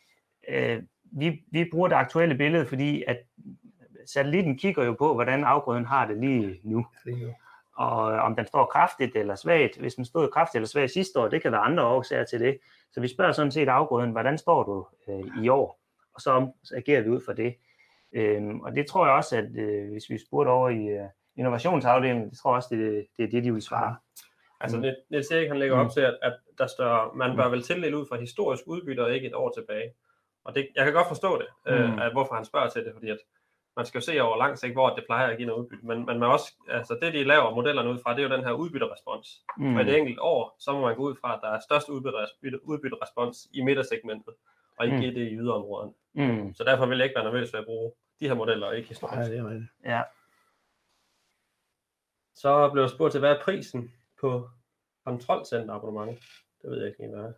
øh, 0.48 0.84
vi, 1.04 1.44
vi 1.52 1.70
bruger 1.72 1.88
det 1.88 1.96
aktuelle 1.96 2.36
billede, 2.36 2.66
fordi 2.66 3.04
at 3.08 3.18
satellitten 4.06 4.58
kigger 4.58 4.84
jo 4.84 4.94
på, 4.94 5.14
hvordan 5.14 5.44
afgrøden 5.44 5.86
har 5.86 6.08
det 6.08 6.18
lige 6.18 6.60
nu. 6.64 6.86
og 7.78 8.04
om 8.04 8.36
den 8.36 8.48
står 8.48 8.66
kraftigt 8.66 9.16
eller 9.16 9.36
svagt. 9.36 9.78
Hvis 9.78 9.96
den 9.96 10.06
stod 10.06 10.32
kraftigt 10.32 10.56
eller 10.56 10.68
svagt 10.68 10.92
sidste 10.92 11.20
år, 11.20 11.28
det 11.28 11.42
kan 11.42 11.52
være 11.52 11.62
andre 11.62 11.84
årsager 11.84 12.24
til 12.24 12.40
det. 12.40 12.60
Så 12.92 13.02
vi 13.02 13.08
spørger 13.08 13.32
sådan 13.32 13.52
set 13.52 13.68
afgrøden, 13.68 14.12
hvordan 14.12 14.38
står 14.38 14.64
du 14.64 14.88
øh, 15.08 15.44
i 15.44 15.50
år? 15.50 15.80
Og 16.14 16.22
så, 16.22 16.52
så 16.64 16.76
agerer 16.76 17.02
vi 17.02 17.10
ud 17.10 17.22
for 17.26 17.34
det. 17.34 17.56
Øhm, 18.14 18.60
og 18.60 18.76
det 18.76 18.88
tror 18.88 19.06
jeg 19.06 19.16
også, 19.16 19.38
at 19.38 19.50
øh, 19.56 19.92
hvis 19.92 20.10
vi 20.10 20.18
spurgte 20.28 20.50
over 20.50 20.70
i 20.70 20.86
øh, 20.88 21.10
innovationsafdelingen, 21.38 22.30
det 22.30 22.38
tror 22.38 22.52
jeg 22.52 22.56
også, 22.56 22.70
det, 22.76 23.08
det 23.18 23.24
er 23.24 23.30
det, 23.30 23.44
de 23.44 23.54
vil 23.54 23.62
svare. 23.62 23.96
Altså, 24.62 24.78
Mm. 24.78 24.84
Niels- 24.84 25.36
Erik 25.36 25.48
han 25.48 25.60
lægger 25.60 25.78
op 25.78 25.92
til, 25.92 26.02
at, 26.02 26.18
at 26.22 26.34
der 26.58 26.68
står, 26.68 27.14
man 27.16 27.36
bør 27.36 27.50
vel 27.50 27.62
tildele 27.64 27.98
ud 27.98 28.06
fra 28.10 28.20
historisk 28.20 28.64
udbytte 28.68 29.02
og 29.06 29.14
ikke 29.14 29.28
et 29.28 29.36
år 29.36 29.54
tilbage. 29.58 29.94
Og 30.46 30.56
det, 30.56 30.68
jeg 30.76 30.84
kan 30.86 30.94
godt 30.94 31.08
forstå 31.08 31.38
det, 31.38 31.48
mm. 31.66 31.72
Mm. 31.72 31.94
øh, 32.00 32.06
at 32.06 32.12
hvorfor 32.12 32.36
han 32.36 32.46
spørger 32.46 32.70
til 32.70 32.86
det, 32.86 32.94
fordi 32.94 33.10
at 33.10 33.18
man 33.78 33.86
skal 33.86 34.00
jo 34.00 34.06
se 34.06 34.22
over 34.22 34.38
lang 34.38 34.58
sigt, 34.58 34.74
hvor 34.74 34.90
det 34.96 35.04
plejer 35.06 35.28
at 35.28 35.38
give 35.38 35.48
noget 35.48 35.60
udbytte. 35.64 35.86
Men, 35.86 36.06
men 36.06 36.20
man 36.20 36.30
også, 36.30 36.54
altså 36.70 36.98
det, 37.02 37.14
de 37.14 37.24
laver 37.24 37.56
modellerne 37.56 37.90
ud 37.90 38.00
fra, 38.04 38.16
det 38.16 38.24
er 38.24 38.30
jo 38.30 38.36
den 38.36 38.46
her 38.46 38.52
udbytterespons. 38.52 39.28
Mm. 39.58 39.66
Mm. 39.68 39.76
Og 39.76 39.82
i 39.82 39.86
det 39.86 39.98
enkelte 39.98 40.22
år, 40.22 40.56
så 40.60 40.72
må 40.72 40.82
man 40.82 40.96
gå 40.96 41.02
ud 41.04 41.16
fra, 41.22 41.34
at 41.34 41.40
der 41.44 41.50
er 41.50 41.60
størst 41.60 41.90
udbytte- 41.90 42.60
udbytterespons 42.64 43.48
i 43.54 43.62
midtersegmentet, 43.64 44.34
og 44.78 44.86
ikke 44.86 44.98
Mm. 44.98 45.02
det 45.02 45.18
i 45.18 45.36
yderområderne. 45.36 45.94
Mm. 46.14 46.54
Så 46.54 46.64
derfor 46.64 46.86
vil 46.86 46.98
jeg 46.98 47.06
ikke 47.06 47.16
være 47.16 47.24
nervøs 47.26 47.54
ved 47.54 47.60
at 47.60 47.66
bruge 47.66 47.92
de 48.20 48.28
her 48.28 48.34
modeller, 48.36 48.68
og 48.68 48.76
ikke 48.78 48.86
Nej, 48.86 48.90
historisk. 48.90 49.32
det 49.32 49.40
er 49.40 49.50
rigtigt. 49.50 49.72
Ja. 49.86 50.02
Så 52.36 52.70
blev 52.74 52.84
jeg 52.84 52.90
spurgt 52.90 53.12
til, 53.12 53.20
hvad 53.20 53.32
er 53.32 53.42
prisen 53.44 53.92
på 54.22 54.50
kontrolcenterabonnement? 55.06 56.20
Det 56.62 56.72
ved 56.72 56.78
jeg 56.78 56.88
ikke 56.88 57.00
lige, 57.00 57.10
hvad 57.16 57.24
er. 57.26 57.34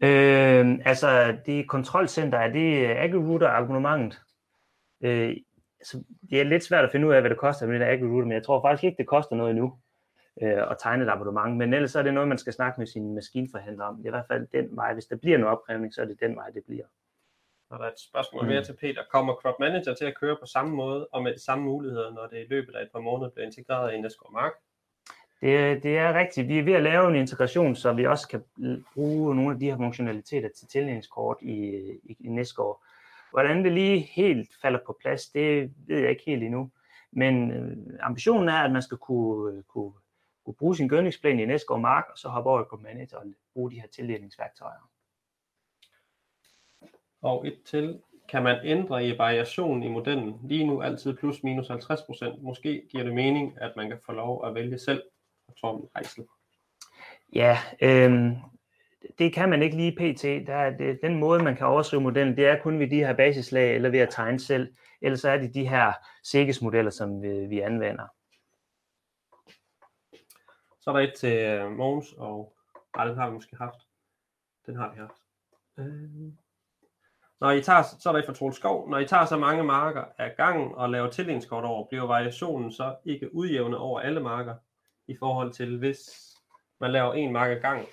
Øh, 0.00 0.78
altså, 0.84 1.38
det 1.46 1.68
kontrolcenter, 1.68 2.38
er 2.38 2.52
det 2.52 2.86
AgriRouter 2.86 3.48
abonnementet? 3.48 4.20
Øh, 5.00 5.36
så 5.84 6.04
det 6.30 6.40
er 6.40 6.44
lidt 6.44 6.64
svært 6.64 6.84
at 6.84 6.92
finde 6.92 7.06
ud 7.08 7.12
af, 7.12 7.20
hvad 7.22 7.30
det 7.30 7.38
koster 7.38 7.66
med 7.66 7.74
det 7.74 7.80
der 7.80 7.92
AgriRouter, 7.92 8.24
men 8.26 8.32
jeg 8.32 8.42
tror 8.44 8.62
faktisk 8.62 8.84
ikke, 8.84 8.96
det 8.98 9.06
koster 9.06 9.36
noget 9.36 9.50
endnu 9.50 9.78
øh, 10.42 10.70
at 10.70 10.76
tegne 10.82 11.04
et 11.04 11.08
abonnement. 11.10 11.56
Men 11.56 11.74
ellers 11.74 11.90
så 11.90 11.98
er 11.98 12.02
det 12.02 12.14
noget, 12.14 12.28
man 12.28 12.38
skal 12.38 12.52
snakke 12.52 12.80
med 12.80 12.86
sin 12.86 13.14
maskinforhandler 13.14 13.84
om. 13.84 13.96
Det 13.96 14.04
er 14.04 14.08
i 14.08 14.10
hvert 14.10 14.26
fald 14.28 14.46
den 14.52 14.76
vej. 14.76 14.94
Hvis 14.94 15.06
der 15.06 15.16
bliver 15.16 15.38
noget 15.38 15.52
opkrævning, 15.52 15.94
så 15.94 16.02
er 16.02 16.06
det 16.06 16.20
den 16.20 16.36
vej, 16.36 16.50
det 16.50 16.62
bliver. 16.66 16.84
Og 17.70 17.78
der 17.78 17.84
er 17.84 17.88
et 17.90 18.00
spørgsmål 18.00 18.42
Mm. 18.42 18.48
mere 18.48 18.64
til 18.64 18.76
Peter. 18.80 19.02
Kommer 19.10 19.34
Crop 19.34 19.60
Manager 19.60 19.94
til 19.94 20.04
at 20.04 20.18
køre 20.20 20.36
på 20.40 20.46
samme 20.46 20.74
måde 20.76 21.06
og 21.06 21.22
med 21.22 21.34
de 21.34 21.44
samme 21.44 21.64
muligheder, 21.64 22.12
når 22.14 22.26
det 22.26 22.38
i 22.44 22.46
løbet 22.48 22.74
af 22.74 22.82
et 22.82 22.88
par 22.92 23.00
måneder 23.00 23.30
bliver 23.30 23.46
integreret 23.46 23.94
i 23.94 24.00
Næsgaard 24.00 24.32
Mark? 24.32 24.52
Det, 25.40 25.82
det 25.82 25.98
er 25.98 26.14
rigtigt. 26.14 26.48
Vi 26.48 26.58
er 26.58 26.62
ved 26.62 26.72
at 26.72 26.82
lave 26.82 27.08
en 27.08 27.14
integration, 27.16 27.76
så 27.76 27.92
vi 27.92 28.06
også 28.06 28.28
kan 28.28 28.42
bruge 28.94 29.36
nogle 29.36 29.52
af 29.52 29.58
de 29.58 29.66
her 29.70 29.76
funktionaliteter 29.76 30.48
til 30.58 30.68
tildelingskort 30.68 31.36
i, 31.42 31.54
i, 32.04 32.16
i 32.20 32.28
næste 32.28 32.62
år. 32.62 32.84
Hvordan 33.30 33.64
det 33.64 33.72
lige 33.72 33.98
helt 33.98 34.48
falder 34.62 34.78
på 34.86 34.96
plads, 35.00 35.26
det 35.26 35.72
ved 35.86 35.98
jeg 35.98 36.10
ikke 36.10 36.22
helt 36.26 36.42
endnu. 36.42 36.70
Men 37.12 37.50
øh, 37.50 37.76
ambitionen 38.00 38.48
er, 38.48 38.58
at 38.58 38.72
man 38.72 38.82
skal 38.82 38.96
kunne, 38.98 39.62
kunne, 39.62 39.92
kunne 40.48 40.58
bruge 40.58 40.76
sin 40.76 40.88
gødningsplan 40.88 41.40
i 41.40 41.44
næste 41.44 41.72
år 41.72 41.78
mark, 41.78 42.04
og 42.12 42.18
så 42.18 42.28
hoppe 42.28 42.50
over 42.50 42.62
i 42.62 42.82
Manager 42.82 43.16
og 43.16 43.24
bruge 43.54 43.70
de 43.70 43.80
her 43.80 43.88
tildelingsværktøjer. 43.88 44.90
Og 47.22 47.46
et 47.46 47.58
til. 47.64 48.00
Kan 48.28 48.42
man 48.42 48.60
ændre 48.64 49.06
i 49.06 49.18
variationen 49.18 49.82
i 49.82 49.88
modellen? 49.88 50.40
Lige 50.44 50.66
nu 50.66 50.82
altid 50.82 51.16
plus 51.16 51.42
minus 51.42 51.68
50 51.68 52.02
procent. 52.02 52.42
Måske 52.42 52.82
giver 52.90 53.04
det 53.04 53.14
mening, 53.14 53.58
at 53.60 53.72
man 53.76 53.88
kan 53.88 53.98
få 54.06 54.12
lov 54.12 54.46
at 54.46 54.54
vælge 54.54 54.78
selv. 54.78 55.02
Torben 55.60 55.88
Reisel. 55.96 56.24
Ja, 57.34 57.58
øh, 57.82 58.32
det 59.18 59.34
kan 59.34 59.48
man 59.48 59.62
ikke 59.62 59.76
lige 59.76 59.92
pt. 59.92 60.46
Der 60.46 60.54
er 60.54 60.76
det, 60.76 60.98
den 61.02 61.14
måde, 61.14 61.42
man 61.42 61.56
kan 61.56 61.66
overskrive 61.66 62.02
modellen, 62.02 62.36
det 62.36 62.46
er 62.46 62.62
kun 62.62 62.78
ved 62.78 62.90
de 62.90 63.04
her 63.04 63.12
basislag 63.12 63.74
eller 63.74 63.90
ved 63.90 64.00
at 64.00 64.10
tegne 64.10 64.40
selv. 64.40 64.74
Ellers 65.02 65.20
så 65.20 65.30
er 65.30 65.38
det 65.38 65.54
de 65.54 65.68
her 65.68 65.92
SEGES-modeller, 66.22 66.90
som 66.90 67.22
vi, 67.22 67.46
vi 67.46 67.60
anvender. 67.60 68.06
Så 70.88 70.92
er 70.92 70.96
der 70.96 71.08
et 71.08 71.14
til 71.14 71.38
øh, 71.38 71.70
Mogens, 71.70 72.12
og 72.18 72.52
nej, 72.96 73.04
den 73.04 73.16
har 73.16 73.26
vi 73.26 73.34
måske 73.34 73.56
haft. 73.56 73.76
Den 74.66 74.76
har 74.76 74.92
vi 74.92 75.00
haft. 75.00 75.20
Øh. 75.78 76.32
Når 77.40 77.50
I 77.50 77.62
tager, 77.62 77.82
så 77.82 78.08
er 78.08 78.12
der 78.12 78.20
et 78.20 78.26
fra 78.26 78.32
Troels 78.32 78.56
Skov. 78.56 78.90
Når 78.90 78.98
I 78.98 79.06
tager 79.06 79.24
så 79.24 79.36
mange 79.36 79.64
marker 79.64 80.04
af 80.18 80.34
gangen 80.36 80.74
og 80.74 80.90
laver 80.90 81.10
tildelingskort 81.10 81.64
over, 81.64 81.86
bliver 81.88 82.04
variationen 82.04 82.72
så 82.72 82.94
ikke 83.04 83.34
udjævnet 83.34 83.78
over 83.78 84.00
alle 84.00 84.20
marker 84.20 84.54
i 85.08 85.16
forhold 85.18 85.52
til, 85.52 85.78
hvis 85.78 85.98
man 86.80 86.90
laver 86.90 87.14
en 87.14 87.32
mark 87.32 87.50
ad 87.50 87.60
gangen. 87.60 87.86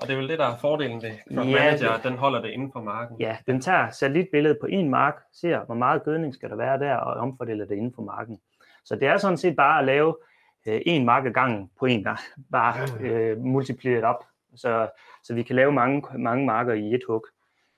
Og 0.00 0.06
det 0.06 0.12
er 0.12 0.16
vel 0.16 0.28
det, 0.28 0.38
der 0.38 0.46
er 0.46 0.58
fordelen 0.58 1.02
ved 1.02 1.12
Crop 1.34 1.46
Ja, 1.46 1.52
Manager, 1.52 1.90
at 1.90 2.02
den 2.02 2.18
holder 2.18 2.40
det 2.42 2.50
inden 2.50 2.72
for 2.72 2.82
marken. 2.82 3.16
Ja, 3.20 3.36
den 3.46 3.60
tager 3.60 3.90
satellitbilledet 3.90 4.58
på 4.60 4.66
en 4.66 4.90
mark, 4.90 5.22
ser 5.32 5.64
hvor 5.64 5.74
meget 5.74 6.02
gødning 6.02 6.34
skal 6.34 6.50
der 6.50 6.56
være 6.56 6.78
der, 6.78 6.96
og 6.96 7.14
omfordeler 7.14 7.64
det 7.64 7.74
inden 7.74 7.94
for 7.94 8.02
marken. 8.02 8.40
Så 8.84 8.96
det 8.96 9.08
er 9.08 9.16
sådan 9.16 9.38
set 9.38 9.56
bare 9.56 9.78
at 9.78 9.84
lave 9.84 10.16
øh, 10.66 10.80
en 10.86 11.04
mark 11.04 11.26
ad 11.26 11.32
gangen 11.32 11.70
på 11.78 11.86
en 11.86 12.04
gang, 12.04 12.18
bare 12.52 12.88
øh, 13.00 13.38
multipliceret 13.38 14.04
op, 14.04 14.24
så, 14.56 14.90
så 15.24 15.34
vi 15.34 15.42
kan 15.42 15.56
lave 15.56 15.72
mange, 15.72 16.18
mange 16.18 16.46
marker 16.46 16.72
i 16.72 16.94
et 16.94 17.02
hug. 17.06 17.26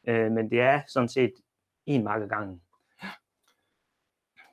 Øh, 0.08 0.32
men 0.32 0.50
det 0.50 0.60
er 0.60 0.80
sådan 0.86 1.08
set 1.08 1.32
en 1.86 2.04
mark 2.04 2.22
ad 2.22 2.28
gangen. 2.28 2.62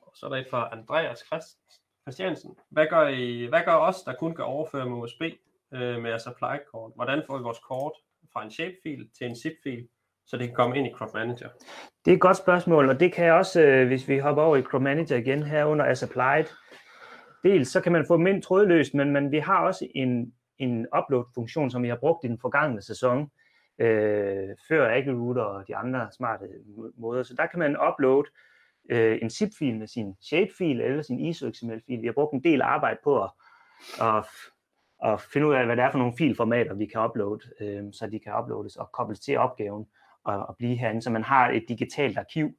Og 0.02 0.12
så 0.14 0.26
er 0.26 0.30
der 0.30 0.36
et 0.36 0.46
fra 0.50 0.68
Andreas 0.72 1.18
Christ, 1.26 1.58
Christiansen. 2.02 2.56
Hvad 2.68 2.86
gør, 2.90 3.08
I, 3.08 3.46
hvad 3.46 3.60
gør 3.64 3.74
os, 3.74 4.02
der 4.02 4.14
kun 4.14 4.34
kan 4.34 4.44
overføre 4.44 4.86
med 4.86 4.96
USB 4.96 5.22
øh, 5.74 6.02
med 6.02 6.18
supply-kort? 6.18 6.92
Hvordan 6.94 7.22
får 7.26 7.38
vi 7.38 7.42
vores 7.42 7.58
kort 7.58 7.92
fra 8.32 8.44
en 8.44 8.50
shapefil 8.50 9.08
til 9.18 9.26
en 9.26 9.36
zip-fil, 9.36 9.88
så 10.26 10.36
det 10.36 10.46
kan 10.46 10.54
komme 10.54 10.78
ind 10.78 10.86
i 10.86 10.92
Crop 10.92 11.14
Manager? 11.14 11.48
Det 12.04 12.10
er 12.10 12.14
et 12.14 12.20
godt 12.20 12.36
spørgsmål, 12.36 12.88
og 12.88 13.00
det 13.00 13.12
kan 13.12 13.24
jeg 13.24 13.34
også, 13.34 13.60
øh, 13.60 13.86
hvis 13.86 14.08
vi 14.08 14.18
hopper 14.18 14.42
over 14.42 14.56
i 14.56 14.62
Crop 14.62 14.82
Manager 14.82 15.16
igen 15.16 15.42
her 15.42 15.64
under 15.64 15.84
As 15.84 16.02
Applied. 16.02 16.46
Dels 17.44 17.68
så 17.68 17.80
kan 17.80 17.92
man 17.92 18.06
få 18.06 18.16
dem 18.16 18.26
ind 18.26 18.42
trådløst, 18.42 18.94
men, 18.94 19.10
men 19.10 19.32
vi 19.32 19.38
har 19.38 19.58
også 19.66 19.88
en, 19.94 20.34
en 20.58 20.86
upload-funktion, 20.98 21.70
som 21.70 21.82
vi 21.82 21.88
har 21.88 21.96
brugt 21.96 22.24
i 22.24 22.28
den 22.28 22.38
forgangne 22.40 22.82
sæson, 22.82 23.30
øh, 23.78 24.48
før 24.68 24.88
AgriRouter 24.88 25.42
og 25.42 25.68
de 25.68 25.76
andre 25.76 26.08
smarte 26.12 26.44
måder. 26.96 27.22
Så 27.22 27.34
der 27.34 27.46
kan 27.46 27.58
man 27.58 27.76
uploade 27.88 28.28
øh, 28.90 29.18
en 29.22 29.30
zip-fil 29.30 29.78
med 29.78 29.86
sin 29.86 30.16
shape-fil 30.22 30.80
eller 30.80 31.02
sin 31.02 31.20
ISO-XML-fil. 31.20 32.00
Vi 32.00 32.06
har 32.06 32.12
brugt 32.12 32.34
en 32.34 32.44
del 32.44 32.62
arbejde 32.62 32.98
på 33.04 33.22
at, 33.22 33.30
at, 34.00 34.26
at 35.04 35.20
finde 35.20 35.46
ud 35.46 35.54
af, 35.54 35.66
hvad 35.66 35.76
det 35.76 35.84
er 35.84 35.90
for 35.90 35.98
nogle 35.98 36.16
filformater, 36.18 36.74
vi 36.74 36.86
kan 36.86 37.00
uploade, 37.00 37.40
øh, 37.60 37.84
så 37.92 38.06
de 38.06 38.18
kan 38.18 38.32
uploades 38.42 38.76
og 38.76 38.92
kobles 38.92 39.20
til 39.20 39.38
opgaven 39.38 39.86
og, 40.24 40.46
og 40.46 40.56
blive 40.56 40.76
herinde, 40.76 41.02
så 41.02 41.10
man 41.10 41.24
har 41.24 41.50
et 41.50 41.64
digitalt 41.68 42.18
arkiv 42.18 42.50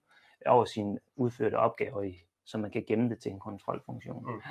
over 0.46 0.66
sine 0.66 1.00
udførte 1.16 1.56
opgaver, 1.56 2.02
i, 2.02 2.16
så 2.46 2.58
man 2.58 2.72
kan 2.72 2.84
gemme 2.88 3.10
det 3.10 3.20
til 3.20 3.32
en 3.32 3.40
kontrolfunktion. 3.40 4.26
Mm. 4.26 4.42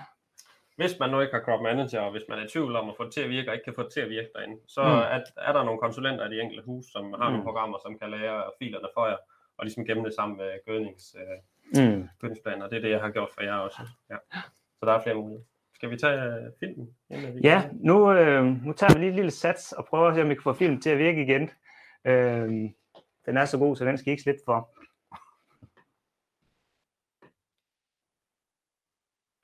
Hvis 0.80 0.98
man 1.00 1.10
nu 1.10 1.20
ikke 1.20 1.34
har 1.34 1.42
Crop 1.46 1.62
Manager, 1.62 2.00
og 2.00 2.10
hvis 2.10 2.22
man 2.28 2.38
er 2.38 2.44
i 2.44 2.48
tvivl 2.48 2.76
om 2.76 2.88
at 2.88 2.94
få 2.96 3.04
det 3.04 3.12
til 3.12 3.20
at 3.20 3.30
virke, 3.30 3.48
og 3.50 3.54
ikke 3.54 3.64
kan 3.64 3.74
få 3.74 3.82
det 3.82 3.92
til 3.92 4.00
at 4.00 4.10
virke 4.10 4.28
derinde, 4.34 4.56
så 4.68 4.82
Mm. 4.82 4.88
er, 5.14 5.20
er 5.48 5.52
der 5.52 5.62
nogle 5.64 5.80
konsulenter 5.80 6.26
i 6.26 6.34
de 6.34 6.40
enkelte 6.40 6.64
hus, 6.64 6.84
som 6.92 7.04
har 7.12 7.28
mm. 7.28 7.32
Nogle 7.32 7.44
programmer, 7.48 7.78
som 7.84 7.98
kan 7.98 8.10
lære 8.10 8.42
filerne 8.58 8.88
for 8.96 9.06
jer, 9.06 9.16
og 9.58 9.64
ligesom 9.64 9.84
gemme 9.84 10.04
det 10.04 10.14
sammen 10.14 10.36
med 10.38 10.50
gødnings, 10.66 11.16
øh, 11.20 11.38
Mm. 11.84 12.08
gødningsplaner. 12.20 12.68
Det 12.68 12.76
er 12.76 12.82
det, 12.82 12.90
jeg 12.90 13.00
har 13.00 13.10
gjort 13.10 13.30
for 13.34 13.42
jer 13.42 13.54
også. 13.54 13.80
Ja. 14.10 14.16
Så 14.78 14.86
der 14.86 14.92
er 14.92 15.02
flere 15.02 15.16
muligheder. 15.16 15.44
Skal 15.74 15.90
vi 15.90 15.96
tage 15.96 16.22
øh, 16.22 16.50
filmen? 16.60 16.88
Vi 17.08 17.40
Ja, 17.44 17.62
nu, 17.72 18.12
øh, 18.12 18.44
nu 18.66 18.72
tager 18.72 18.94
vi 18.94 18.98
lige 19.00 19.08
et 19.08 19.14
lille 19.14 19.30
sats 19.30 19.72
og 19.72 19.84
prøver 19.86 20.08
at 20.08 20.14
se, 20.14 20.22
om 20.22 20.28
vi 20.28 20.34
kan 20.34 20.42
få 20.42 20.52
filmen 20.52 20.80
til 20.80 20.90
at 20.90 20.98
virke 20.98 21.22
igen. 21.22 21.50
Øh, 22.04 22.48
den 23.26 23.36
er 23.36 23.44
så 23.44 23.58
god, 23.58 23.76
så 23.76 23.84
den 23.84 23.98
skal 23.98 24.08
I 24.08 24.10
ikke 24.10 24.22
slippe 24.22 24.40
for. 24.44 24.70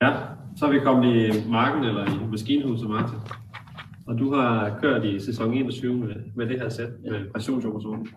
Ja, 0.01 0.11
så 0.57 0.65
er 0.65 0.71
vi 0.71 0.79
kommet 0.79 1.15
i 1.15 1.49
marken 1.49 1.83
eller 1.83 2.05
i 2.05 2.27
maskinhuset, 2.31 2.89
Martin. 2.89 3.19
Og 4.07 4.17
du 4.19 4.33
har 4.33 4.79
kørt 4.81 5.05
i 5.05 5.19
sæson 5.19 5.53
21 5.53 5.97
med, 5.97 6.15
med 6.35 6.47
det 6.47 6.59
her 6.59 6.69
sæt 6.69 6.89
med 7.01 7.31
pressionsoperationen. 7.31 8.07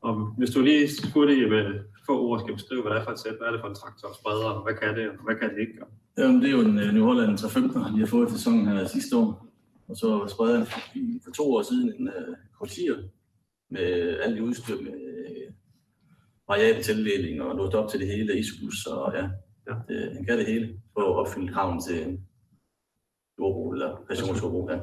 Og 0.00 0.34
hvis 0.38 0.50
du 0.50 0.60
lige 0.60 0.88
hurtigt 1.14 1.50
med 1.50 1.64
få 2.06 2.20
ord 2.20 2.40
skal 2.40 2.54
beskrive, 2.54 2.82
hvad 2.82 2.92
det 2.92 3.00
er 3.00 3.04
for 3.04 3.10
et 3.10 3.18
sæt, 3.18 3.36
hvad 3.38 3.46
er 3.48 3.52
det 3.52 3.60
for 3.60 3.68
en 3.68 3.74
traktor, 3.74 4.08
spreder, 4.20 4.50
og 4.56 4.62
hvad 4.64 4.74
kan 4.74 4.96
det, 4.96 5.08
og 5.08 5.24
hvad 5.24 5.36
kan 5.40 5.50
det 5.54 5.60
ikke? 5.60 5.72
Jamen, 6.18 6.42
det 6.42 6.48
er 6.48 6.56
jo 6.58 6.60
en 6.60 6.78
uh, 6.78 6.94
New 6.94 7.04
Holland 7.04 7.38
315, 7.38 7.94
vi 7.96 8.00
har 8.00 8.06
fået 8.06 8.28
i 8.28 8.32
sæsonen 8.32 8.66
her 8.66 8.86
sidste 8.86 9.16
år. 9.16 9.30
Og 9.88 9.96
så 9.96 10.08
spredte 10.34 10.66
vi 10.94 11.20
for 11.24 11.30
to 11.30 11.54
år 11.54 11.62
siden 11.62 11.92
en 11.98 12.08
øh, 12.08 12.28
uh, 12.28 12.34
kortier 12.58 12.96
med 13.70 14.18
alt 14.22 14.36
det 14.36 14.42
udstyr 14.42 14.76
med 14.86 14.96
uh, 15.28 15.54
variabel 16.48 16.82
tildeling 16.82 17.42
og 17.42 17.56
låst 17.56 17.74
op 17.74 17.88
til 17.90 18.00
det 18.00 18.08
hele, 18.08 18.38
isbus 18.38 18.86
og 18.86 19.12
ja, 19.16 19.28
Ja. 19.68 19.74
Det, 19.88 20.12
han 20.16 20.24
kan 20.24 20.38
det 20.38 20.46
hele 20.46 20.80
for 20.92 21.00
at 21.00 21.16
opfylde 21.20 21.52
kraven 21.52 21.80
til 21.80 22.18
jordbrug 23.38 23.72
eller 23.72 23.90
passionsjordbrug. 24.08 24.70
Ja. 24.70 24.78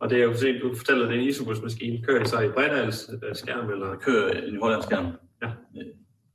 Og 0.00 0.10
det 0.10 0.18
er 0.20 0.24
jo 0.24 0.34
set, 0.34 0.60
du 0.62 0.74
fortæller, 0.74 1.04
at 1.04 1.08
det 1.10 1.16
er 1.18 1.22
en 1.22 1.28
isobusmaskine. 1.28 2.02
Kører 2.04 2.22
I 2.22 2.26
så 2.26 2.40
i 2.40 2.48
Bredals 2.48 3.10
øh, 3.22 3.34
skærm, 3.34 3.70
eller 3.70 3.96
kører 3.96 4.28
en 4.30 4.52
New 4.52 4.62
Holland 4.62 4.82
skærm. 4.82 5.06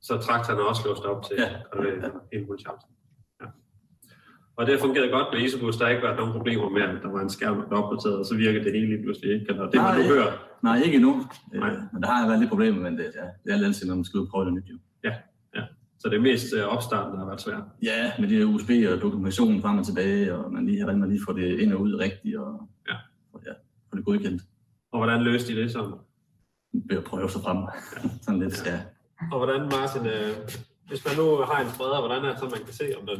så 0.00 0.16
traktoren 0.18 0.58
er 0.60 0.64
også 0.64 0.82
låst 0.88 1.04
op 1.04 1.24
til 1.24 1.36
Ja. 1.38 1.48
ja. 1.52 2.10
hele 2.32 2.44
multiapsen. 2.46 2.90
Ja. 3.40 3.46
Og 4.56 4.66
det 4.66 4.74
har 4.74 4.80
fungeret 4.86 5.10
godt 5.10 5.26
med 5.32 5.40
Isobus. 5.44 5.76
Der 5.76 5.84
har 5.84 5.90
ikke 5.90 6.02
været 6.06 6.16
nogen 6.16 6.32
problemer 6.32 6.68
med, 6.68 6.82
at 6.82 7.02
der 7.02 7.10
var 7.16 7.20
en 7.20 7.30
skærm, 7.30 7.56
der 7.70 7.76
opdateret, 7.82 8.16
og 8.18 8.24
så 8.26 8.36
virker 8.36 8.62
det 8.62 8.72
hele 8.72 8.86
lige 8.86 9.02
pludselig 9.02 9.34
ikke. 9.34 9.46
Eller 9.48 9.64
det, 9.64 9.74
Nej, 9.74 9.98
ikke. 9.98 10.10
hører. 10.14 10.32
Nej, 10.62 10.76
ikke 10.84 10.96
endnu. 10.96 11.12
Nej. 11.54 11.70
Øh, 11.70 11.78
men 11.92 12.02
der 12.02 12.08
har 12.08 12.26
været 12.28 12.40
lidt 12.40 12.50
problemer 12.50 12.80
med 12.90 12.90
det. 12.90 13.08
Ja. 13.20 13.26
Det 13.44 13.48
er 13.60 13.66
altid, 13.66 13.86
når 13.88 13.94
man 13.94 14.04
skal 14.04 14.18
ud 14.20 14.26
og 14.26 14.30
prøve 14.30 14.44
det 14.46 14.54
nyt. 14.54 14.68
Jo. 14.70 14.78
Så 16.04 16.10
det 16.10 16.16
er 16.16 16.20
mest 16.20 16.46
øh, 16.56 16.64
opstarten, 16.64 17.12
der 17.12 17.18
har 17.18 17.26
været 17.26 17.40
svært. 17.40 17.62
Ja, 17.82 18.12
med 18.18 18.28
de 18.28 18.36
her 18.36 18.44
USB 18.44 18.70
og 18.92 19.02
dokumentationen 19.02 19.62
frem 19.62 19.78
og 19.78 19.86
tilbage, 19.86 20.34
og 20.34 20.52
man 20.52 20.66
lige, 20.66 20.82
hvordan 20.84 21.00
man 21.00 21.08
lige 21.10 21.20
får 21.26 21.32
det 21.32 21.60
ind 21.60 21.72
og 21.72 21.80
ud 21.80 21.94
rigtigt, 21.94 22.36
og 22.38 22.68
Ja. 22.88 22.96
og 23.32 23.40
ja, 23.46 23.52
få 23.90 23.96
det 23.96 24.04
godkendt. 24.04 24.42
Og 24.92 24.98
hvordan 24.98 25.22
løste 25.22 25.52
I 25.52 25.56
det 25.56 25.72
så? 25.72 25.82
Ved 26.88 26.96
at 26.98 27.04
prøve 27.04 27.30
sig 27.30 27.40
frem. 27.40 27.58
Sådan 28.22 28.40
lidt, 28.40 28.66
ja. 28.66 28.80
Og 29.32 29.38
hvordan, 29.38 29.60
Martin, 29.76 30.06
øh, 30.06 30.30
hvis 30.88 31.04
man 31.06 31.14
nu 31.16 31.26
har 31.50 31.58
en 31.64 31.70
spreder, 31.74 31.98
hvordan 32.00 32.24
er 32.24 32.30
det 32.30 32.38
så, 32.38 32.44
man 32.44 32.64
kan 32.66 32.74
se, 32.82 32.86
om 33.00 33.06
den, 33.06 33.18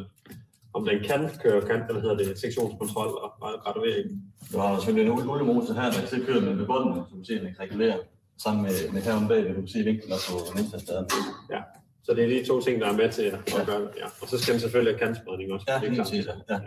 om 0.75 0.85
den 0.89 0.99
kan 1.09 1.21
køre 1.45 1.61
kant, 1.69 1.85
eller 1.89 2.01
hedder 2.01 2.17
det, 2.17 2.39
sektionskontrol 2.39 3.11
og 3.25 3.31
graduering? 3.65 4.09
Du 4.53 4.59
har 4.59 4.69
selvfølgelig 4.77 5.13
en 5.13 5.29
oliemotor 5.33 5.75
her, 5.75 5.91
der 5.91 5.99
kan 6.01 6.09
sidde 6.09 6.27
kører 6.27 6.41
med 6.41 6.55
ved 6.55 6.67
bunden, 6.67 6.95
så 6.95 7.01
du 7.11 7.17
kan 7.17 7.25
se, 7.25 7.35
at 7.35 7.43
den 7.45 7.55
kan 7.55 7.61
regulere. 7.67 7.99
Sammen 8.45 8.63
med, 8.67 8.77
med 8.93 9.03
her 9.03 9.15
om 9.21 9.29
bag, 9.29 9.41
du 9.49 9.53
kan 9.55 9.69
se 9.69 9.79
vinklen 9.91 10.19
på 10.29 10.35
næstastaderen. 10.57 11.07
Ja. 11.55 11.61
Så 12.05 12.15
det 12.15 12.25
er 12.25 12.29
de 12.29 12.47
to 12.49 12.61
ting, 12.61 12.81
der 12.81 12.89
er 12.93 12.97
med 12.97 13.13
til 13.13 13.23
at 13.23 13.67
gøre 13.67 13.81
det. 13.81 13.91
Ja. 13.97 14.07
Og 14.23 14.29
så 14.29 14.39
skal 14.39 14.53
den 14.55 14.61
selvfølgelig 14.61 14.93
have 14.95 15.07
kantspredning 15.07 15.53
også. 15.53 15.67
Ja, 15.69 15.75
Det 15.75 15.83
er 15.83 15.87
helt 15.87 15.95
klart. 15.95 16.09
sikkert, 16.09 16.37
ja. 16.51 16.59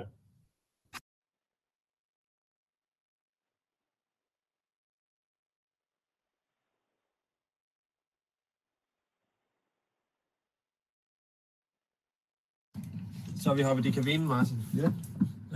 Så 13.41 13.53
vi 13.53 13.61
hoppet 13.61 13.85
i 13.85 13.91
kabinen, 13.91 14.27
Martin. 14.27 14.57
Ja. 14.77 14.91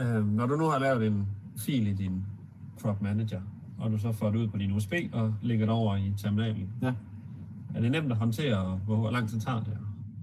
Øhm, 0.03 0.25
når 0.27 0.45
du 0.45 0.55
nu 0.55 0.65
har 0.65 0.79
lavet 0.79 1.07
en 1.07 1.27
fil 1.57 1.87
i 1.87 1.93
din 1.93 2.25
Crop 2.79 3.01
Manager, 3.01 3.41
og 3.79 3.91
du 3.91 3.97
så 3.97 4.11
får 4.11 4.29
det 4.29 4.37
ud 4.37 4.47
på 4.47 4.57
din 4.57 4.71
USB 4.71 4.93
og 5.13 5.35
lægger 5.41 5.65
det 5.65 5.75
over 5.75 5.95
i 5.97 6.13
terminalen, 6.17 6.69
Ja. 6.81 6.93
Er 7.75 7.81
det 7.81 7.91
nemt 7.91 8.11
at 8.11 8.17
håndtere, 8.17 8.57
og 8.57 8.77
hvor 8.77 9.11
lang 9.11 9.29
tid 9.29 9.39
tager 9.39 9.63
det? 9.63 9.77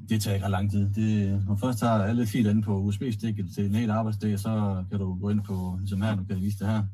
Det 0.08 0.22
tager 0.22 0.34
ikke 0.34 0.44
ret 0.44 0.50
lang 0.50 0.70
tid. 0.70 0.90
Det, 0.94 1.44
når 1.46 1.56
først 1.56 1.80
har 1.80 2.04
alle 2.04 2.26
filer 2.26 2.50
inde 2.50 2.62
på 2.62 2.78
USB-stikket 2.78 3.50
til 3.54 3.66
en 3.66 3.74
hel 3.74 3.90
arbejdsdag, 3.90 4.38
så 4.38 4.84
kan 4.90 4.98
du 4.98 5.18
gå 5.20 5.30
ind 5.30 5.42
på, 5.42 5.76
ligesom 5.78 6.02
her, 6.02 6.14
nu 6.14 6.24
kan 6.24 6.34
jeg 6.36 6.42
vise 6.42 6.58
det 6.58 6.66
her, 6.66 6.84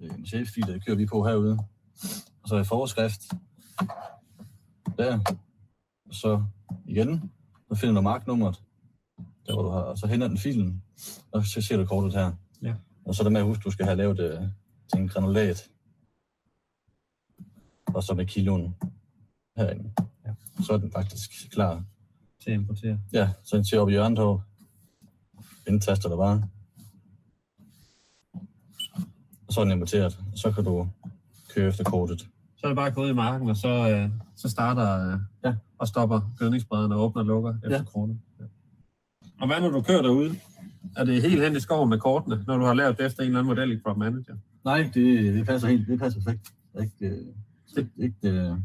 øh, 0.00 0.18
en 0.18 0.26
shape-fil, 0.26 0.66
der 0.66 0.78
kører 0.86 0.96
vi 0.96 1.06
på 1.06 1.24
herude. 1.24 1.58
Og 2.42 2.48
så 2.48 2.56
i 2.56 2.64
forskrift, 2.64 3.22
der, 4.98 5.18
og 6.08 6.14
så 6.14 6.44
igen, 6.86 7.32
så 7.68 7.74
finder 7.74 7.94
du 7.94 8.00
marknummeret, 8.00 8.62
der 9.46 9.54
hvor 9.54 9.62
du 9.62 9.68
har, 9.68 9.80
og 9.80 9.98
så 9.98 10.06
henter 10.06 10.28
den 10.28 10.38
filen, 10.38 10.82
og 11.32 11.46
så 11.46 11.60
ser 11.60 11.76
du 11.76 11.86
kortet 11.86 12.14
her. 12.14 12.32
Ja. 12.62 12.74
Og 13.04 13.14
så 13.14 13.22
er 13.22 13.24
det 13.24 13.32
med 13.32 13.40
at 13.40 13.46
huske, 13.46 13.62
du 13.62 13.70
skal 13.70 13.84
have 13.84 13.96
lavet 13.96 14.18
det 14.18 14.52
til 14.92 15.00
en 15.00 15.08
granulat, 15.08 15.70
og 17.86 18.02
så 18.02 18.14
med 18.14 18.26
kiloen 18.26 18.74
herinde. 19.56 19.92
Ja. 20.26 20.30
Så 20.64 20.72
er 20.72 20.76
den 20.78 20.92
faktisk 20.92 21.30
klar 21.52 21.84
Til 22.44 22.50
at 22.50 22.54
importere. 22.54 22.98
Ja, 23.12 23.30
så 23.44 23.56
den 23.56 23.64
ser 23.64 23.80
op 23.80 23.88
i 23.88 23.92
hjørnet 23.92 24.18
her. 24.18 24.40
Indtaster 25.68 26.08
der 26.08 26.16
bare. 26.16 26.48
Og 29.46 29.52
så 29.52 29.60
er 29.60 29.64
den 29.64 29.72
importeret. 29.72 30.18
Så 30.34 30.52
kan 30.52 30.64
du 30.64 30.88
køre 31.54 31.68
efter 31.68 31.84
kortet. 31.84 32.20
Så 32.56 32.66
er 32.66 32.68
det 32.68 32.76
bare 32.76 32.86
at 32.86 32.94
gå 32.94 33.02
ud 33.02 33.08
i 33.10 33.12
marken, 33.14 33.50
og 33.50 33.56
så, 33.56 33.68
øh, 33.90 34.10
så 34.36 34.48
starter 34.48 35.12
øh, 35.12 35.18
Ja. 35.44 35.54
og 35.78 35.88
stopper 35.88 36.20
gødningsbredden 36.38 36.92
og 36.92 37.00
åbner 37.04 37.22
og 37.22 37.26
lukker 37.26 37.54
efter 37.64 37.70
Ja. 37.76 37.84
kortet. 37.84 38.18
Ja. 38.40 38.44
Og 39.40 39.46
hvad 39.46 39.60
når 39.60 39.70
du 39.70 39.82
kører 39.82 40.02
derude? 40.02 40.34
Er 40.96 41.04
det 41.04 41.22
helt 41.22 41.42
hen 41.42 41.56
i 41.56 41.60
skoven 41.60 41.88
med 41.90 41.98
kortene, 41.98 42.44
når 42.46 42.56
du 42.56 42.64
har 42.64 42.74
lavet 42.74 42.98
det 42.98 43.06
efter 43.06 43.22
en 43.22 43.26
eller 43.26 43.38
anden 43.38 43.54
model 43.54 43.72
i 43.72 43.80
Crop 43.80 43.96
Manager? 43.96 44.36
Nej, 44.64 44.90
det, 44.94 45.34
det 45.34 45.46
passer 45.46 45.68
helt. 45.68 45.88
Det 45.88 45.98
passer 45.98 46.20
perfekt. 46.20 46.52
Er 46.74 46.82
ikke, 46.82 47.06
øh, 47.06 47.86
ikke, 47.96 48.28
øh, 48.30 48.56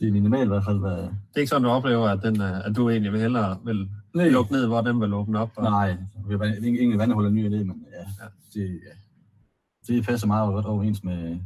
det 0.00 0.08
er 0.08 0.12
minimalt 0.12 0.44
i 0.44 0.48
hvert 0.48 0.64
fald. 0.64 0.78
Hvad... 0.78 0.96
Det 1.02 1.10
er 1.36 1.40
ikke 1.40 1.48
sådan, 1.50 1.62
du 1.62 1.68
oplever, 1.68 2.08
at, 2.08 2.22
den, 2.22 2.40
øh, 2.40 2.66
at 2.66 2.76
du 2.76 2.90
egentlig 2.90 3.12
vil 3.12 3.20
hellere 3.20 3.58
vil 3.64 3.88
Nej. 4.14 4.28
lukke 4.28 4.52
ned, 4.52 4.66
hvor 4.66 4.80
den 4.80 5.00
vil 5.00 5.14
åbne 5.14 5.38
op. 5.38 5.50
Og... 5.56 5.62
Nej, 5.64 5.96
vi 6.28 6.34
har 6.36 6.44
ingen, 6.66 6.98
vandhuller 6.98 7.30
ny 7.30 7.46
idé, 7.46 7.64
men 7.64 7.86
ja, 7.92 8.24
Ja. 8.24 8.28
det, 8.54 8.80
ja. 8.86 9.92
det 9.94 10.04
passer 10.04 10.26
meget 10.26 10.52
godt 10.52 10.66
overens 10.66 11.04
med 11.04 11.38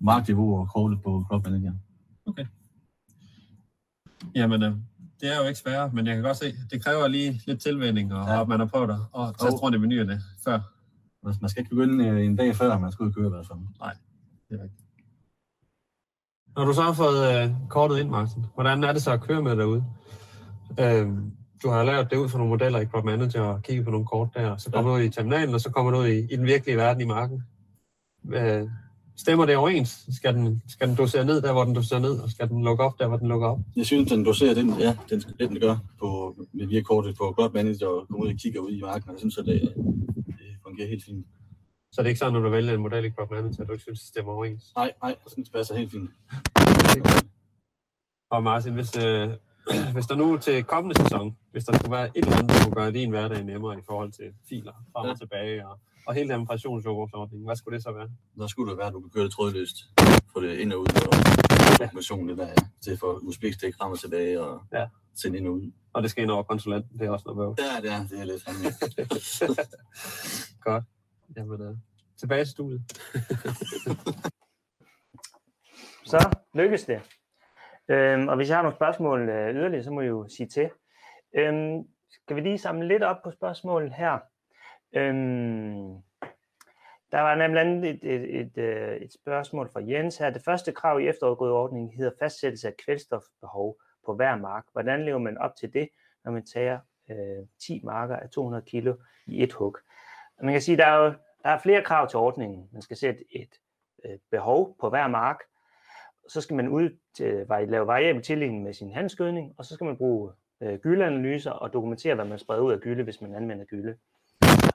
markniveau 0.00 0.58
og 0.60 0.68
kortet 0.68 1.02
på 1.02 1.24
Crop 1.28 1.44
Manager. 1.44 1.72
Jamen, 4.34 4.62
øh, 4.62 4.72
det 5.20 5.34
er 5.34 5.40
jo 5.42 5.48
ikke 5.48 5.58
sværere, 5.60 5.90
men 5.92 6.06
jeg 6.06 6.14
kan 6.14 6.24
godt 6.24 6.36
se, 6.36 6.44
det 6.70 6.84
kræver 6.84 7.08
lige 7.08 7.40
lidt 7.46 7.60
tilvænning, 7.60 8.14
og, 8.14 8.26
Ja. 8.28 8.40
at 8.42 8.48
man 8.48 8.60
har 8.60 8.66
prøvet 8.66 8.90
at 8.90 8.98
og 9.12 9.38
taste 9.38 9.46
Jo. 9.52 9.58
rundt 9.62 9.76
i 9.76 9.78
menuerne 9.78 10.20
før. 10.44 10.60
Man 11.40 11.48
skal 11.48 11.60
ikke 11.60 11.70
begynde 11.70 12.06
øh, 12.06 12.24
en 12.24 12.36
dag 12.36 12.56
før, 12.56 12.78
man 12.78 12.92
skal 12.92 13.02
ud 13.04 13.08
og 13.08 13.14
køre 13.14 13.26
i 13.26 13.30
hvert 13.30 13.46
fald. 13.46 13.58
Det 14.50 14.58
er 14.58 14.62
rigtigt. 14.62 14.79
Når 16.56 16.64
du 16.64 16.72
så 16.72 16.82
har 16.82 16.92
fået 16.92 17.34
øh, 17.34 17.50
kortet 17.68 17.98
ind, 17.98 18.10
Martin, 18.10 18.44
hvordan 18.54 18.84
er 18.84 18.92
det 18.92 19.02
så 19.02 19.10
at 19.10 19.20
køre 19.20 19.42
med 19.42 19.56
derude? 19.56 19.84
Øh, 20.80 21.08
du 21.62 21.68
har 21.68 21.84
lavet 21.84 22.10
det 22.10 22.16
ud 22.16 22.28
fra 22.28 22.38
nogle 22.38 22.50
modeller 22.50 22.80
i 22.80 22.86
Crop 22.86 23.04
Manager 23.04 23.40
og 23.40 23.62
kigget 23.62 23.84
på 23.84 23.90
nogle 23.90 24.06
kort 24.06 24.28
der, 24.34 24.56
så 24.56 24.70
kommer 24.70 24.90
du 24.90 24.96
ud 24.96 25.02
i 25.02 25.10
terminalen, 25.10 25.54
og 25.54 25.60
så 25.60 25.70
kommer 25.70 25.92
du 25.92 25.98
ud 25.98 26.06
i, 26.06 26.18
i 26.18 26.36
den 26.36 26.46
virkelige 26.46 26.76
verden 26.76 27.02
i 27.02 27.04
marken. 27.04 27.42
Øh, 28.34 28.68
stemmer 29.16 29.46
det 29.46 29.56
overens? 29.56 30.06
Skal 30.10 30.34
den, 30.34 30.62
skal 30.68 30.88
den 30.88 30.96
dosere 30.96 31.24
ned 31.24 31.42
der, 31.42 31.52
hvor 31.52 31.64
den 31.64 31.74
doserer 31.74 32.00
ned, 32.00 32.18
og 32.18 32.30
skal 32.30 32.48
den 32.48 32.64
lukke 32.64 32.84
op 32.84 32.98
der, 32.98 33.08
hvor 33.08 33.16
den 33.16 33.28
lukker 33.28 33.48
op? 33.48 33.58
Jeg 33.76 33.86
synes, 33.86 34.10
den 34.10 34.24
doserer 34.24 34.54
den, 34.54 34.74
ja, 34.78 34.96
den, 35.10 35.20
det, 35.20 35.48
den 35.50 35.60
gør 35.60 35.76
på, 36.00 36.36
med 36.52 36.66
via 36.66 36.82
kortet 36.82 37.16
på 37.16 37.34
Crop 37.36 37.54
Manager 37.54 37.86
og 37.86 38.06
kommer 38.08 38.24
ud 38.24 38.32
og 38.32 38.38
kigger 38.38 38.60
ud 38.60 38.70
i 38.70 38.80
marken, 38.80 39.08
og 39.08 39.14
jeg 39.14 39.20
synes, 39.20 39.38
at 39.38 39.46
det, 39.46 39.72
det 40.26 40.46
fungerer 40.66 40.88
helt 40.88 41.04
fint. 41.04 41.26
Så 41.92 42.00
det 42.02 42.06
er 42.06 42.08
ikke 42.08 42.18
sådan, 42.18 42.32
når 42.32 42.40
du 42.40 42.48
vælger 42.48 42.74
en 42.74 42.80
model 42.80 43.04
i 43.04 43.10
Crop 43.10 43.30
Manager, 43.30 43.64
du 43.64 43.72
ikke 43.72 43.82
synes, 43.82 44.00
det 44.00 44.08
stemmer 44.08 44.32
overens. 44.32 44.72
Nej, 44.76 44.92
nej, 45.02 45.08
jeg 45.24 45.30
synes, 45.32 45.48
det 45.48 45.52
passer 45.56 45.76
helt 45.76 45.90
fint. 45.90 46.10
Og 48.30 48.42
Martin, 48.42 48.72
hvis, 48.74 48.96
øh, 48.96 49.28
hvis 49.94 50.06
der 50.06 50.14
nu 50.14 50.36
til 50.38 50.64
kommende 50.64 51.02
sæson, 51.02 51.36
hvis 51.50 51.64
der 51.64 51.78
skulle 51.78 51.92
være 51.92 52.06
et 52.06 52.24
eller 52.24 52.36
andet, 52.36 52.50
der 52.50 52.64
kunne 52.64 52.74
gøre 52.74 52.92
din 52.92 53.10
hverdag 53.10 53.44
nemmere 53.44 53.78
i 53.78 53.82
forhold 53.86 54.12
til 54.12 54.24
filer 54.48 54.72
frem 54.72 55.04
og 55.04 55.06
Ja. 55.06 55.14
tilbage, 55.14 55.68
og, 55.68 55.78
og 56.06 56.14
hele 56.14 56.28
den 56.34 56.46
præcisionsoverordning, 56.46 57.44
hvad 57.44 57.56
skulle 57.56 57.74
det 57.76 57.82
så 57.82 57.92
være? 57.92 58.08
Der 58.38 58.46
skulle 58.46 58.70
det 58.70 58.78
være, 58.78 58.86
at 58.86 58.92
du 58.92 59.00
kan 59.00 59.10
køre 59.10 59.24
det 59.24 59.32
trådløst. 59.32 59.76
Få 60.32 60.40
det 60.40 60.58
ind 60.58 60.72
og 60.72 60.80
ud, 60.80 60.86
og 60.86 61.82
information 61.82 62.28
det 62.28 62.38
der, 62.38 62.46
ja, 62.46 62.54
til 62.82 62.90
at 62.90 62.98
få 62.98 63.18
USB-stik 63.18 63.74
frem 63.76 63.92
og 63.92 63.98
tilbage, 64.00 64.40
og 64.42 64.62
Ja. 64.72 64.86
sende 65.14 65.38
ind 65.38 65.46
og 65.46 65.52
ud. 65.52 65.72
Og 65.92 66.02
det 66.02 66.10
skal 66.10 66.22
ind 66.22 66.30
over 66.30 66.42
konsulenten, 66.42 66.98
det 66.98 67.06
er 67.06 67.10
også 67.10 67.24
noget 67.26 67.36
bøvl. 67.38 67.56
Ja, 67.58 67.80
det 67.82 67.90
er, 67.92 68.06
det 68.10 68.20
er 68.20 68.24
lidt 68.24 68.42
fandme. 68.44 68.64
Godt. 70.68 70.84
Jamen, 71.36 71.62
øh, 71.62 71.76
tilbage 72.16 72.44
til 72.44 72.50
studiet. 72.50 72.82
Så 76.10 76.36
lykkes 76.54 76.84
det. 76.84 77.02
Øhm, 77.88 78.28
og 78.28 78.36
hvis 78.36 78.48
jeg 78.48 78.56
har 78.56 78.62
nogle 78.62 78.76
spørgsmål 78.76 79.28
øh, 79.28 79.54
yderligere, 79.54 79.84
så 79.84 79.90
må 79.90 80.00
I 80.00 80.06
jo 80.06 80.28
sige 80.28 80.48
til. 80.48 80.70
Øhm, 81.34 81.84
skal 82.10 82.36
vi 82.36 82.40
lige 82.40 82.58
samle 82.58 82.88
lidt 82.88 83.02
op 83.02 83.16
på 83.24 83.30
spørgsmålet 83.30 83.92
her? 83.92 84.18
Øhm, 84.92 86.02
der 87.12 87.20
var 87.20 87.34
nemlig 87.34 87.60
andet 87.60 87.90
et, 87.90 88.14
et, 88.14 88.40
et, 88.40 88.58
øh, 88.58 88.96
et 88.96 89.12
spørgsmål 89.12 89.70
fra 89.72 89.80
Jens 89.80 90.16
her. 90.16 90.30
Det 90.30 90.44
første 90.44 90.72
krav 90.72 91.00
i 91.00 91.08
efterafgrødeordningen 91.08 91.92
hedder 91.92 92.12
fastsættelse 92.18 92.68
af 92.68 92.74
kvælstofbehov 92.84 93.80
på 94.06 94.14
hver 94.14 94.36
mark. 94.36 94.64
Hvordan 94.72 95.04
lever 95.04 95.18
man 95.18 95.38
op 95.38 95.56
til 95.56 95.72
det, 95.72 95.88
når 96.24 96.32
man 96.32 96.46
tager 96.46 96.78
øh, 97.10 97.46
10 97.66 97.80
marker 97.84 98.16
af 98.16 98.30
200 98.30 98.64
kilo 98.66 98.94
i 99.26 99.42
et 99.42 99.52
hug? 99.52 99.78
Man 100.42 100.54
kan 100.54 100.62
sige, 100.62 100.76
der 100.76 100.86
er 100.86 101.04
jo 101.04 101.12
der 101.42 101.50
er 101.50 101.58
flere 101.58 101.82
krav 101.82 102.08
til 102.08 102.18
ordningen. 102.18 102.68
Man 102.72 102.82
skal 102.82 102.96
sætte 102.96 103.24
et, 103.30 103.60
øh, 104.04 104.18
behov 104.30 104.76
på 104.80 104.88
hver 104.88 105.08
mark, 105.08 105.38
så 106.28 106.40
skal 106.40 106.56
man 106.56 106.68
ud 106.68 106.90
til, 107.14 107.46
lave 107.48 107.86
variabel 107.86 108.22
tildeling 108.22 108.62
med 108.62 108.74
sin 108.74 108.92
handskydning, 108.92 109.54
og 109.58 109.64
så 109.64 109.74
skal 109.74 109.84
man 109.84 109.96
bruge 109.96 110.32
øh, 110.62 110.78
gyldeanalyser 110.78 111.50
og 111.50 111.72
dokumentere, 111.72 112.14
hvad 112.14 112.24
man 112.24 112.38
spreder 112.38 112.62
ud 112.62 112.72
af 112.72 112.80
gylde, 112.80 113.04
hvis 113.04 113.20
man 113.20 113.34
anvender 113.34 113.64
gylde. 113.64 113.96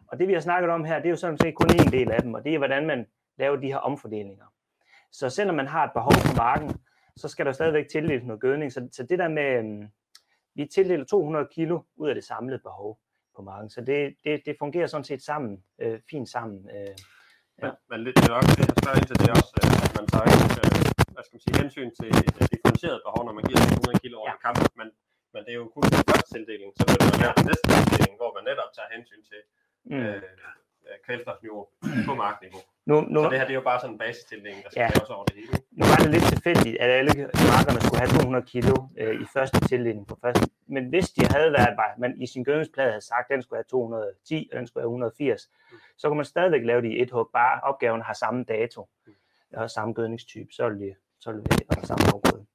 Og 0.07 0.19
det 0.19 0.27
vi 0.27 0.33
har 0.33 0.39
snakket 0.39 0.71
om 0.71 0.83
her, 0.83 0.95
det 0.95 1.05
er 1.05 1.09
jo 1.09 1.15
sådan 1.15 1.37
set 1.37 1.55
kun 1.55 1.69
en 1.69 1.91
del 1.91 2.11
af 2.11 2.21
dem, 2.21 2.33
og 2.33 2.43
det 2.43 2.53
er, 2.53 2.57
hvordan 2.57 2.87
man 2.87 3.05
laver 3.37 3.55
de 3.55 3.67
her 3.67 3.77
omfordelinger. 3.77 4.45
Så 5.11 5.29
selvom 5.29 5.55
man 5.55 5.67
har 5.67 5.83
et 5.83 5.93
behov 5.93 6.11
på 6.11 6.35
marken, 6.37 6.71
så 7.17 7.27
skal 7.27 7.45
der 7.45 7.51
stadigvæk 7.51 7.87
tildeles 7.87 8.23
noget 8.23 8.41
gødning. 8.41 8.71
Så, 8.71 8.87
så 8.91 9.03
det 9.03 9.19
der 9.19 9.27
med, 9.27 9.63
øh, 9.63 9.87
vi 10.55 10.65
tildeler 10.65 11.05
200 11.05 11.47
kilo 11.51 11.79
ud 11.95 12.09
af 12.09 12.15
det 12.15 12.23
samlede 12.23 12.59
behov 12.59 12.99
på 13.37 13.41
marken. 13.51 13.69
Så 13.75 13.79
det, 13.89 13.99
det, 14.25 14.35
det 14.47 14.53
fungerer 14.63 14.87
sådan 14.93 15.07
set 15.11 15.21
sammen, 15.31 15.53
øh, 15.83 15.97
fint 16.11 16.29
sammen. 16.35 16.57
Øh, 16.75 16.95
Men, 17.63 17.71
men 17.89 17.97
det 18.05 18.11
det 18.17 18.23
er 18.29 18.33
nok 18.37 18.45
det, 18.59 18.65
jeg 18.71 18.77
spørger 18.81 18.97
ind 18.99 19.07
til, 19.09 19.17
det 19.21 19.27
er 19.31 19.35
også, 19.41 19.53
øh, 19.61 19.85
at 19.85 19.91
man 19.99 20.05
tager 20.11 20.25
ikke, 20.33 20.47
øh, 20.63 20.69
hvad 21.13 21.23
skal 21.25 21.35
man 21.37 21.43
sige, 21.45 21.55
hensyn 21.63 21.89
til 21.99 22.09
et 22.19 22.33
et 22.41 22.47
differentieret 22.53 22.99
behov, 23.07 23.21
når 23.27 23.35
man 23.39 23.45
giver 23.49 23.61
100 23.61 24.03
kilo 24.03 24.15
over 24.21 24.33
Ja. 24.33 24.43
kamp, 24.45 24.57
men, 24.79 24.87
men 25.33 25.39
det 25.45 25.51
er 25.55 25.59
jo 25.63 25.67
kun 25.75 25.83
den 25.95 26.03
første 26.09 26.29
tildeling, 26.35 26.69
så 26.77 26.83
vil 26.89 26.99
man 27.07 27.15
lave 27.23 27.33
den 27.39 27.45
næste 27.49 27.65
tildeling, 27.75 28.13
hvor 28.21 28.31
man 28.37 28.43
netop 28.49 28.69
tager 28.77 28.89
hensyn 28.95 29.21
til 29.31 29.41
mm. 29.89 29.95
øh, 29.97 30.15
øh, 30.15 30.55
kvælstofniveau 31.05 31.67
på 32.07 32.13
markniveau. 32.15 32.59
nu, 32.85 32.95
nu, 33.01 33.23
Så 33.23 33.29
det 33.29 33.37
her 33.39 33.45
det 33.47 33.53
er 33.55 33.59
jo 33.61 33.67
bare 33.71 33.79
sådan 33.79 33.93
en 33.93 33.99
basistildeling, 33.99 34.63
der 34.63 34.69
skal 34.69 34.81
Ja. 34.81 34.89
laves 34.95 35.09
over 35.09 35.25
det 35.25 35.35
hele. 35.35 35.53
Nu 35.79 35.83
var 35.91 35.97
det 36.03 36.09
lidt 36.15 36.23
tilfældigt, 36.33 36.75
at 36.83 36.89
alle 36.99 37.11
markerne 37.53 37.79
skulle 37.81 37.99
have 38.03 38.11
200 38.19 38.45
kilo 38.53 38.75
øh, 39.01 39.13
i 39.23 39.25
første 39.35 39.57
tildeling 39.71 40.07
på 40.07 40.15
første. 40.23 40.45
Men 40.75 40.83
hvis 40.91 41.07
de 41.15 41.21
havde 41.35 41.51
været, 41.57 41.73
var, 41.81 41.89
man 41.97 42.11
i 42.21 42.27
sin 42.33 42.43
gødningsplade 42.43 42.89
havde 42.95 43.05
sagt, 43.13 43.25
at 43.29 43.33
den 43.35 43.41
skulle 43.43 43.57
have 43.57 43.69
210, 43.69 44.49
og 44.51 44.55
den 44.59 44.67
skulle 44.67 44.81
have 44.83 44.87
180, 44.89 45.49
så 45.97 46.03
kunne 46.07 46.17
man 46.21 46.25
stadigvæk 46.33 46.63
lave 46.65 46.81
det 46.81 46.91
i 46.95 47.01
et 47.01 47.11
hug, 47.11 47.29
bare 47.33 47.55
opgaven 47.69 48.01
har 48.01 48.13
samme 48.13 48.43
dato 48.43 48.81
og 49.53 49.69
samme 49.71 49.93
gødningstype, 49.93 50.51
så 50.57 50.69
vil 50.69 50.79
det, 50.79 50.93
så 51.23 51.31
vil 51.31 51.41
det 51.43 51.63
være 51.71 51.85
samme 51.91 52.05
afgrøde. 52.13 52.45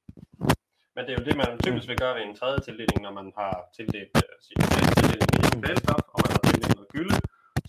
Men 0.94 1.02
det 1.06 1.10
er 1.14 1.18
jo 1.20 1.24
det, 1.28 1.36
man 1.36 1.58
typisk 1.66 1.88
vil 1.88 1.98
gøre 1.98 2.14
ved 2.18 2.22
en 2.22 2.36
tredje 2.36 2.60
tildeling, 2.60 3.00
når 3.06 3.12
man 3.20 3.32
har 3.38 3.52
tildelt 3.76 4.10
øh, 4.16 4.22
sin 4.46 4.56
tildeling 4.98 5.30
i 5.38 5.60
kvælstof, 5.62 6.02
og 6.14 6.18
man 6.24 6.30
har 6.36 6.42
tildelt 6.48 6.74
noget 6.76 6.88
gylde. 6.96 7.16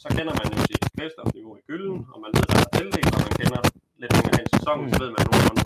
Så 0.04 0.08
kender 0.18 0.34
man 0.39 0.47
jo 0.54 0.58
sit 0.70 0.84
kvælstofniveau 0.95 1.54
i 1.62 1.64
gylden, 1.70 1.97
og 2.14 2.18
man 2.24 2.32
ved, 2.36 2.45
der 2.52 2.58
er 2.64 2.70
tildelt, 2.76 3.12
og 3.16 3.22
man 3.26 3.34
kender 3.39 3.62
lidt 4.02 4.12
længere 4.16 4.36
hen 4.38 4.45
i 4.47 4.52
sæsonen, 4.56 4.86
så 4.93 4.97
ved 5.04 5.12
man 5.18 5.24
nogenlunde, 5.28 5.64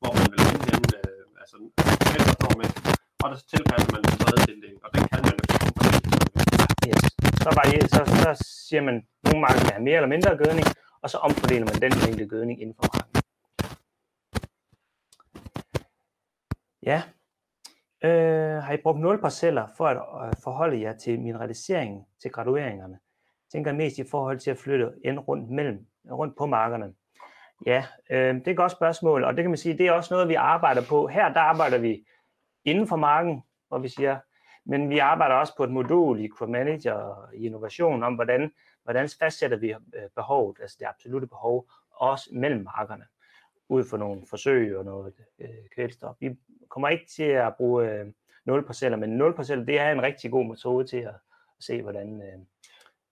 hvor 0.00 0.12
man 0.18 0.26
vil 0.32 0.40
finde 0.48 0.64
henne, 0.70 0.88
øh, 1.00 1.42
altså 1.42 1.56
kvælstofnormæssigt. 2.10 2.86
Og 3.22 3.26
der 3.30 3.38
tilpasser 3.52 3.90
man 3.94 4.02
den 4.06 4.14
tredje 4.22 4.40
tildeling, 4.48 4.78
og 4.84 4.88
den 4.94 5.02
kan 5.10 5.20
man 5.26 5.34
jo 5.40 5.44
Yes. 6.88 7.02
Så, 7.44 7.48
varierer, 7.58 7.88
så, 7.96 8.00
så 8.22 8.30
siger 8.68 8.82
man, 8.88 8.96
at 8.96 9.04
nogle 9.26 9.40
marker 9.44 9.60
skal 9.60 9.74
have 9.76 9.86
mere 9.88 9.98
eller 10.00 10.12
mindre 10.14 10.30
gødning, 10.42 10.66
og 11.02 11.08
så 11.12 11.16
omfordeler 11.26 11.66
man 11.70 11.76
den 11.84 11.92
mængde 12.02 12.26
gødning 12.34 12.56
inden 12.62 12.76
for 12.78 12.86
marken. 12.94 13.14
Ja. 16.90 16.98
Øh, 18.06 18.56
har 18.64 18.72
I 18.76 18.82
brugt 18.84 19.00
0 19.00 19.20
parceller 19.26 19.66
for 19.76 19.86
at 19.92 19.96
øh, 20.26 20.32
forholde 20.44 20.76
jer 20.84 20.94
til 21.04 21.20
mineraliseringen, 21.20 22.00
til 22.22 22.30
gradueringerne? 22.36 22.98
Tænker 23.54 23.72
mest 23.72 23.98
i 23.98 24.04
forhold 24.10 24.38
til 24.38 24.50
at 24.50 24.58
flytte 24.58 24.92
ind 25.04 25.18
rundt 25.18 25.50
mellem, 25.50 25.86
rundt 26.10 26.36
på 26.36 26.46
markerne. 26.46 26.94
Ja, 27.66 27.84
øh, 28.10 28.34
det 28.34 28.48
er 28.48 28.50
et 28.50 28.56
godt 28.56 28.72
spørgsmål, 28.72 29.24
og 29.24 29.36
det 29.36 29.42
kan 29.42 29.50
man 29.50 29.56
sige, 29.56 29.78
det 29.78 29.86
er 29.86 29.92
også 29.92 30.14
noget, 30.14 30.28
vi 30.28 30.34
arbejder 30.34 30.82
på. 30.88 31.06
Her 31.06 31.32
der 31.32 31.40
arbejder 31.40 31.78
vi 31.78 32.06
inden 32.64 32.88
for 32.88 32.96
marken, 32.96 33.42
hvor 33.68 33.78
vi 33.78 33.88
siger, 33.88 34.18
men 34.64 34.90
vi 34.90 34.98
arbejder 34.98 35.34
også 35.34 35.56
på 35.56 35.64
et 35.64 35.70
modul 35.70 36.20
i 36.20 36.28
Crew 36.28 36.48
Manager 36.48 36.92
og 36.92 37.34
i 37.34 37.46
innovation 37.46 38.02
om, 38.02 38.14
hvordan, 38.14 38.52
hvordan 38.82 39.08
fastsætter 39.18 39.56
vi 39.56 39.70
øh, 39.70 40.08
behovet, 40.16 40.56
altså 40.60 40.76
det 40.80 40.86
absolute 40.86 41.26
behov, 41.26 41.70
også 41.96 42.30
mellem 42.32 42.64
markerne, 42.64 43.04
ud 43.68 43.84
for 43.84 43.96
nogle 43.96 44.22
forsøg 44.30 44.78
og 44.78 44.84
noget 44.84 45.14
øh, 45.38 45.48
kvælstof. 45.74 46.16
Vi 46.20 46.36
kommer 46.68 46.88
ikke 46.88 47.06
til 47.16 47.22
at 47.22 47.56
bruge 47.56 47.90
øh, 47.90 48.06
0 48.44 48.66
parceller, 48.66 48.98
men 48.98 49.10
0 49.10 49.36
parceller, 49.36 49.64
det 49.64 49.80
er 49.80 49.92
en 49.92 50.02
rigtig 50.02 50.30
god 50.30 50.44
metode 50.44 50.86
til 50.86 50.96
at, 50.96 51.14
at 51.58 51.64
se, 51.64 51.82
hvordan 51.82 52.22
øh, 52.22 52.38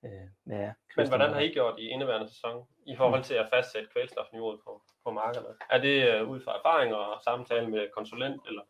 øh, 0.05 0.27
ja, 0.61 0.73
Men 0.97 1.09
hvordan 1.09 1.33
har 1.33 1.41
I 1.41 1.49
gjort 1.49 1.79
i 1.79 1.89
indeværende 1.89 2.29
sæson 2.29 2.67
i 2.87 2.97
forhold 2.97 3.23
til 3.25 3.35
at 3.35 3.49
fastsætte 3.55 3.89
kvælstofniveauet 3.93 4.61
på, 4.65 4.83
på 5.05 5.11
markerne? 5.11 5.47
Er 5.71 5.79
det 5.81 5.97
øh, 6.15 6.29
ud 6.29 6.41
fra 6.45 6.57
erfaring 6.59 6.95
og 6.95 7.23
samtale 7.25 7.71
med 7.71 7.89
konsulent, 7.97 8.41
eller 8.49 8.63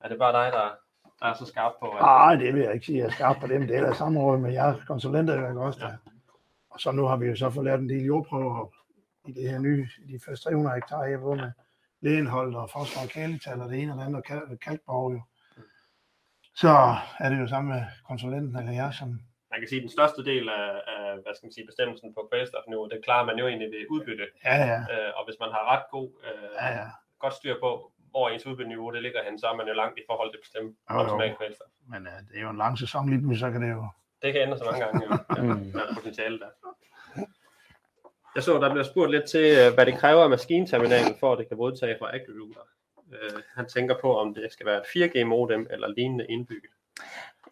er 0.00 0.08
det 0.08 0.18
bare 0.18 0.32
dig, 0.44 0.52
der, 0.52 0.68
der 1.20 1.26
er 1.26 1.34
så 1.34 1.46
skarp 1.46 1.72
på? 1.80 1.86
At... 1.90 2.00
Nej, 2.00 2.34
det 2.34 2.54
vil 2.54 2.62
jeg 2.62 2.74
ikke 2.74 2.86
sige, 2.86 2.98
jeg 2.98 3.06
er 3.06 3.10
skarp 3.10 3.36
på 3.40 3.46
dem. 3.46 3.66
Det 3.66 3.76
er 3.76 3.80
der 3.86 3.92
samråd 3.92 4.38
med 4.38 4.52
jeres 4.52 4.84
konsulenter, 4.84 5.34
der 5.34 5.60
også 5.60 5.80
der. 5.80 5.96
Og 6.70 6.80
så 6.80 6.90
nu 6.92 7.04
har 7.06 7.16
vi 7.16 7.26
jo 7.26 7.36
så 7.36 7.50
fået 7.50 7.64
lavet 7.64 7.80
en 7.80 7.88
del 7.88 8.04
jordprøver 8.04 8.68
i 9.28 9.32
det 9.32 9.50
her 9.50 9.58
nye, 9.58 9.88
i 10.08 10.12
de 10.12 10.20
første 10.26 10.44
300 10.44 10.74
hektar, 10.74 11.04
jeg 11.04 11.20
både 11.20 11.36
med 11.36 11.50
lægenhold 12.00 12.54
og 12.54 12.70
fosfor 12.70 13.02
og 13.02 13.08
kalital 13.08 13.60
og 13.60 13.68
det 13.70 13.82
ene 13.82 13.92
det 13.92 14.00
andet 14.00 14.16
og 14.16 14.24
kalk- 14.24 14.58
kalkborg 14.58 15.12
jo. 15.12 15.20
Så 16.54 16.96
er 17.18 17.28
det 17.30 17.40
jo 17.40 17.46
sammen 17.46 17.74
med 17.74 17.82
konsulenten 18.08 18.56
eller 18.58 18.72
jer, 18.72 18.90
som 18.90 19.20
Man 19.54 19.60
kan 19.60 19.68
sige, 19.68 19.80
at 19.80 19.86
den 19.88 19.96
største 19.98 20.20
del 20.30 20.44
af, 20.48 20.66
af 20.94 21.04
hvad 21.22 21.32
skal 21.34 21.46
man 21.46 21.52
sige, 21.56 21.66
bestemmelsen 21.70 22.14
på 22.16 22.20
kvælstofniveau, 22.30 22.84
det 22.92 22.98
klarer 23.06 23.24
man 23.30 23.36
jo 23.40 23.44
egentlig 23.50 23.70
ved 23.74 23.82
udbytte. 23.94 24.26
ja, 24.48 24.56
ja, 24.70 24.78
Øh, 24.92 25.10
og 25.18 25.22
hvis 25.26 25.38
man 25.42 25.50
har 25.56 25.62
ret 25.72 25.84
god, 25.96 26.08
øh, 26.26 26.48
ja, 26.60 26.68
ja. 26.80 26.86
godt 27.22 27.34
styr 27.40 27.54
på, 27.64 27.70
hvor 28.12 28.28
ens 28.28 28.46
udbytteniveau 28.46 28.90
det 28.94 29.02
ligger 29.02 29.20
hen, 29.28 29.38
så 29.38 29.46
er 29.46 29.56
man 29.60 29.66
jo 29.70 29.74
langt 29.82 29.98
i 29.98 30.04
forhold 30.10 30.28
til 30.30 30.36
at 30.40 30.44
bestemme 30.46 30.68
Jo, 30.90 30.94
jo. 30.94 31.00
optimal 31.00 31.36
kvælstof. 31.38 31.70
Men 31.92 32.00
uh, 32.10 32.18
det 32.28 32.36
er 32.38 32.42
jo 32.46 32.50
en 32.50 32.56
lang 32.64 32.78
sæson 32.78 33.02
lige 33.10 33.22
nu, 33.26 33.34
så 33.36 33.50
kan 33.50 33.62
det 33.62 33.70
jo... 33.70 33.82
Det 34.22 34.32
kan 34.32 34.42
ændre 34.42 34.58
sig 34.58 34.66
mange 34.70 34.84
gange, 34.84 35.00
jo. 35.06 35.10
Ja, 35.36 35.42
Mm. 35.42 35.72
der 35.72 35.82
er 35.88 35.94
potentiale 35.94 36.38
der. 36.44 36.50
Jeg 38.34 38.42
så, 38.42 38.58
der 38.58 38.70
bliver 38.70 38.84
spurgt 38.84 39.10
lidt 39.10 39.24
til, 39.24 39.46
øh, 39.60 39.74
hvad 39.74 39.86
det 39.86 39.98
kræver 39.98 40.22
af 40.22 40.30
maskinterminalen, 40.30 41.14
for 41.20 41.32
at 41.32 41.38
det 41.38 41.48
kan 41.48 41.56
modtage 41.56 41.96
fra 42.00 42.06
AgriRouter. 42.16 42.64
Øh, 43.12 43.42
han 43.56 43.66
tænker 43.68 43.94
på, 44.00 44.18
om 44.18 44.34
det 44.34 44.52
skal 44.52 44.66
være 44.66 44.78
et 44.78 44.86
4G-modem 44.94 45.66
eller 45.70 45.88
lignende 45.88 46.26
indbygget. 46.28 46.70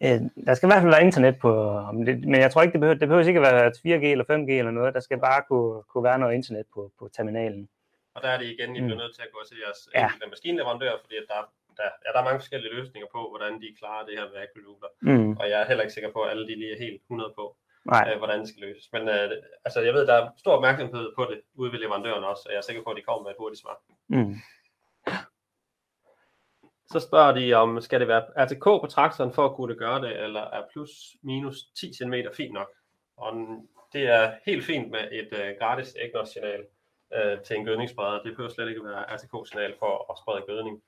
Øh, 0.05 0.19
der 0.47 0.53
skal 0.53 0.67
i 0.67 0.71
hvert 0.71 0.81
fald 0.83 0.93
være 0.95 1.07
internet 1.09 1.35
på, 1.45 1.51
men 2.31 2.35
jeg 2.45 2.51
tror 2.51 2.61
ikke, 2.61 2.73
det 2.75 2.79
behøver, 2.83 2.97
det 2.99 3.07
behøver 3.07 3.27
ikke 3.27 3.39
at 3.39 3.55
være 3.55 3.71
4G 3.85 4.05
eller 4.13 4.25
5G 4.31 4.51
eller 4.61 4.71
noget. 4.79 4.93
Der 4.93 4.99
skal 5.07 5.19
bare 5.29 5.41
kunne, 5.49 5.83
kunne 5.89 6.03
være 6.09 6.19
noget 6.19 6.33
internet 6.39 6.65
på, 6.73 6.81
på 6.99 7.03
terminalen. 7.15 7.69
Og 8.15 8.19
der 8.23 8.29
er 8.33 8.37
det 8.41 8.45
igen, 8.55 8.69
I 8.75 8.79
bliver 8.81 8.97
Mm. 8.97 9.03
nødt 9.03 9.15
til 9.15 9.21
at 9.27 9.31
gå 9.35 9.39
til 9.49 9.57
jeres 9.65 9.79
Ja. 10.01 10.07
maskinleverandør, 10.33 10.91
fordi 11.03 11.15
at 11.21 11.27
der, 11.33 11.41
der, 11.79 11.87
ja, 12.03 12.09
der 12.13 12.19
er 12.21 12.27
mange 12.29 12.39
forskellige 12.43 12.73
løsninger 12.77 13.07
på, 13.15 13.21
hvordan 13.31 13.53
de 13.63 13.67
klarer 13.79 14.03
det 14.07 14.13
her 14.19 14.25
med 14.31 14.37
AgriRouter. 14.45 14.89
Mm, 15.09 15.31
Og 15.39 15.45
jeg 15.51 15.57
er 15.61 15.65
heller 15.69 15.83
ikke 15.85 15.93
sikker 15.97 16.11
på, 16.15 16.19
at 16.25 16.31
alle 16.31 16.45
de 16.49 16.55
lige 16.61 16.73
er 16.75 16.79
helt 16.85 17.01
100 17.01 17.33
på, 17.39 17.45
nej, 17.93 18.03
øh, 18.09 18.17
hvordan 18.21 18.39
det 18.41 18.49
skal 18.51 18.63
løses. 18.67 18.85
Men 18.95 19.03
øh, 19.15 19.25
altså, 19.65 19.79
jeg 19.87 19.93
ved, 19.95 20.03
der 20.09 20.15
er 20.21 20.25
stor 20.43 20.53
opmærksomhed 20.59 21.05
på 21.17 21.23
det 21.31 21.37
ude 21.61 21.71
ved 21.73 21.79
leverandøren 21.83 22.23
også, 22.31 22.43
og 22.47 22.51
jeg 22.53 22.59
er 22.61 22.67
sikker 22.69 22.83
på, 22.83 22.89
at 22.93 22.97
de 22.99 23.07
kommer 23.07 23.21
med 23.23 23.31
et 23.35 23.41
hurtigt 23.41 23.61
svar. 23.63 23.75
mm. 24.15 24.35
Så 26.93 26.99
spørger 26.99 27.31
de, 27.31 27.53
om 27.53 27.81
skal 27.81 27.99
det 27.99 28.07
være 28.07 28.25
RTK 28.37 28.63
på 28.63 28.87
traktoren 28.89 29.33
for 29.33 29.45
at 29.45 29.55
kunne 29.55 29.75
gøre 29.75 30.01
det, 30.01 30.23
eller 30.23 30.41
er 30.41 30.63
plus 30.71 30.89
minus 31.23 31.57
10 31.79 31.93
cm 31.93 32.13
fint 32.33 32.53
nok? 32.53 32.69
Og 33.17 33.33
det 33.93 34.03
er 34.07 34.33
helt 34.45 34.65
fint 34.65 34.91
med 34.91 35.11
et 35.11 35.29
øh, 35.31 35.55
gratis 35.59 35.95
EGNOS-signal 35.99 36.65
øh, 37.15 37.41
til 37.41 37.55
en 37.57 37.65
gødningsspreder. 37.65 38.23
Det 38.23 38.31
behøver 38.31 38.49
slet 38.49 38.69
ikke 38.69 38.85
være 38.85 39.05
RTK-signal 39.15 39.75
for 39.79 40.11
at 40.11 40.17
sprede 40.17 40.43
gødning. 40.47 40.83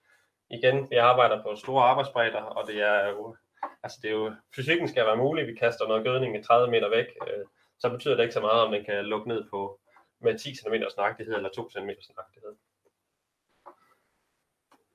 Igen, 0.49 0.89
vi 0.89 0.95
arbejder 0.95 1.43
på 1.43 1.55
store 1.55 1.83
arbejdsbredder, 1.83 2.41
og 2.41 2.67
det 2.67 2.81
er 2.81 3.09
jo, 3.09 3.35
altså 3.83 3.99
det 4.01 4.09
er 4.09 4.15
jo, 4.15 4.33
fysikken 4.55 4.87
skal 4.87 5.05
være 5.05 5.17
mulig. 5.17 5.47
Vi 5.47 5.55
kaster 5.55 5.87
noget 5.87 6.03
gødning 6.03 6.45
30 6.45 6.71
meter 6.71 6.89
væk, 6.89 7.05
øh, 7.27 7.45
så 7.79 7.89
betyder 7.89 8.15
det 8.15 8.23
ikke 8.23 8.33
så 8.33 8.41
meget, 8.41 8.61
om 8.61 8.71
den 8.71 8.85
kan 8.85 9.05
lukke 9.05 9.27
ned 9.27 9.49
på 9.49 9.79
med 10.21 10.39
10 10.39 10.55
cm 10.55 10.73
nøjagtighed 10.97 11.35
eller 11.35 11.49
2 11.49 11.69
cm 11.69 11.89
nøjagtighed. 12.15 12.55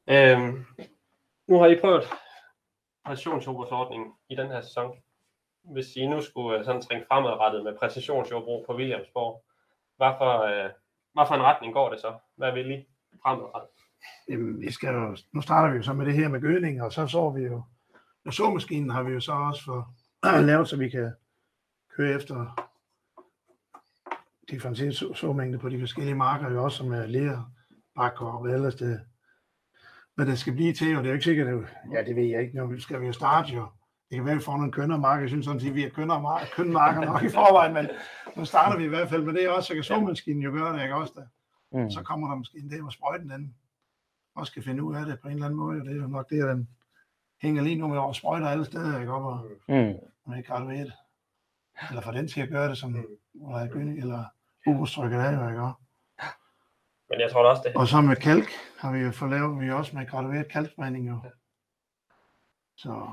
Øhm, 0.08 0.64
nu 1.50 1.58
har 1.58 1.66
I 1.66 1.80
prøvet 1.80 2.04
præcisionsjordbrugsordningen 3.06 4.12
i 4.28 4.36
den 4.36 4.46
her 4.46 4.60
sæson. 4.60 4.96
Hvis 5.62 5.96
I 5.96 6.06
nu 6.06 6.20
skulle 6.20 6.58
øh, 6.58 6.64
sådan 6.64 6.82
trænge 6.82 7.04
fremadrettet 7.08 7.64
med 7.64 7.78
præcisionsjordbrug 7.78 8.64
på 8.66 8.76
Williamsborg, 8.76 9.44
hvad 9.96 10.12
for, 10.18 10.42
øh, 10.42 10.70
hvad 11.12 11.24
for 11.28 11.34
en 11.34 11.42
retning 11.42 11.74
går 11.74 11.90
det 11.90 12.00
så? 12.00 12.14
Hvad 12.36 12.52
vil 12.52 12.70
I 12.70 12.86
fremadrettet? 13.22 13.70
Jamen, 14.28 14.60
vi 14.60 14.72
skal 14.72 14.94
jo, 14.94 15.16
nu 15.32 15.40
starter 15.40 15.70
vi 15.70 15.76
jo 15.76 15.82
så 15.82 15.92
med 15.92 16.06
det 16.06 16.14
her 16.14 16.28
med 16.28 16.40
gødning, 16.40 16.82
og 16.82 16.92
så 16.92 17.06
så 17.06 17.30
vi 17.30 17.42
jo, 17.42 17.62
med 18.24 18.32
såmaskinen 18.32 18.90
har 18.90 19.02
vi 19.02 19.12
jo 19.12 19.20
så 19.20 19.32
også 19.32 19.64
for, 19.64 19.94
lavet, 20.50 20.68
så 20.68 20.76
vi 20.76 20.88
kan 20.88 21.12
køre 21.96 22.14
efter 22.14 22.66
differentieret 24.50 24.96
så, 24.96 25.14
såmængde 25.14 25.58
på 25.58 25.68
de 25.68 25.80
forskellige 25.80 26.14
marker, 26.14 26.50
jo 26.50 26.64
også 26.64 26.84
med 26.84 27.08
ler, 27.08 27.52
bakker 27.94 28.26
og 28.26 28.42
hvad 28.42 28.54
ellers 28.54 28.74
det, 28.74 29.00
hvad 30.14 30.26
det 30.26 30.38
skal 30.38 30.52
blive 30.52 30.72
til, 30.72 30.96
og 30.96 31.02
det 31.02 31.08
er 31.08 31.12
jo 31.12 31.14
ikke 31.14 31.24
sikkert, 31.24 31.48
at, 31.48 31.60
ja, 31.92 32.02
det 32.04 32.16
ved 32.16 32.24
jeg 32.24 32.42
ikke, 32.42 32.56
nu 32.56 32.80
skal 32.80 33.00
vi 33.00 33.06
jo 33.06 33.12
starte 33.12 33.52
jo. 33.54 33.66
Det 34.10 34.16
kan 34.16 34.24
være, 34.24 34.32
at 34.34 34.38
vi 34.38 34.44
får 34.44 34.56
nogle 34.56 34.72
kønnermarker. 34.72 35.20
Jeg 35.20 35.28
synes 35.28 35.44
sådan 35.46 35.60
set, 35.60 35.68
at 35.68 35.74
vi 35.74 35.82
har 35.82 35.88
kønnermarker, 35.88 36.46
kønnermarker 36.56 37.00
nok 37.04 37.22
i 37.22 37.28
forvejen, 37.28 37.74
men 37.74 37.88
nu 38.36 38.44
starter 38.44 38.78
vi 38.78 38.84
i 38.84 38.88
hvert 38.88 39.08
fald 39.08 39.22
med 39.22 39.34
det 39.34 39.48
også, 39.48 39.66
så 39.68 39.74
kan 39.74 39.82
såmaskinen 39.82 40.42
jo 40.42 40.50
gøre 40.50 40.76
det, 40.76 40.82
ikke 40.82 40.94
også? 40.94 41.12
Der. 41.16 41.26
Mm. 41.84 41.90
Så 41.90 42.02
kommer 42.02 42.28
der 42.28 42.34
måske 42.36 42.58
en 42.58 42.68
dag, 42.68 42.80
hvor 42.80 42.90
sprøjten 42.90 43.30
den 43.30 43.54
også 44.34 44.52
kan 44.52 44.62
finde 44.62 44.82
ud 44.82 44.94
af 44.96 45.06
det 45.06 45.20
på 45.20 45.28
en 45.28 45.34
eller 45.34 45.46
anden 45.46 45.58
måde. 45.60 45.80
og 45.80 45.86
Det 45.86 45.92
er 45.96 46.02
jo 46.02 46.06
nok 46.08 46.30
det, 46.30 46.42
at 46.42 46.56
den 46.56 46.68
hænger 47.42 47.62
lige 47.62 47.76
nu 47.76 47.88
med 47.88 47.98
over 47.98 48.12
sprøjter 48.12 48.48
alle 48.48 48.64
steder, 48.64 49.00
ikke 49.00 49.12
op 49.12 49.24
og 49.24 49.46
Mm. 49.68 49.94
med 50.32 50.44
gradueret. 50.46 50.92
Eller 51.90 52.02
for 52.02 52.10
den 52.12 52.28
til 52.28 52.40
at 52.40 52.48
gøre 52.48 52.68
det, 52.68 52.78
som 52.78 52.92
hvor 53.34 53.52
der 53.52 53.58
er 53.58 53.68
gødning, 53.68 53.98
eller 53.98 54.24
ubrugstrykket 54.66 55.18
af, 55.18 55.36
jo, 55.36 55.48
ikke 55.48 55.62
også? 55.62 55.79
Men 57.10 57.20
jeg 57.20 57.30
tror 57.30 57.42
da 57.42 57.48
også, 57.48 57.62
det 57.66 57.76
Og 57.76 57.86
så 57.86 58.00
med 58.00 58.16
kalk 58.16 58.48
har 58.78 58.92
vi 58.92 58.98
jo 58.98 59.10
fået 59.10 59.30
lavet, 59.30 59.60
vi 59.60 59.66
jo 59.66 59.76
også 59.76 59.96
med 59.96 60.06
gradueret 60.06 60.48
kalksprægning 60.48 61.08
jo. 61.08 61.20
Så 62.76 63.10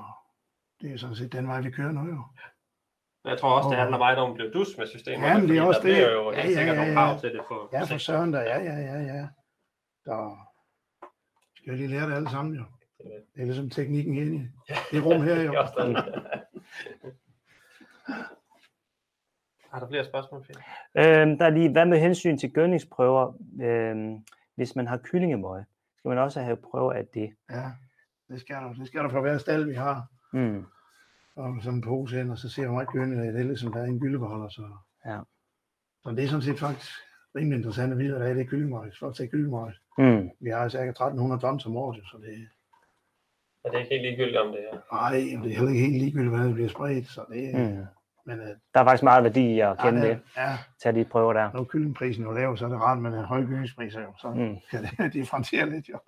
det 0.81 0.93
er 0.93 0.97
sådan 0.97 1.15
set 1.15 1.31
den 1.31 1.47
vej, 1.47 1.61
vi 1.61 1.71
kører 1.71 1.91
nu 1.91 2.01
jo. 2.09 2.23
jeg 3.25 3.39
tror 3.39 3.57
også, 3.57 3.69
det 3.69 3.77
handler 3.77 3.97
meget 3.97 4.17
om 4.17 4.29
at 4.31 4.35
blive 4.35 4.51
dus 4.51 4.67
med 4.77 4.87
systemet. 4.87 5.27
Ja, 5.27 5.37
men 5.37 5.49
det 5.49 5.57
er 5.57 5.61
også 5.61 5.79
der 5.79 5.83
bliver 5.83 6.07
det. 6.07 6.13
jo 6.15 6.31
Ja, 6.31 6.41
helt 6.41 6.55
ja, 6.55 6.59
sikkert 6.59 6.75
ja, 6.77 6.81
nogle 6.85 7.01
ja. 7.01 7.07
krav 7.07 7.19
til 7.19 7.33
det 7.33 7.41
på 7.47 7.69
Ja, 7.73 7.83
for 7.83 7.97
søren 7.97 8.31
da, 8.31 8.39
ja, 8.39 8.59
ja, 8.61 8.77
ja, 8.77 8.99
ja. 8.99 9.27
Så 10.05 10.37
skal 11.55 11.73
vi 11.73 11.77
lige 11.77 11.87
lære 11.87 12.09
det 12.09 12.15
alle 12.15 12.29
sammen 12.29 12.55
jo. 12.55 12.63
Det 13.35 13.41
er 13.41 13.45
ligesom 13.45 13.69
teknikken 13.69 14.17
ind 14.17 14.35
i 14.35 14.47
det 14.91 15.05
rum 15.05 15.21
her 15.21 15.35
Det 15.39 15.45
jo. 15.45 15.53
er 15.53 15.59
også. 15.59 16.03
Har 19.77 19.85
der 19.85 19.89
flere 19.91 20.05
spørgsmål, 20.05 20.45
Fie? 20.45 20.55
Øhm, 21.21 21.37
der 21.37 21.45
er 21.45 21.49
lige, 21.49 21.71
hvad 21.71 21.85
med 21.85 21.99
hensyn 21.99 22.37
til 22.37 22.51
gødningsprøver? 22.53 23.33
Øhm, 23.61 24.15
hvis 24.55 24.75
man 24.75 24.87
har 24.87 24.97
kyllingemøg, 25.03 25.63
skal 25.97 26.09
man 26.09 26.17
også 26.17 26.41
have 26.41 26.57
prøver 26.57 26.93
af 26.93 27.05
det? 27.13 27.29
Ja, 27.49 27.63
det 28.29 28.41
skal 28.41 28.55
der. 28.55 28.73
Det 28.73 28.87
skal 28.87 29.03
der 29.03 29.09
for 29.09 29.21
hver 29.21 29.37
stald, 29.37 29.65
vi 29.65 29.73
har. 29.73 30.05
Mm. 30.33 30.65
Og 31.35 31.55
sådan 31.61 31.77
en 31.77 31.81
pose 31.81 32.19
ind, 32.19 32.31
og 32.31 32.37
så 32.37 32.49
ser 32.49 32.61
vi 32.63 32.69
meget 32.71 32.87
gødning, 32.89 33.21
det 33.21 33.39
er 33.39 33.43
ligesom 33.43 33.73
der 33.73 33.79
er 33.81 33.85
en 33.85 33.99
gyldebeholder. 33.99 34.49
Så. 34.49 34.61
Ja. 35.05 35.19
så 36.03 36.11
det 36.11 36.23
er 36.23 36.27
sådan 36.27 36.41
set 36.41 36.59
faktisk 36.59 36.91
rimelig 37.35 37.57
interessant 37.57 37.91
at 37.91 37.97
vide, 37.99 38.11
hvad 38.11 38.21
det 38.21 38.29
er, 38.29 38.33
det 38.33 38.41
er 38.41 38.47
kyllingemøg. 38.47 38.93
Så 38.93 39.11
til 39.11 39.29
kyllingemøg. 39.29 39.73
Mm. 39.97 40.29
Vi 40.39 40.49
har 40.49 40.69
cirka 40.69 40.89
1300 40.89 41.41
tons 41.41 41.65
om 41.65 41.77
året, 41.77 42.03
så 42.11 42.17
det, 42.17 42.47
Er 43.65 43.71
det 43.71 43.77
ikke 43.79 43.89
helt 43.89 44.01
ligegyldigt, 44.01 44.37
om 44.37 44.51
det 44.51 44.59
er? 44.71 44.77
nej, 44.93 45.11
det 45.43 45.51
er 45.51 45.55
heller 45.55 45.69
ikke 45.73 45.85
helt 45.85 45.97
ligegyldigt, 46.03 46.29
hvordan 46.29 46.47
det 46.47 46.55
bliver 46.55 46.69
spredt. 46.69 47.07
Så 47.07 47.25
det, 47.31 47.53
Mm. 47.55 47.85
Men 48.27 48.39
øh, 48.39 48.47
Der 48.73 48.79
er 48.79 48.83
faktisk 48.85 49.03
meget 49.03 49.23
værdi 49.23 49.55
i 49.55 49.59
at 49.59 49.77
kende 49.77 50.01
ja, 50.01 50.07
det. 50.09 50.19
Ja, 50.37 50.57
Tag 50.83 50.95
de 50.95 51.05
prøver 51.05 51.33
der. 51.33 51.51
nu 51.53 51.59
er 51.59 51.63
kyllingprisen 51.63 52.23
jo 52.23 52.31
lav, 52.31 52.57
så 52.57 52.65
er 52.65 52.69
det 52.69 52.81
rart 52.81 52.97
med 52.97 53.23
høje 53.23 53.45
gødningspriser 53.45 54.01
jo. 54.01 54.13
Så 54.21 54.29
Mm. 54.29 54.57
kan 54.71 54.83
det 54.83 55.13
differentiere 55.13 55.69
lidt 55.69 55.89
jo. 55.89 55.99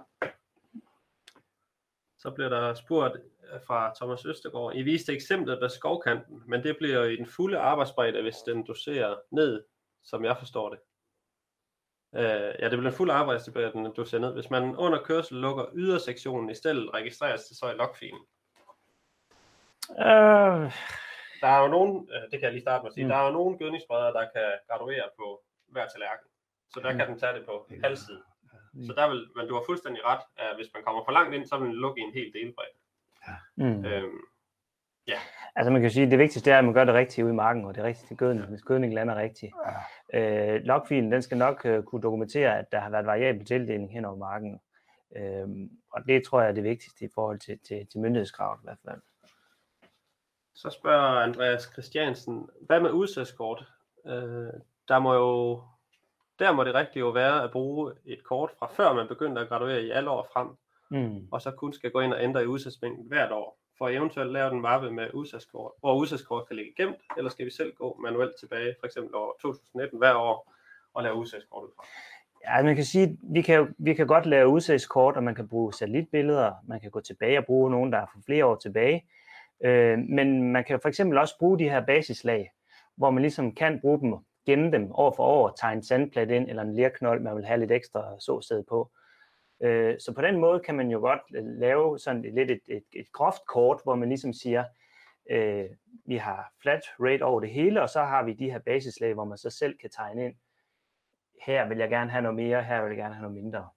Så 2.18 2.32
bliver 2.32 2.50
der 2.50 2.74
spurgt 2.74 3.16
øh, 3.54 3.60
fra 3.68 3.94
Thomas 3.96 4.26
Østergaard. 4.26 4.72
I 4.76 4.82
viste 4.82 5.14
eksemplet 5.14 5.58
med 5.62 5.70
skovkanten, 5.70 6.44
men 6.48 6.64
det 6.64 6.78
bliver 6.78 7.04
i 7.04 7.16
den 7.16 7.26
fulde 7.26 7.60
arbejdsbredde, 7.60 8.22
hvis 8.22 8.38
den 8.38 8.66
doserer 8.66 9.16
ned, 9.32 9.64
som 10.04 10.26
jeg 10.26 10.38
forstår 10.38 10.70
det. 10.70 10.80
Øh, 12.16 12.54
ja, 12.60 12.70
det 12.70 12.78
bliver 12.80 12.88
en 12.92 12.98
fuld 12.98 13.10
arbejdsbredde, 13.12 13.72
den 13.72 13.94
doserer 13.98 14.22
ned. 14.22 14.34
Hvis 14.34 14.50
man 14.50 14.76
under 14.76 15.04
kørsel 15.04 15.38
lukker 15.38 15.66
ydersektionen 15.74 16.50
i 16.50 16.56
stedet, 16.56 16.94
registreres 16.94 17.42
det 17.44 17.58
så 17.58 17.72
i 17.72 17.76
logfilen. 17.76 18.20
Øh, 20.00 20.72
Der 21.42 21.48
er 21.48 21.62
jo 21.64 21.68
nogen, 21.68 22.10
øh, 22.14 22.22
det 22.22 22.32
kan 22.40 22.42
jeg 22.48 22.52
lige 22.52 22.62
starte 22.68 22.82
med 22.84 22.90
at 22.90 22.94
sige, 22.94 23.06
Mm. 23.06 23.10
der 23.12 23.18
er 23.18 23.26
jo 23.28 23.32
nogle 23.40 23.58
gødningsbredder, 23.58 24.12
der 24.20 24.26
kan 24.36 24.48
graduere 24.70 25.08
på 25.20 25.42
hver 25.74 25.88
tallerken. 25.94 26.28
Så 26.74 26.80
der 26.84 26.92
Mm. 26.92 26.98
kan 26.98 27.08
den 27.10 27.20
tage 27.20 27.34
det 27.38 27.46
på 27.46 27.56
Ja. 27.72 27.76
halv 27.88 27.98
side. 28.06 28.22
Så 28.88 28.94
der 29.00 29.10
vil, 29.12 29.22
men 29.36 29.48
du 29.48 29.54
har 29.58 29.64
fuldstændig 29.70 30.02
ret, 30.06 30.24
at 30.38 30.56
hvis 30.58 30.70
man 30.74 30.84
kommer 30.84 31.02
for 31.06 31.12
langt 31.12 31.36
ind, 31.36 31.46
så 31.46 31.58
vil 31.58 31.68
den 31.68 31.76
lukke 31.76 32.02
i 32.02 32.04
en 32.04 32.14
hel 32.14 32.30
delbredde. 32.34 32.78
mm. 33.56 33.86
Øhm, 33.86 34.20
Altså 35.56 35.72
man 35.72 35.82
kan 35.82 35.92
sige, 35.92 36.06
at 36.06 36.12
det 36.12 36.20
vigtigste 36.20 36.52
er, 36.52 36.58
at 36.60 36.66
man 36.66 36.74
gør 36.74 36.84
det 36.84 36.94
rigtigt 36.94 37.24
ude 37.26 37.34
i 37.34 37.36
marken, 37.36 37.66
og 37.66 37.76
det 37.76 37.84
rigtige 37.84 38.18
gødning, 38.18 38.46
hvis 38.46 38.62
gødningen 38.62 38.96
lander 38.96 39.16
rigtigt. 39.16 39.54
Øh, 40.14 40.62
logfilen, 40.64 41.12
den 41.12 41.22
skal 41.22 41.38
nok 41.38 41.66
øh, 41.66 41.84
kunne 41.84 42.02
dokumentere, 42.02 42.60
at 42.60 42.72
der 42.72 42.80
har 42.80 42.90
været 42.90 43.06
variabel 43.06 43.46
tildeling 43.46 43.92
hen 43.92 44.06
over 44.06 44.16
marken. 44.18 44.60
Øh, 45.16 45.48
og 45.94 46.02
det 46.08 46.24
tror 46.24 46.42
jeg 46.42 46.50
er 46.50 46.54
det 46.54 46.64
vigtigste 46.64 47.06
i 47.06 47.10
forhold 47.16 47.40
til, 47.40 47.60
til, 47.68 47.88
til 47.92 48.00
myndighedskravet 48.00 48.60
i 48.60 48.64
hvert 48.64 48.78
fald. 48.86 49.02
Så 50.62 50.70
spørger 50.70 51.20
Andreas 51.24 51.64
Christiansen, 51.74 52.50
hvad 52.62 52.80
med 52.80 52.92
udsatskort? 52.92 53.66
Øh, 54.06 54.54
der 54.88 55.00
må 55.00 55.14
jo, 55.14 55.64
der 56.40 56.52
må 56.52 56.64
det 56.64 56.74
rigtige 56.76 57.00
jo 57.00 57.10
være 57.10 57.44
at 57.44 57.52
bruge 57.52 57.94
et 58.06 58.24
kort 58.24 58.52
fra 58.60 58.68
før 58.74 58.94
man 58.94 59.08
begyndte 59.08 59.42
at 59.42 59.50
graduere 59.50 59.82
i 59.82 59.90
alle 59.92 60.10
år 60.10 60.28
frem, 60.34 60.48
Mm. 60.92 61.28
og 61.32 61.42
så 61.42 61.52
kun 61.52 61.74
skal 61.74 61.92
gå 61.92 62.00
ind 62.00 62.14
og 62.14 62.24
ændre 62.24 62.44
i 62.44 62.46
udsatsmængden 62.46 63.06
hvert 63.08 63.32
år, 63.32 63.58
for 63.78 63.90
eventuelt 63.90 64.32
lave 64.32 64.50
den 64.50 64.62
mappe 64.62 64.92
med 64.92 65.08
udsatskort, 65.14 65.72
hvor 65.80 65.96
udsatskort 65.96 66.48
kan 66.48 66.56
ligge 66.56 66.74
gemt, 66.78 66.98
eller 67.18 67.30
skal 67.30 67.46
vi 67.46 67.52
selv 67.52 67.74
gå 67.76 67.98
manuelt 68.04 68.36
tilbage, 68.40 68.76
for 68.80 68.86
eksempel 68.86 69.16
over 69.16 69.32
2019 69.42 69.98
hver 69.98 70.16
år, 70.16 70.54
og 70.94 71.04
lave 71.04 71.16
udsatskort 71.16 71.64
ud 71.64 71.70
fra. 71.76 71.86
Ja, 72.48 72.64
man 72.64 72.76
kan 72.76 72.86
sige, 72.86 73.04
at 73.04 73.10
vi 73.22 73.42
kan, 73.42 73.76
vi 73.78 73.94
kan 73.94 74.08
godt 74.08 74.26
lave 74.26 74.48
udsigtskort, 74.48 75.16
og 75.18 75.24
man 75.24 75.36
kan 75.36 75.48
bruge 75.48 75.74
satellitbilleder, 75.74 76.54
man 76.68 76.80
kan 76.80 76.92
gå 76.92 77.00
tilbage 77.00 77.38
og 77.38 77.46
bruge 77.46 77.72
nogle, 77.72 77.92
der 77.92 77.98
er 77.98 78.06
for 78.14 78.20
flere 78.26 78.46
år 78.46 78.56
tilbage. 78.56 79.06
Øh, 79.66 80.00
men 80.00 80.52
man 80.52 80.64
kan 80.64 80.80
for 80.82 80.90
eksempel 80.90 81.18
også 81.18 81.36
bruge 81.40 81.60
de 81.60 81.70
her 81.70 81.86
basislag, 81.86 82.52
hvor 82.98 83.10
man 83.10 83.22
ligesom 83.22 83.56
kan 83.56 83.80
bruge 83.82 84.00
dem, 84.00 84.16
gemme 84.46 84.72
dem 84.72 84.92
år 84.92 85.14
for 85.16 85.24
år, 85.24 85.56
tegne 85.60 85.78
en 85.78 85.84
sandplat 85.84 86.32
ind, 86.32 86.50
eller 86.50 86.64
en 86.64 86.76
lerknold, 86.76 87.22
man 87.22 87.36
vil 87.36 87.46
have 87.46 87.60
lidt 87.60 87.72
ekstra 87.72 88.20
såsted 88.20 88.64
på. 88.70 88.92
Øh, 89.64 89.96
så 90.00 90.14
på 90.14 90.22
den 90.22 90.40
måde 90.40 90.60
kan 90.60 90.76
man 90.76 90.92
jo 90.92 91.00
godt 91.00 91.22
øh, 91.36 91.44
lave 91.46 92.00
sådan 92.00 92.22
lidt 92.22 92.52
et, 92.52 92.62
et, 92.68 92.84
et 92.94 93.12
groft 93.14 93.42
kort, 93.48 93.82
hvor 93.84 93.96
man 93.96 94.10
ligesom 94.10 94.34
siger, 94.34 94.64
øh, 95.32 95.66
vi 96.06 96.16
har 96.16 96.54
flat 96.62 96.82
rate 97.00 97.24
over 97.24 97.40
det 97.40 97.50
hele, 97.50 97.82
og 97.82 97.90
så 97.90 98.04
har 98.04 98.24
vi 98.24 98.34
de 98.34 98.52
her 98.52 98.60
basislag, 98.60 99.14
hvor 99.14 99.26
man 99.26 99.38
så 99.38 99.50
selv 99.50 99.78
kan 99.78 99.90
tegne 99.90 100.26
ind, 100.26 100.36
her 101.46 101.68
vil 101.68 101.78
jeg 101.78 101.90
gerne 101.90 102.12
have 102.12 102.22
noget 102.22 102.36
mere, 102.36 102.64
her 102.64 102.82
vil 102.82 102.90
jeg 102.90 102.98
gerne 102.98 103.16
have 103.16 103.22
noget 103.22 103.44
mindre. 103.44 103.70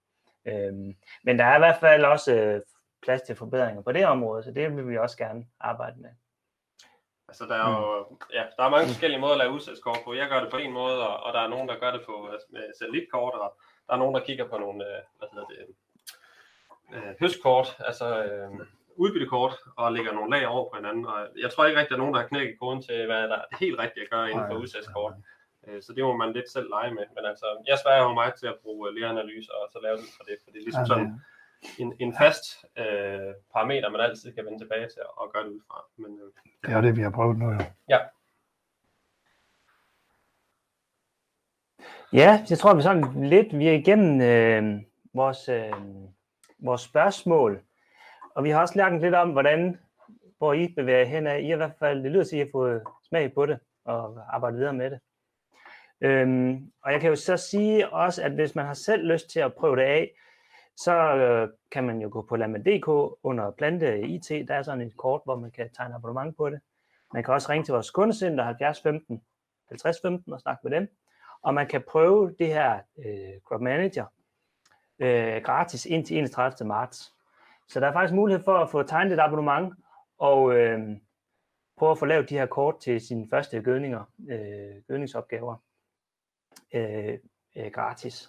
Øhm, 0.47 0.95
men 1.25 1.39
der 1.39 1.45
er 1.45 1.57
i 1.57 1.59
hvert 1.59 1.81
fald 1.81 2.05
også 2.05 2.35
øh, 2.35 2.61
plads 3.03 3.23
til 3.23 3.37
forbedringer 3.37 3.83
på 3.83 3.93
det 3.93 4.07
område, 4.07 4.43
så 4.43 4.51
det 4.51 4.77
vil 4.77 4.89
vi 4.89 4.99
også 4.99 5.17
gerne 5.17 5.47
arbejde 5.61 6.01
med. 6.01 6.11
Altså, 7.29 7.45
der 7.47 7.55
er 7.55 7.71
jo 7.71 8.19
ja, 8.33 8.45
der 8.57 8.63
er 8.65 8.71
mange 8.71 8.87
forskellige 8.87 9.21
måder 9.21 9.33
at 9.33 9.39
lave 9.39 9.53
udsatskort 9.53 9.99
på. 10.05 10.15
Jeg 10.15 10.29
gør 10.29 10.41
det 10.41 10.51
på 10.51 10.57
en 10.57 10.73
måde, 10.73 11.09
og, 11.09 11.17
og 11.25 11.33
der 11.33 11.41
er 11.41 11.49
nogen, 11.49 11.69
der 11.69 11.79
gør 11.79 11.91
det 11.91 12.03
på 12.07 12.29
med 12.51 12.65
satellitkort, 12.79 13.35
og 13.35 13.57
der 13.87 13.95
er 13.95 13.99
nogen, 13.99 14.15
der 14.15 14.21
kigger 14.21 14.49
på 14.49 14.59
nogle, 14.59 14.85
øh, 14.89 15.03
hvad 15.19 15.29
hedder 15.33 15.47
det, 15.47 15.59
øh, 16.95 17.15
høstkort, 17.21 17.77
altså 17.79 18.25
øh, 18.25 18.51
udbyttekort, 18.97 19.55
og 19.77 19.93
lægger 19.93 20.13
nogle 20.13 20.31
lag 20.37 20.47
over 20.49 20.71
på 20.71 20.77
hinanden. 20.77 21.07
Og 21.07 21.19
jeg 21.39 21.51
tror 21.51 21.65
ikke 21.65 21.79
rigtig, 21.79 21.91
der 21.91 21.97
er 21.97 22.05
nogen, 22.05 22.15
der 22.15 22.21
har 22.21 22.29
knækket 22.29 22.59
koden 22.61 22.83
til, 22.83 23.07
hvad 23.07 23.23
der 23.33 23.37
er 23.37 23.45
det 23.51 23.59
helt 23.59 23.79
rigtige 23.79 24.05
at 24.05 24.11
gøre 24.11 24.31
inden 24.31 24.47
for 24.49 24.55
udsatskort. 24.55 25.15
Øh, 25.67 25.83
Så 25.83 25.93
det 25.93 26.05
må 26.05 26.17
man 26.17 26.33
lidt 26.33 26.51
selv 26.51 26.69
lege 26.69 26.95
med. 26.95 27.07
Men 27.17 27.25
altså, 27.31 27.47
jeg 27.67 27.79
sværger 27.79 28.03
jo 28.09 28.13
mig 28.21 28.35
til 28.35 28.47
at 28.47 28.59
bruge 28.63 28.95
læreanalyser 28.95 29.53
og 29.53 29.69
så 29.73 29.79
lave 29.83 29.97
det 29.97 30.09
for 30.17 30.25
det, 30.29 30.37
for 30.45 30.51
det 30.51 30.59
er 30.59 30.67
ligesom 30.69 30.87
sådan 30.87 31.21
en, 31.79 31.95
en 31.99 32.15
fast 32.19 32.45
øh, 32.79 33.35
parameter, 33.53 33.91
man 33.91 34.01
altid 34.01 34.35
kan 34.35 34.45
vende 34.45 34.59
tilbage 34.59 34.89
til 34.89 35.03
og 35.17 35.33
gøre 35.33 35.45
det 35.45 35.51
ud 35.51 35.61
fra. 35.67 35.85
Men, 35.97 36.21
øh, 36.21 36.33
Det 36.67 36.77
er 36.77 36.81
det, 36.81 36.97
vi 36.97 37.03
har 37.03 37.11
prøvet 37.11 37.39
nu. 37.39 37.53
Jo. 37.91 37.99
Ja, 42.13 42.45
jeg 42.51 42.59
tror, 42.59 42.75
vi 42.75 42.83
sådan 42.83 43.25
lidt, 43.25 43.59
vi 43.59 43.69
er 43.69 43.73
igennem 43.73 44.21
øh, 44.21 44.83
vores, 45.15 45.49
øh, 45.49 45.73
vores 46.59 46.81
spørgsmål, 46.81 47.63
og 48.35 48.45
vi 48.45 48.51
har 48.51 48.61
også 48.61 48.75
lært 48.77 49.01
lidt 49.01 49.15
om, 49.15 49.31
hvordan, 49.31 49.79
hvor 50.39 50.53
I 50.53 50.75
bevæger 50.77 51.05
hen 51.05 51.27
af. 51.27 51.41
I 51.41 51.47
har 51.49 51.55
i 51.55 51.57
hvert 51.57 51.79
fald, 51.79 52.03
det 52.03 52.13
lyder 52.13 52.25
til, 52.25 52.37
at 52.37 52.41
I 52.41 52.45
har 52.45 52.49
fået 52.53 52.83
smag 53.09 53.35
på 53.35 53.47
det, 53.47 53.59
og 53.85 54.19
arbejdet 54.35 54.59
videre 54.59 54.73
med 54.75 54.91
det. 54.91 55.01
Øhm, 56.01 56.73
og 56.83 56.93
jeg 56.93 57.01
kan 57.01 57.11
jo 57.11 57.17
så 57.17 57.37
sige 57.37 57.89
også, 57.89 58.23
at 58.23 58.33
hvis 58.33 58.55
man 58.55 58.67
har 58.67 58.75
selv 58.75 59.07
lyst 59.13 59.31
til 59.31 59.41
at 59.41 59.55
prøve 59.55 59.77
det 59.77 59.83
af, 59.83 60.11
så 60.77 61.15
øh, 61.15 61.49
kan 61.71 61.85
man 61.85 62.01
jo 62.01 62.09
gå 62.13 62.23
på 62.23 62.37
Lama.dk 62.37 62.89
under 63.23 63.51
Plante 63.51 64.01
IT. 64.01 64.29
Der 64.29 64.55
er 64.55 64.63
sådan 64.63 64.81
et 64.81 64.97
kort, 64.97 65.21
hvor 65.25 65.37
man 65.37 65.51
kan 65.51 65.71
tegne 65.77 65.95
abonnement 65.95 66.37
på 66.37 66.51
det. 66.51 66.61
Man 67.13 67.25
kan 67.25 67.35
også 67.35 67.53
ringe 67.53 67.65
til 67.65 67.73
vores 67.73 67.91
kundecenter 67.91 68.45
70 68.45 68.83
15 68.83 69.23
50 69.69 69.97
15 70.03 70.33
og 70.33 70.41
snakke 70.41 70.61
med 70.69 70.77
dem. 70.77 70.89
Og 71.43 71.55
man 71.55 71.67
kan 71.67 71.83
prøve 71.89 72.35
det 72.39 72.47
her 72.47 72.81
øh, 72.99 73.41
Crop 73.45 73.61
Manager 73.61 74.07
øh, 74.99 75.43
gratis 75.43 75.87
indtil 75.87 76.19
31. 76.19 76.69
marts. 76.69 77.15
Så 77.69 77.81
der 77.81 77.89
er 77.89 77.93
faktisk 77.93 78.15
mulighed 78.15 78.45
for 78.45 78.59
at 78.59 78.71
få 78.71 78.83
tegnet 78.83 79.13
et 79.13 79.21
abonnement 79.21 79.75
og 80.19 80.55
øh, 80.55 80.81
prøve 81.77 81.91
at 81.91 81.99
få 81.99 82.05
lavet 82.05 82.31
de 82.31 82.35
her 82.35 82.47
kort 82.47 82.81
til 82.81 83.01
sine 83.01 83.29
første 83.31 83.63
gødninger, 83.63 84.05
øh, 84.31 84.83
gødningsopgaver 84.89 85.57
øh, 86.75 87.19
øh, 87.57 87.71
gratis. 87.73 88.29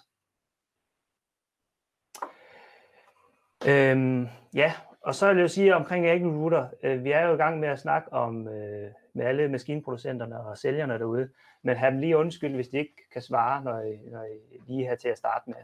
Øhm, 3.68 4.28
ja, 4.54 4.72
og 5.00 5.14
så 5.14 5.32
vil 5.32 5.40
jeg 5.40 5.50
sige 5.50 5.74
omkring 5.74 6.06
AgriRouter, 6.06 6.68
øh, 6.82 7.04
vi 7.04 7.12
er 7.12 7.26
jo 7.26 7.34
i 7.34 7.36
gang 7.36 7.60
med 7.60 7.68
at 7.68 7.78
snakke 7.78 8.12
om 8.12 8.48
øh, 8.48 8.92
med 9.12 9.26
alle 9.26 9.48
maskinproducenterne 9.48 10.40
og 10.40 10.58
sælgerne 10.58 10.98
derude, 10.98 11.30
men 11.62 11.76
have 11.76 11.90
dem 11.90 12.00
lige 12.00 12.16
undskyld, 12.16 12.54
hvis 12.54 12.68
de 12.68 12.78
ikke 12.78 13.08
kan 13.12 13.22
svare, 13.22 13.64
når 13.64 13.80
I, 13.80 13.96
når 13.96 14.24
I 14.24 14.60
lige 14.66 14.86
her 14.86 14.94
til 14.94 15.08
at 15.08 15.18
starte 15.18 15.50
med. 15.50 15.56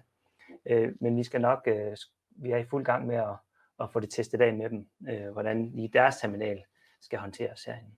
Øh, 0.66 0.92
men 1.00 1.16
vi 1.16 1.24
skal 1.24 1.40
nok, 1.40 1.62
øh, 1.66 1.96
vi 2.30 2.50
er 2.50 2.56
i 2.56 2.64
fuld 2.64 2.84
gang 2.84 3.06
med 3.06 3.16
at, 3.16 3.36
at 3.80 3.90
få 3.90 4.00
det 4.00 4.10
testet 4.10 4.40
af 4.40 4.54
med 4.54 4.70
dem, 4.70 4.88
øh, 5.08 5.30
hvordan 5.30 5.70
lige 5.70 5.88
deres 5.88 6.16
terminal 6.16 6.64
skal 7.00 7.18
håndteres 7.18 7.64
herinde. 7.64 7.96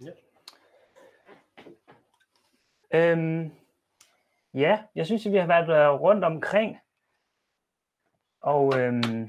Ja. 0.00 0.10
Øhm, 2.94 3.52
ja, 4.54 4.82
jeg 4.94 5.06
synes, 5.06 5.26
at 5.26 5.32
vi 5.32 5.38
har 5.38 5.46
været 5.46 5.68
øh, 5.68 6.00
rundt 6.00 6.24
omkring. 6.24 6.78
Og 8.52 8.80
øhm, 8.80 9.28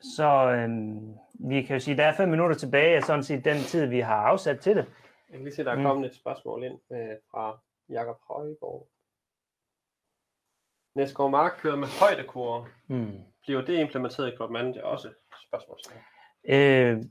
så 0.00 0.50
øhm, 0.56 1.16
vi 1.50 1.62
kan 1.62 1.76
jo 1.76 1.80
sige, 1.80 1.92
at 1.92 1.98
der 1.98 2.04
er 2.04 2.12
fem 2.16 2.28
minutter 2.28 2.56
tilbage 2.56 2.96
af 2.96 3.02
sådan 3.02 3.22
set 3.22 3.44
den 3.44 3.56
tid, 3.56 3.86
vi 3.86 4.00
har 4.00 4.16
afsat 4.16 4.60
til 4.60 4.76
det. 4.76 4.86
Jeg 5.28 5.36
kan 5.36 5.44
lige 5.44 5.54
se, 5.54 5.64
der 5.64 5.72
er 5.72 5.76
Mm. 5.76 5.82
kommet 5.82 6.06
et 6.10 6.14
spørgsmål 6.16 6.64
ind 6.64 6.80
øh, 6.92 7.16
fra 7.30 7.58
Jakob 7.88 8.18
Højgaard. 8.28 8.88
Næsgaard 10.94 11.30
Mark 11.30 11.52
kører 11.58 11.76
med 11.76 11.88
højdekurve. 12.00 12.66
Hmm. 12.86 13.20
Bliver 13.42 13.60
det 13.62 13.78
implementeret 13.80 14.32
i 14.32 14.36
Crop 14.36 14.50
Manager 14.50 14.82
også? 14.82 15.12
Spørgsmål. 15.46 15.78
Øh, 16.48 17.02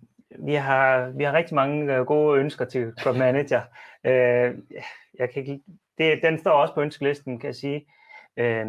vi, 0.45 0.53
har, 0.53 1.09
vi 1.09 1.23
har 1.23 1.33
rigtig 1.33 1.55
mange 1.55 1.95
øh, 1.95 2.05
gode 2.05 2.39
ønsker 2.39 2.65
til 2.65 2.93
Crop 2.99 3.15
Manager. 3.15 3.61
Øh, 4.03 4.57
jeg 5.19 5.29
kan 5.33 5.41
ikke, 5.45 5.63
det, 5.97 6.23
den 6.23 6.39
står 6.39 6.51
også 6.51 6.73
på 6.73 6.81
ønskelisten, 6.81 7.39
kan 7.39 7.47
jeg 7.47 7.55
sige. 7.55 7.87
Øh, 8.37 8.65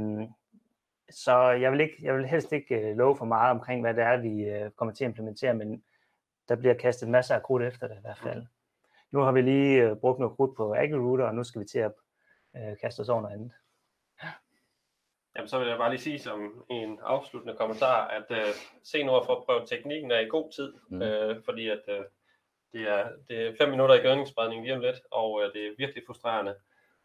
så 1.10 1.50
jeg 1.50 1.72
vil, 1.72 1.80
ikke, 1.80 1.96
jeg 2.02 2.14
vil 2.14 2.26
helst 2.26 2.52
ikke 2.52 2.74
øh, 2.74 2.96
love 2.96 3.16
for 3.16 3.24
meget 3.24 3.50
omkring, 3.50 3.80
hvad 3.80 3.94
det 3.94 4.04
er, 4.04 4.16
vi 4.16 4.42
øh, 4.42 4.70
kommer 4.70 4.94
til 4.94 5.04
at 5.04 5.08
implementere, 5.08 5.54
men 5.54 5.84
der 6.48 6.56
bliver 6.56 6.74
kastet 6.74 7.08
masser 7.08 7.34
af 7.34 7.42
krudt 7.42 7.62
efter 7.62 7.88
det 7.88 7.96
i 7.96 8.00
hvert 8.00 8.18
fald. 8.18 8.46
Nu 9.10 9.20
har 9.20 9.32
vi 9.32 9.42
lige 9.42 9.82
øh, 9.82 9.96
brugt 9.96 10.18
noget 10.18 10.36
krudt 10.36 10.56
på 10.56 10.74
AgriRouter, 10.74 11.24
og 11.24 11.34
nu 11.34 11.44
skal 11.44 11.60
vi 11.60 11.66
til 11.66 11.78
at 11.78 11.92
øh, 12.56 12.76
kaste 12.80 13.00
os 13.00 13.08
over 13.08 13.22
noget 13.22 13.34
andet. 13.34 13.52
Jamen, 15.36 15.48
så 15.48 15.58
vil 15.58 15.68
jeg 15.68 15.78
bare 15.78 15.90
lige 15.90 16.00
sige 16.00 16.18
som 16.18 16.64
en 16.70 16.98
afsluttende 17.02 17.56
kommentar, 17.56 18.06
at 18.06 18.24
øh, 18.30 18.54
se 18.84 19.02
nu 19.02 19.16
at 19.16 19.26
få 19.26 19.44
prøvet 19.44 19.68
teknikken 19.68 20.10
er 20.10 20.18
i 20.18 20.28
god 20.28 20.52
tid, 20.52 20.74
mm. 20.90 21.02
øh, 21.02 21.44
fordi 21.44 21.68
at 21.68 21.82
øh, 21.88 22.04
det, 22.72 22.82
er, 22.88 23.08
det 23.28 23.46
er 23.46 23.54
fem 23.58 23.70
minutter 23.70 23.94
i 23.94 23.98
gødningsspredning 23.98 24.62
lige 24.62 24.74
om 24.74 24.80
lidt, 24.80 25.00
og 25.10 25.42
øh, 25.42 25.52
det 25.52 25.66
er 25.66 25.74
virkelig 25.78 26.02
frustrerende, 26.06 26.54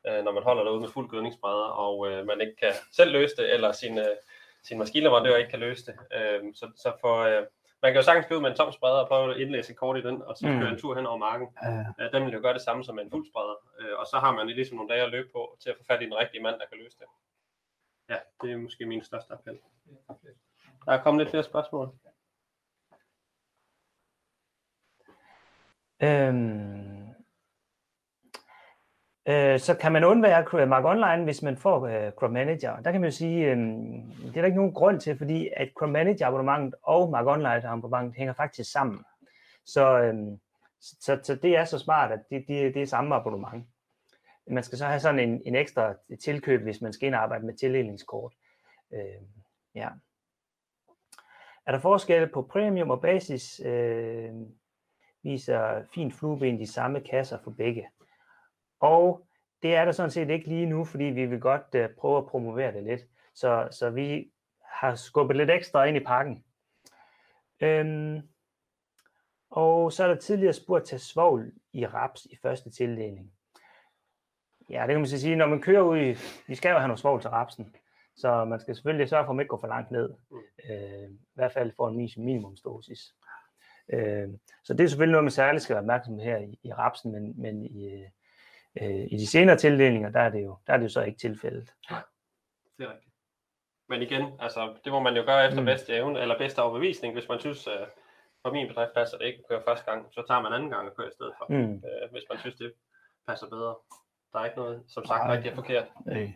øh, 0.07 0.23
når 0.23 0.31
man 0.31 0.43
holder 0.43 0.63
derude 0.63 0.81
med 0.81 0.89
fuld 0.89 1.09
gødningsspreder, 1.09 1.65
og 1.85 2.11
øh, 2.11 2.25
man 2.27 2.41
ikke 2.41 2.55
kan 2.55 2.73
selv 2.91 3.11
løse 3.11 3.35
det, 3.37 3.53
eller 3.53 3.71
sin, 3.71 3.97
øh, 3.97 4.15
sin 4.63 4.77
maskinleverandør 4.77 5.35
ikke 5.35 5.49
kan 5.49 5.59
løse 5.59 5.85
det. 5.85 5.95
Øh, 6.13 6.43
så 6.55 6.71
så 6.75 6.93
for, 7.01 7.17
øh, 7.17 7.45
Man 7.81 7.91
kan 7.91 7.99
jo 7.99 8.05
sagtens 8.05 8.27
gå 8.29 8.35
ud 8.35 8.41
med 8.41 8.49
en 8.49 8.55
tom 8.57 8.71
spreder 8.71 8.95
og 8.95 9.07
prøve 9.07 9.33
at 9.35 9.39
indlæse 9.41 9.71
et 9.71 9.77
kort 9.77 9.97
i 9.97 10.01
den, 10.01 10.21
og 10.21 10.37
så 10.37 10.47
Mm. 10.47 10.59
køre 10.59 10.69
en 10.69 10.79
tur 10.79 10.95
hen 10.95 11.05
over 11.05 11.17
marken. 11.17 11.47
Ja, 11.63 12.05
Øh, 12.05 12.11
Den 12.13 12.25
vil 12.25 12.33
jo 12.33 12.39
gøre 12.41 12.53
det 12.53 12.61
samme 12.61 12.83
som 12.83 12.99
en 12.99 13.11
fuld 13.11 13.25
spreder. 13.31 13.55
Øh, 13.79 13.99
Og 13.99 14.05
så 14.05 14.17
har 14.17 14.31
man 14.31 14.47
ligesom 14.47 14.75
nogle 14.77 14.89
dage 14.93 15.03
at 15.03 15.09
løbe 15.11 15.29
på 15.33 15.57
til 15.61 15.69
at 15.69 15.77
få 15.77 15.83
fat 15.83 16.01
i 16.01 16.05
den 16.05 16.15
rigtige 16.17 16.43
mand, 16.43 16.59
der 16.59 16.65
kan 16.65 16.77
løse 16.77 16.97
det. 16.99 17.05
Ja, 18.09 18.17
det 18.41 18.51
er 18.51 18.57
måske 18.57 18.85
min 18.85 19.03
største 19.03 19.33
appel. 19.33 19.59
Der 20.85 20.91
er 20.91 21.03
kommet 21.03 21.19
lidt 21.21 21.29
flere 21.29 21.43
spørgsmål. 21.43 21.89
Øhm, 26.03 27.02
øh, 29.25 29.59
så 29.59 29.77
kan 29.81 29.91
man 29.91 30.03
undvære 30.03 30.65
Mark 30.65 30.85
Online, 30.85 31.23
hvis 31.23 31.41
man 31.41 31.57
får 31.57 31.87
øh, 31.87 32.31
Manager. 32.31 32.75
Der 32.81 32.91
kan 32.91 33.01
man 33.01 33.09
jo 33.09 33.15
sige, 33.15 33.51
øh, 33.51 33.57
det 33.57 34.37
er 34.37 34.41
der 34.41 34.45
ikke 34.45 34.57
nogen 34.57 34.73
grund 34.73 34.99
til, 34.99 35.17
fordi 35.17 35.49
at 35.55 35.69
Chrome 35.77 35.93
Manager 35.93 36.27
abonnementet 36.27 36.75
og 36.83 37.09
Mark 37.11 37.27
Online 37.27 37.67
abonnementet 37.67 38.17
hænger 38.17 38.33
faktisk 38.33 38.71
sammen. 38.71 39.05
Så, 39.65 39.99
øh, 39.99 40.15
så, 40.81 41.19
så 41.23 41.35
det 41.35 41.57
er 41.57 41.65
så 41.65 41.79
smart, 41.79 42.11
at 42.11 42.19
det, 42.29 42.45
det, 42.47 42.73
det 42.73 42.81
er 42.81 42.85
samme 42.85 43.15
abonnement. 43.15 43.65
Man 44.47 44.63
skal 44.63 44.77
så 44.77 44.85
have 44.85 44.99
sådan 44.99 45.19
en, 45.19 45.41
en 45.45 45.55
ekstra 45.55 45.93
tilkøb, 46.21 46.61
hvis 46.61 46.81
man 46.81 46.93
skal 46.93 47.07
ind 47.07 47.15
og 47.15 47.21
arbejde 47.21 47.45
med 47.45 47.53
tildelingskort. 47.53 48.33
Øh, 48.93 49.21
ja. 49.75 49.89
Er 51.65 51.71
der 51.71 51.79
forskel 51.79 52.27
på 52.27 52.41
premium 52.41 52.89
og 52.89 53.01
basis? 53.01 53.61
Øh, 53.65 54.31
viser 55.23 55.83
fint 55.93 56.13
flueben 56.13 56.59
de 56.59 56.67
samme 56.67 57.01
kasser 57.01 57.37
for 57.43 57.51
begge. 57.51 57.87
Og 58.83 59.25
det 59.61 59.75
er 59.75 59.85
der 59.85 59.91
sådan 59.91 60.11
set 60.11 60.29
ikke 60.29 60.47
lige 60.47 60.65
nu, 60.65 60.85
fordi 60.85 61.03
vi 61.03 61.25
vil 61.25 61.39
godt 61.39 61.75
uh, 61.75 61.95
prøve 61.97 62.17
at 62.17 62.25
promovere 62.25 62.73
det 62.73 62.83
lidt. 62.83 63.01
Så, 63.35 63.67
så 63.71 63.89
vi 63.89 64.31
har 64.65 64.95
skubbet 64.95 65.37
lidt 65.37 65.49
ekstra 65.49 65.83
ind 65.83 65.97
i 65.97 66.03
pakken. 66.03 66.43
Øhm, 67.61 68.21
og 69.49 69.93
så 69.93 70.03
er 70.03 70.07
der 70.07 70.15
tidligere 70.15 70.53
spurgt 70.53 70.85
til 70.85 70.99
svovl 70.99 71.51
i 71.73 71.85
raps 71.85 72.25
i 72.25 72.37
første 72.41 72.71
tildeling. 72.71 73.31
Ja, 74.69 74.81
det 74.81 74.89
kan 74.89 74.99
man 74.99 75.07
så 75.07 75.19
sige, 75.19 75.35
når 75.35 75.47
man 75.47 75.61
kører 75.61 75.81
ud 75.81 75.97
i, 75.97 76.15
vi 76.47 76.55
skal 76.55 76.69
jo 76.69 76.77
have 76.77 76.87
noget 76.87 76.99
svovl 76.99 77.21
til 77.21 77.29
rapsen, 77.29 77.75
så 78.15 78.45
man 78.45 78.59
skal 78.59 78.75
selvfølgelig 78.75 79.09
sørge 79.09 79.25
for, 79.25 79.29
at 79.29 79.35
man 79.35 79.43
ikke 79.43 79.49
går 79.49 79.59
for 79.59 79.67
langt 79.67 79.91
ned. 79.91 80.09
Øh, 80.69 81.09
I 81.11 81.33
hvert 81.33 81.53
fald 81.53 81.71
for 81.75 81.87
en 81.87 82.25
minimumsdosis. 82.25 83.15
Øh, 83.93 84.29
så 84.63 84.73
det 84.73 84.83
er 84.83 84.87
selvfølgelig 84.87 85.11
noget, 85.11 85.23
man 85.23 85.31
særligt 85.31 85.63
skal 85.63 85.73
være 85.73 85.81
opmærksom 85.81 86.19
her 86.19 86.37
i, 86.37 86.59
i 86.63 86.73
rapsen, 86.73 87.11
men, 87.11 87.41
men 87.41 87.65
i, 87.65 88.05
øh, 88.81 89.07
i 89.11 89.17
de 89.17 89.27
senere 89.27 89.57
tildelinger, 89.57 90.09
der 90.09 90.19
er, 90.19 90.29
det 90.29 90.43
jo, 90.43 90.57
der 90.67 90.73
er 90.73 90.77
det 90.77 90.83
jo 90.83 90.89
så 90.89 91.01
ikke 91.03 91.19
tilfældet. 91.19 91.73
Det 92.77 92.85
er 92.85 92.91
rigtigt. 92.93 93.13
Men 93.89 94.01
igen, 94.01 94.25
altså, 94.39 94.73
det 94.83 94.91
må 94.91 94.99
man 94.99 95.15
jo 95.15 95.23
gøre 95.25 95.45
efter 95.47 95.59
Mm. 95.59 95.65
bedste 95.65 95.93
evne, 95.93 96.19
eller 96.21 96.37
bedste 96.37 96.61
overbevisning. 96.61 97.13
Hvis 97.13 97.29
man 97.29 97.39
synes, 97.39 97.67
uh, 97.67 97.73
for 98.41 98.51
min 98.51 98.67
bedrift 98.67 98.93
passer 98.95 99.17
det 99.17 99.25
ikke 99.25 99.39
at 99.39 99.45
køre 99.49 99.61
første 99.67 99.91
gang, 99.91 100.07
så 100.13 100.23
tager 100.27 100.41
man 100.41 100.53
anden 100.53 100.69
gang 100.69 100.89
og 100.89 100.95
kører 100.95 101.07
i 101.09 101.13
stedet 101.15 101.33
for. 101.37 101.45
Mm. 101.49 101.73
Uh, 101.73 102.11
hvis 102.11 102.23
man 102.29 102.39
synes, 102.39 102.55
det 102.55 102.73
passer 103.27 103.47
bedre. 103.49 103.75
Der 104.33 104.39
er 104.39 104.45
ikke 104.45 104.57
noget, 104.57 104.83
som 104.87 105.05
sagt, 105.05 105.23
Nej. 105.23 105.35
rigtig 105.35 105.51
er 105.51 105.55
forkert. 105.55 105.87
nej. 106.05 106.33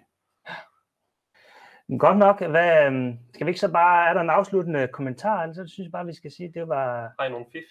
Men 1.90 2.00
godt 2.00 2.18
nok, 2.18 2.42
hvad, 2.42 2.86
øhm, 2.86 3.20
skal 3.34 3.46
vi 3.46 3.50
ikke 3.50 3.60
så 3.60 3.72
bare, 3.72 4.10
er 4.10 4.14
der 4.14 4.22
en 4.22 4.30
afsluttende 4.30 4.88
kommentar, 4.88 5.44
eller 5.44 5.54
så 5.54 5.68
synes 5.68 5.86
jeg 5.86 5.92
bare, 5.92 6.06
vi 6.06 6.14
skal 6.14 6.32
sige, 6.32 6.48
at 6.50 6.54
det 6.54 6.68
var 6.68 7.14
Har 7.20 7.26
I 7.28 7.30
nogle 7.30 7.46
fif? 7.52 7.64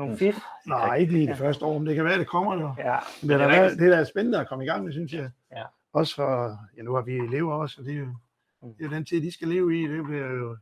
Nogle 0.00 0.18
fif. 0.18 0.38
Nej, 0.66 0.96
ikke 0.96 1.12
lige 1.12 1.26
det 1.26 1.36
første 1.38 1.64
år, 1.64 1.78
men 1.78 1.86
det 1.86 1.94
kan 1.94 2.04
være, 2.04 2.18
det 2.18 2.28
kommer 2.28 2.54
jo. 2.60 2.74
Ja, 2.78 2.98
Men 3.22 3.30
det, 3.30 3.40
er 3.40 3.48
Det 3.48 3.58
er 3.58 3.74
det 3.76 3.98
er 3.98 4.04
spændende 4.04 4.40
at 4.40 4.48
komme 4.48 4.64
i 4.64 4.68
gang 4.68 4.84
med, 4.84 4.92
synes 4.92 5.12
jeg. 5.12 5.30
Ja. 5.52 5.64
Også 5.92 6.14
for, 6.14 6.58
ja 6.76 6.82
nu 6.82 6.94
har 6.94 7.02
vi 7.02 7.16
elever 7.16 7.54
også, 7.54 7.80
og 7.80 7.84
det 7.86 7.94
er 7.94 7.98
jo, 7.98 8.14
Mm. 8.62 8.74
det 8.74 8.84
er 8.84 8.88
jo 8.88 8.94
den 8.94 9.04
tid, 9.04 9.22
de 9.22 9.32
skal 9.32 9.48
leve 9.48 9.80
i. 9.80 9.86
Det 9.86 10.04
bliver 10.04 10.26
jo 10.26 10.56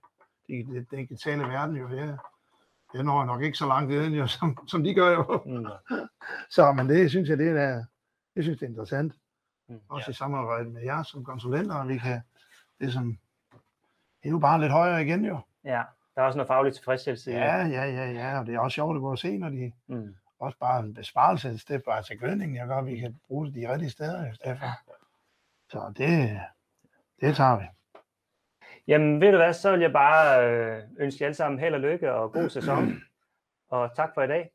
det, 0.48 0.66
det, 0.66 0.90
den 0.90 0.98
digitale 0.98 1.42
verden 1.42 1.76
jo. 1.76 1.88
Det, 1.88 2.18
det 2.92 3.04
når 3.04 3.24
nok 3.24 3.42
ikke 3.42 3.58
så 3.58 3.66
langt 3.66 3.92
ind, 3.92 4.14
jo, 4.14 4.26
som, 4.38 4.58
som 4.68 4.84
de 4.84 4.94
gør 4.94 5.10
jo. 5.12 5.42
mm. 5.46 5.66
Så, 6.56 6.72
men 6.72 6.88
det 6.88 7.10
synes 7.10 7.28
jeg, 7.28 7.38
det 7.38 7.48
er, 7.48 7.84
jeg 8.36 8.44
synes, 8.44 8.58
det 8.58 8.66
er 8.66 8.70
interessant. 8.70 9.12
Mm. 9.68 9.80
Også 9.88 10.04
ja. 10.08 10.10
i 10.10 10.14
samarbejde 10.14 10.68
med 10.70 10.82
jer 10.82 11.02
som 11.02 11.24
konsulenter, 11.24 11.74
og 11.74 11.88
vi 11.88 11.98
kan 11.98 12.20
det 12.80 12.92
som, 12.92 13.18
det 14.22 14.28
er 14.28 14.30
jo 14.30 14.38
bare 14.38 14.60
lidt 14.60 14.72
højere 14.72 15.02
igen 15.02 15.24
jo. 15.24 15.38
ja, 15.64 15.82
der 16.18 16.22
er 16.24 16.26
også 16.26 16.36
noget 16.36 16.46
fagligt 16.48 16.74
tilfredsstillelse 16.76 17.30
i. 17.30 17.34
Ja, 17.34 17.56
ja, 17.56 17.84
ja, 17.84 18.10
ja, 18.10 18.38
og 18.40 18.46
det 18.46 18.54
er 18.54 18.60
også 18.60 18.74
sjovt 18.74 18.96
at 18.96 19.00
gå 19.00 19.10
og 19.10 19.18
se, 19.18 19.38
når 19.38 19.48
de 19.48 19.72
Mm. 19.86 20.14
også 20.38 20.58
bare 20.58 20.80
en 20.80 20.94
besparelse 20.94 21.48
et 21.50 21.60
sted, 21.60 21.78
bare 21.78 22.02
til 22.02 22.18
gødningen, 22.18 22.56
jeg 22.56 22.66
gør, 22.66 22.82
vi 22.82 22.98
kan 22.98 23.20
bruge 23.28 23.46
det 23.46 23.54
de 23.54 23.72
rigtige 23.72 23.90
steder 23.90 24.30
i 24.32 24.34
stedet 24.34 24.58
for. 24.58 24.92
Så 25.68 25.92
det, 25.96 26.40
det 27.20 27.36
tager 27.36 27.58
vi. 27.58 27.64
Jamen, 28.86 29.20
ved 29.20 29.30
du 29.30 29.36
hvad, 29.36 29.52
så 29.52 29.70
vil 29.70 29.80
jeg 29.80 29.92
bare 29.92 30.46
øh, 30.50 30.82
ønske 30.98 31.22
jer 31.22 31.26
alle 31.26 31.34
sammen 31.34 31.60
held 31.60 31.74
og 31.74 31.80
lykke 31.80 32.12
og 32.14 32.32
god 32.32 32.48
sæson. 32.50 32.94
Og 33.70 33.96
tak 33.96 34.10
for 34.14 34.22
i 34.22 34.26
dag. 34.26 34.46